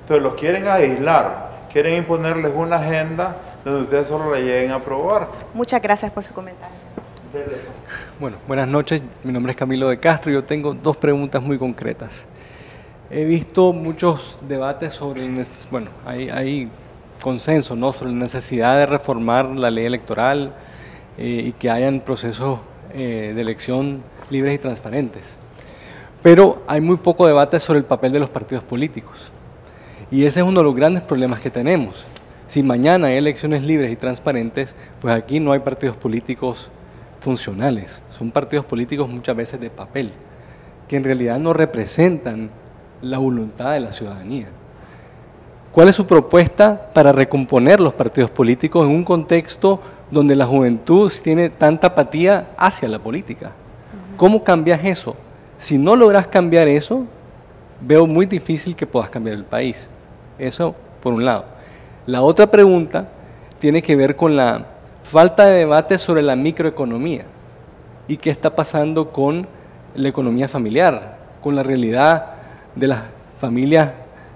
[0.02, 3.36] Entonces los quieren aislar, quieren imponerles una agenda
[3.66, 5.28] donde ustedes solo la lleguen a aprobar.
[5.53, 6.78] Muchas gracias por su comentario.
[8.19, 9.03] Bueno, buenas noches.
[9.23, 12.26] Mi nombre es Camilo de Castro yo tengo dos preguntas muy concretas.
[13.11, 15.30] He visto muchos debates sobre,
[15.69, 16.69] bueno, hay,
[17.22, 17.93] consenso ¿no?
[17.93, 20.53] sobre la necesidad de reformar la ley electoral
[21.18, 22.61] eh, y que hayan procesos
[22.95, 24.01] eh, de elección
[24.31, 25.38] libres y transparentes.
[26.23, 29.31] Pero hay muy poco debate sobre el papel de los partidos políticos.
[30.10, 32.06] Y ese es uno de los grandes problemas que tenemos.
[32.47, 36.72] Si mañana hay elecciones libres y transparentes, pues aquí no hay partidos políticos
[37.19, 40.11] funcionales, son partidos políticos muchas veces de papel,
[40.87, 42.49] que en realidad no representan
[43.01, 44.47] la voluntad de la ciudadanía.
[45.71, 49.79] ¿Cuál es su propuesta para recomponer los partidos políticos en un contexto
[50.09, 53.51] donde la juventud tiene tanta apatía hacia la política?
[54.17, 55.15] ¿Cómo cambias eso?
[55.57, 57.05] Si no logras cambiar eso,
[57.81, 59.89] veo muy difícil que puedas cambiar el país.
[60.37, 61.45] Eso por un lado.
[62.07, 63.07] La otra pregunta
[63.59, 64.65] tiene que ver con la
[65.10, 67.26] falta de debate sobre la microeconomía
[68.07, 69.48] y qué está pasando con
[69.95, 72.34] la economía familiar, con la realidad
[72.76, 73.02] de las
[73.41, 73.91] familias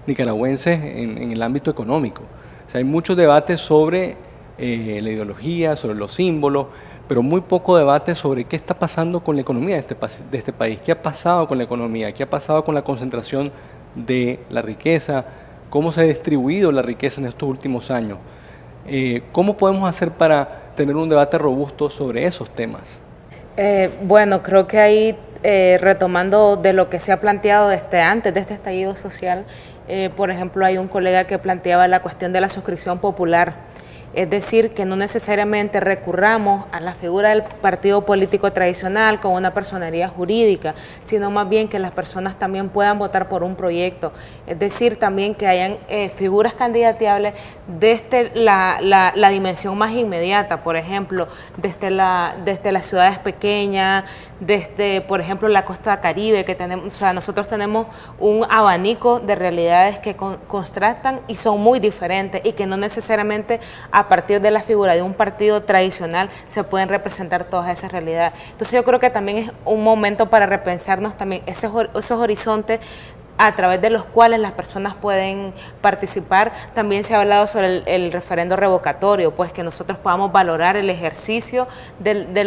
[0.08, 2.24] nicaragüenses en, el ámbito económico.
[2.66, 4.18] O sea, hay mucho debate sobre
[4.58, 6.66] eh, la ideología, sobre los símbolos,
[7.08, 9.96] pero muy poco debate sobre qué está pasando con la economía de este,
[10.32, 13.52] de este país, qué ha pasado con la economía, qué ha pasado con la concentración
[13.94, 15.24] de la riqueza,
[15.70, 18.18] cómo se ha distribuido la riqueza en estos últimos años.
[18.88, 23.00] Eh, ¿Cómo podemos hacer para tener un debate robusto sobre esos temas?
[23.58, 28.34] Eh, bueno, creo que ahí, eh, retomando de lo que se ha planteado desde antes
[28.34, 29.46] de este estallido social,
[29.88, 33.54] eh, por ejemplo, hay un colega que planteaba la cuestión de la suscripción popular
[34.14, 39.54] es decir, que no necesariamente recurramos a la figura del partido político tradicional con una
[39.54, 44.12] personería jurídica, sino más bien que las personas también puedan votar por un proyecto.
[44.46, 47.34] Es decir, también que hayan eh, figuras candidateables
[47.80, 51.28] desde la, la, dimensión más inmediata, por ejemplo,
[51.58, 54.04] desde, la, desde las ciudades pequeñas,
[54.40, 57.88] desde, por ejemplo, la costa caribe, que tenemos, o sea, nosotros tenemos
[58.20, 63.60] un abanico de realidades que contrastan y son muy diferentes y que no necesariamente
[64.08, 68.34] partir de la figura de un partido tradicional se pueden representar todas esas realidades.
[68.52, 72.80] Entonces yo creo que también es un momento para repensarnos también esos, esos horizontes
[73.38, 76.52] a través de los cuales las personas pueden participar.
[76.74, 81.68] También se ha hablado sobre el, referendo revocatorio, pues que nosotros podamos valorar el ejercicio
[82.00, 82.44] de, de,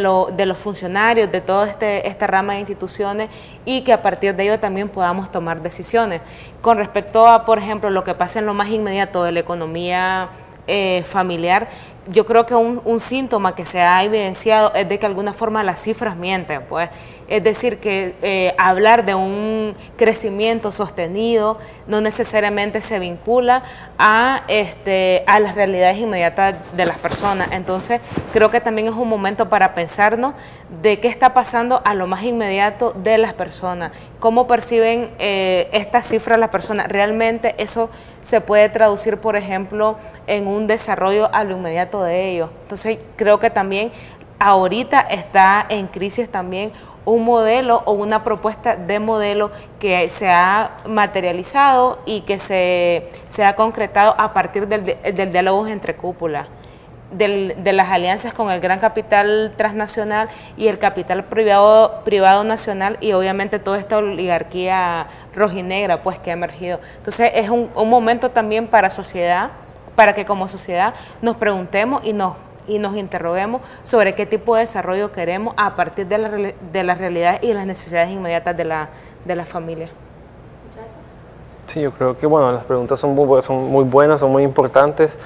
[0.47, 3.31] los funcionarios, de toda este, esta rama de instituciones
[3.65, 6.21] y que a partir de ello también podamos tomar decisiones.
[6.63, 10.29] Con respecto a, por ejemplo, lo que pasa en lo más inmediato de la economía
[10.67, 11.69] eh, familiar,
[12.09, 15.63] yo creo que un, síntoma que se ha evidenciado es de que de alguna forma
[15.63, 16.91] las cifras mienten, pues.
[17.29, 21.59] Es decir, que eh, hablar de un crecimiento sostenido
[21.89, 23.65] no necesariamente se vincula
[23.99, 27.49] a, este, a las realidades inmediatas de las personas.
[27.51, 28.01] Entonces,
[28.33, 30.35] creo que también es un momento para pensarnos
[30.83, 36.07] de qué está pasando a lo más inmediato de las personas, cómo perciben eh, estas
[36.07, 36.89] cifras las personas.
[36.89, 37.91] Realmente eso
[38.23, 39.97] se puede traducir, por ejemplo,
[40.27, 42.51] en un desarrollo a lo inmediato de ellos.
[42.63, 43.93] Entonces, creo que también
[44.39, 46.73] ahorita está en crisis también
[47.07, 53.45] un modelo o una propuesta de modelo que se ha materializado y que se, se
[53.45, 56.49] ha concretado a partir del, del diálogo entre cúpulas.
[57.13, 63.13] de las alianzas con el gran capital transnacional y el capital privado, privado nacional y
[63.13, 66.81] obviamente toda esta oligarquía rojinegra pues que ha emergido.
[66.97, 69.53] Entonces es un momento también para sociedad,
[69.97, 72.35] para que como sociedad nos preguntemos y nos
[72.69, 76.99] y nos interroguemos sobre qué tipo de desarrollo queremos a partir de, la, de las
[76.99, 78.89] realidades y las necesidades inmediatas de la,
[79.25, 79.89] de la familia.
[81.69, 85.17] Sí, yo creo que bueno, las preguntas son muy, son muy buenas, son muy importantes,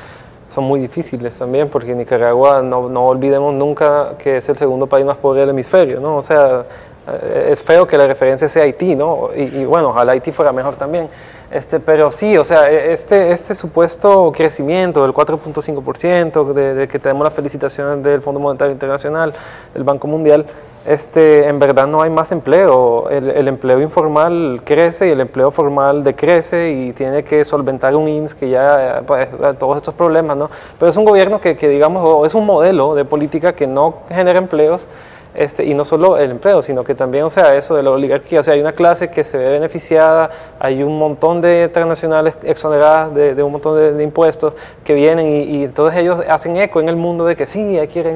[0.54, 5.04] son muy difíciles también, porque Nicaragua, no, no olvidemos nunca que es el segundo país
[5.04, 6.16] más pobre del hemisferio, ¿no?
[6.16, 6.64] O sea,
[7.08, 9.30] eh, es feo que la referencia sea Haití, ¿no?
[9.36, 11.08] Y, y bueno, ojalá Haití fuera mejor también.
[11.50, 16.98] Este, pero sí, o sea, e, este, este supuesto crecimiento del 4.5%, de, de, que
[17.00, 19.34] tenemos las felicitaciones del Fondo Monetario Internacional,
[19.74, 20.46] del Banco Mundial,
[20.86, 23.10] este, en verdad no hay más empleo.
[23.10, 28.08] El, el, empleo informal crece y el empleo formal decrece y tiene que solventar un
[28.08, 29.28] INS que ya, pues,
[29.58, 30.50] todos estos problemas, ¿no?
[30.78, 34.38] Pero es un gobierno que, que digamos, es un modelo de política que no genera
[34.38, 34.88] empleos
[35.34, 38.40] este, y no solo el empleo, sino que también, o sea, eso de la oligarquía,
[38.40, 43.14] o sea, hay una clase que se ve beneficiada, hay un montón de transnacionales exoneradas
[43.14, 46.96] de, un montón de, impuestos que vienen y, y, entonces ellos hacen eco en el
[46.96, 48.06] mundo de que sí, hay que ir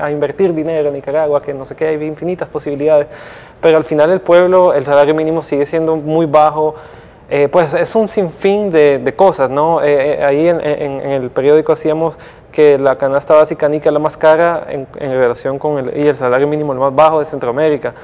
[0.00, 3.06] a, invertir dinero en Nicaragua, que no sé qué, hay infinitas posibilidades,
[3.60, 6.74] pero al final el pueblo, el salario mínimo sigue siendo muy bajo,
[7.32, 9.80] eh, pues es un sinfín de, de cosas, ¿no?
[9.82, 12.16] Eh, eh ahí en, el periódico hacíamos
[12.50, 16.48] que la canasta básica NICA la más cara en, relación con el, y el salario
[16.48, 17.94] mínimo el más bajo de Centroamérica.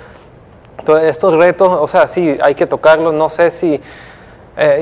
[0.78, 3.80] Entonces, estos retos, o sea, sí, hay que tocarlos, no sé si,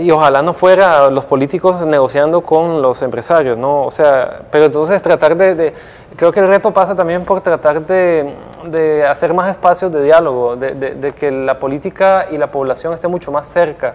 [0.03, 3.85] y ojalá no fuera los políticos negociando con los empresarios, ¿no?
[3.85, 5.75] O sea, pero entonces tratar de, de
[6.17, 8.35] creo que el reto pasa también por tratar de,
[8.67, 13.09] de hacer más espacios de diálogo, de, de, que la política y la población esté
[13.09, 13.95] mucho más cerca.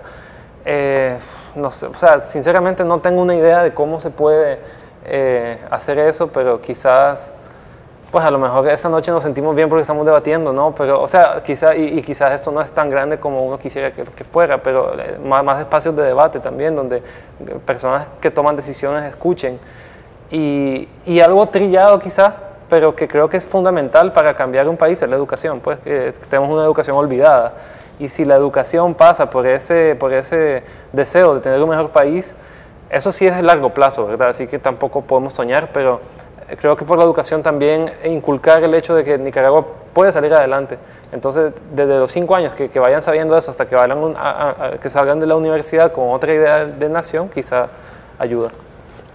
[0.66, 1.18] Eh,
[1.56, 4.60] no sé, o sea, sinceramente no tengo una idea de cómo se puede
[5.06, 7.34] eh, hacer eso, pero quizás,
[8.12, 10.74] pues a lo mejor esa noche nos sentimos bien porque estamos debatiendo, ¿no?
[10.76, 13.92] Pero, o sea, quizás, y, y, quizás esto no es tan grande como uno quisiera
[13.92, 17.02] que, que fuera, pero eh, más, más, espacios de debate también, donde
[17.66, 19.60] personas que toman decisiones escuchen.
[20.32, 22.34] Y, y algo trillado quizás,
[22.70, 26.14] pero que creo que es fundamental para cambiar un país es la educación, pues que
[26.30, 27.54] tenemos una educación olvidada.
[28.00, 30.64] Y si la educación pasa por ese, por ese
[30.94, 32.36] deseo de tener un mejor país,
[32.90, 34.30] eso sí es a largo plazo, ¿verdad?
[34.30, 36.02] Así que tampoco podemos soñar, pero
[36.50, 40.34] eh, creo que por la educación también inculcar el hecho de que Nicaragua puede salir
[40.34, 40.78] adelante.
[41.12, 44.16] Entonces, desde los cinco años que, vayan sabiendo eso hasta que, vayan
[44.82, 47.68] que salgan de la universidad con otra idea de nación, quizá
[48.18, 48.52] ayuda.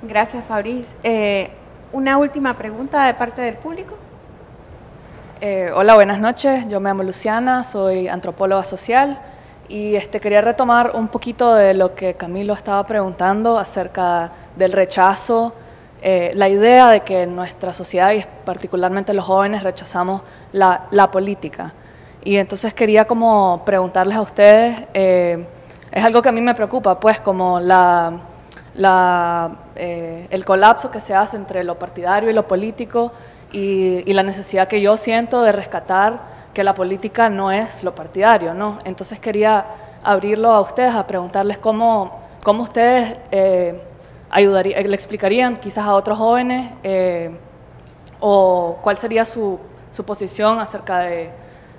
[0.02, 0.94] Gracias, Fabriz.
[1.02, 1.50] Eh,
[1.92, 3.94] una última pregunta de parte del público.
[5.46, 6.66] Eh, hola, buenas noches.
[6.68, 9.18] Yo me llamo Luciana, soy antropóloga social.
[9.68, 15.52] Y este, quería retomar un poquito de lo que Camilo estaba preguntando acerca del rechazo,
[16.00, 20.22] eh, la idea de que nuestra sociedad y particularmente los jóvenes rechazamos
[20.52, 21.74] la, política.
[22.22, 25.46] Y entonces quería como preguntarles a ustedes, eh,
[25.92, 27.68] es algo que a mí me preocupa, pues como el
[30.46, 33.12] colapso que se hace entre lo partidario y lo político
[33.54, 36.20] y, y la necesidad que yo siento de rescatar
[36.52, 38.78] que la política no es lo partidario, ¿no?
[38.84, 39.64] Entonces quería
[40.02, 43.80] abrirlo a ustedes, a preguntarles cómo, cómo ustedes eh,
[44.30, 47.30] ayudaría, le explicarían quizás a otros jóvenes eh,
[48.18, 49.58] o cuál sería su,
[49.90, 51.30] su, posición acerca de,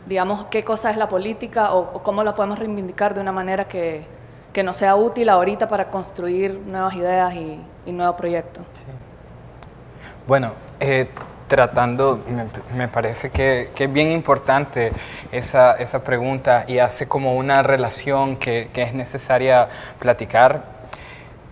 [0.06, 3.68] digamos, qué cosa es la política o, o, cómo la podemos reivindicar de una manera
[3.68, 4.06] que,
[4.54, 8.64] que, no sea útil ahorita para construir nuevas ideas y, y nuevos proyectos.
[8.74, 8.92] Sí.
[10.28, 11.10] Bueno, eh,
[11.48, 12.24] tratando,
[12.76, 14.92] me, parece que, es bien importante
[15.32, 19.70] esa, esa, pregunta y hace como una relación que, que es necesaria
[20.00, 20.64] platicar.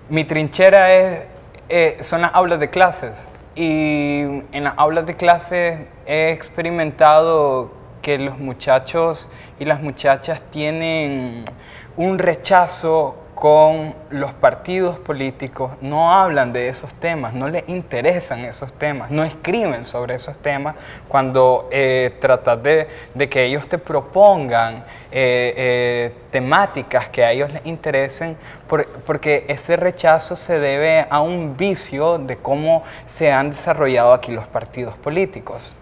[0.10, 1.22] Mi trinchera es,
[1.70, 4.22] eh, son las aulas de clases y
[4.52, 7.72] en las aulas de clases he experimentado
[8.02, 9.30] que los muchachos
[9.60, 11.46] y las muchachas tienen
[11.96, 18.72] un rechazo con los partidos políticos, no hablan de esos temas, no les interesan esos
[18.72, 20.76] temas, no escriben sobre esos temas
[21.10, 22.88] cuando eh, tratas de,
[23.30, 28.38] que ellos te propongan eh, eh, temáticas que a ellos les interesen,
[29.06, 34.48] porque ese rechazo se debe a un vicio de cómo se han desarrollado aquí los
[34.48, 35.76] partidos políticos.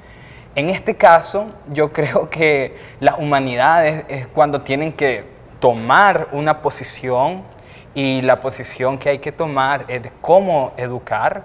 [0.56, 5.31] En este caso, yo creo que las humanidades es cuando tienen que
[5.62, 7.44] tomar una posición
[7.94, 11.44] y la posición que hay que tomar es de cómo educar,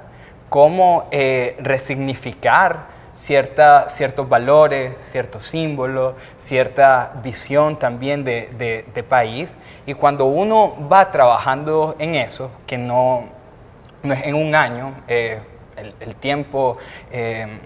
[0.49, 9.57] cómo eh, resignificar cierta, ciertos valores, ciertos símbolos, cierta visión también de, de, país.
[9.87, 13.25] Y cuando uno va trabajando en eso, que no,
[14.03, 15.41] no es en un año, eh,
[16.01, 16.79] el, tiempo...
[17.13, 17.59] Eh,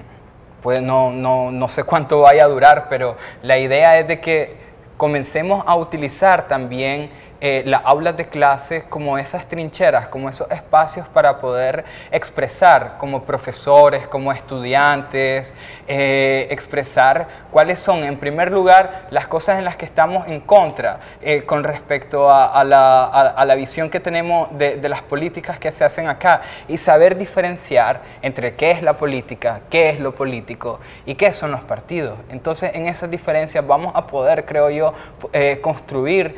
[0.62, 4.69] pues no, no, no sé cuánto vaya a durar, pero la idea es de que
[5.00, 7.08] comencemos a utilizar también
[7.42, 13.22] eh, las aulas de clase como esas trincheras, como esos espacios para poder expresar como
[13.22, 15.54] profesores, como estudiantes,
[15.88, 21.00] eh, expresar cuáles son, en primer lugar, las cosas en las que estamos en contra
[21.22, 26.08] eh, con respecto a, la, visión que tenemos de, de, las políticas que se hacen
[26.08, 31.32] acá y saber diferenciar entre qué es la política, qué es lo político y qué
[31.32, 32.18] son los partidos.
[32.30, 34.92] Entonces, en esas diferencias vamos a poder, creo yo,
[35.62, 36.34] construir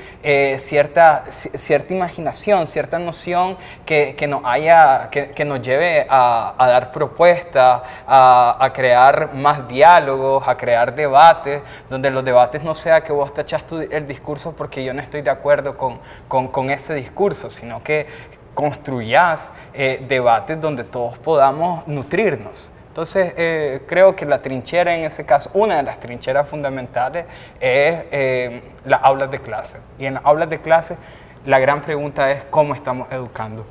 [0.58, 0.91] ciertas
[1.30, 3.56] cierta, imaginación, cierta noción
[3.86, 10.56] que, que nos, haya, que, nos lleve a, dar propuestas, a, crear más diálogos, a
[10.56, 14.92] crear debates, donde los debates no sea que vos te echas el discurso porque yo
[14.92, 18.06] no estoy de acuerdo con, ese discurso, sino que
[18.54, 22.71] construyas eh, debates donde todos podamos nutrirnos.
[22.92, 27.24] Entonces, eh, creo que la trinchera en ese caso, una de las trincheras fundamentales
[27.58, 29.78] es eh, las aulas de clase.
[29.98, 30.98] Y en las aulas de clase,
[31.46, 33.64] la gran pregunta es cómo estamos educando.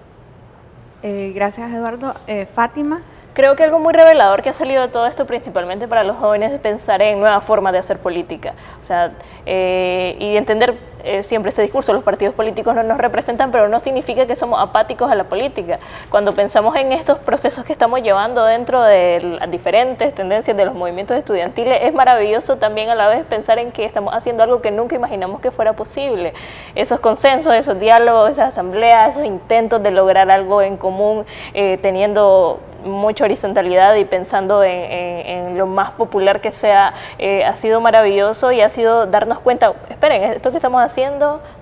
[1.03, 2.15] Eh, gracias, Eduardo.
[2.55, 3.03] Fátima.
[3.35, 6.51] Creo que algo muy revelador que ha salido de todo esto, principalmente para los jóvenes,
[6.51, 8.55] es pensar en nuevas formas de hacer política.
[8.81, 9.11] O sea,
[9.45, 14.25] y entender eh, siempre ese discurso, los partidos políticos no nos representan, pero no significa
[14.25, 15.79] que somos apáticos a la política.
[16.09, 20.73] Cuando pensamos en estos procesos que estamos llevando dentro de las diferentes tendencias de los
[20.73, 24.71] movimientos estudiantiles, es maravilloso también a la vez pensar en que estamos haciendo algo que
[24.71, 26.33] nunca imaginamos que fuera posible.
[26.75, 32.59] Esos consensos, esos diálogos, esas asambleas, esos intentos de lograr algo en común, eh, teniendo
[32.83, 38.61] mucha horizontalidad y pensando en, lo más popular que sea, eh, ha sido maravilloso y
[38.61, 40.90] ha sido darnos cuenta, esperen, esto que estamos haciendo,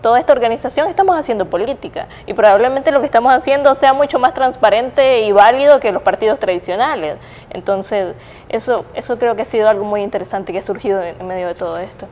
[0.01, 4.33] toda esta organización, estamos haciendo política y probablemente lo que estamos haciendo sea mucho más
[4.33, 7.17] transparente y válido que los partidos tradicionales.
[7.49, 8.15] Entonces,
[8.49, 11.55] eso, eso creo que ha sido algo muy interesante que ha surgido en medio de
[11.55, 12.07] todo esto.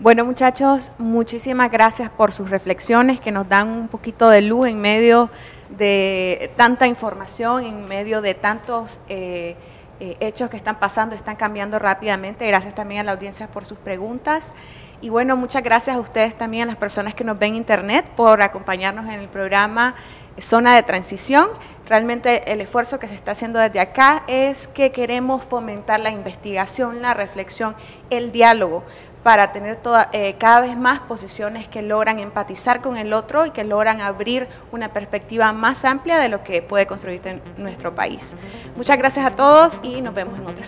[0.00, 4.80] Bueno muchachos, muchísimas gracias por sus reflexiones que nos dan un poquito de luz en
[4.80, 5.28] medio
[5.68, 9.56] de tanta información, en medio de tantos eh,
[10.00, 12.46] eh, hechos que están pasando, están cambiando rápidamente.
[12.46, 14.54] Gracias también a la audiencia por sus preguntas.
[15.02, 18.04] Y bueno, muchas gracias a ustedes también, a las personas que nos ven en internet,
[18.16, 19.94] por acompañarnos en el programa
[20.38, 21.48] Zona de Transición.
[21.86, 27.02] Realmente el esfuerzo que se está haciendo desde acá es que queremos fomentar la investigación,
[27.02, 27.74] la reflexión,
[28.10, 28.84] el diálogo
[29.22, 29.78] para tener
[30.12, 34.48] eh, cada vez más posiciones que logran empatizar con el otro y que logran abrir
[34.72, 37.20] una perspectiva más amplia de lo que puede construir
[37.58, 38.34] nuestro país.
[38.76, 40.66] Muchas gracias a todos y nos vemos en otra.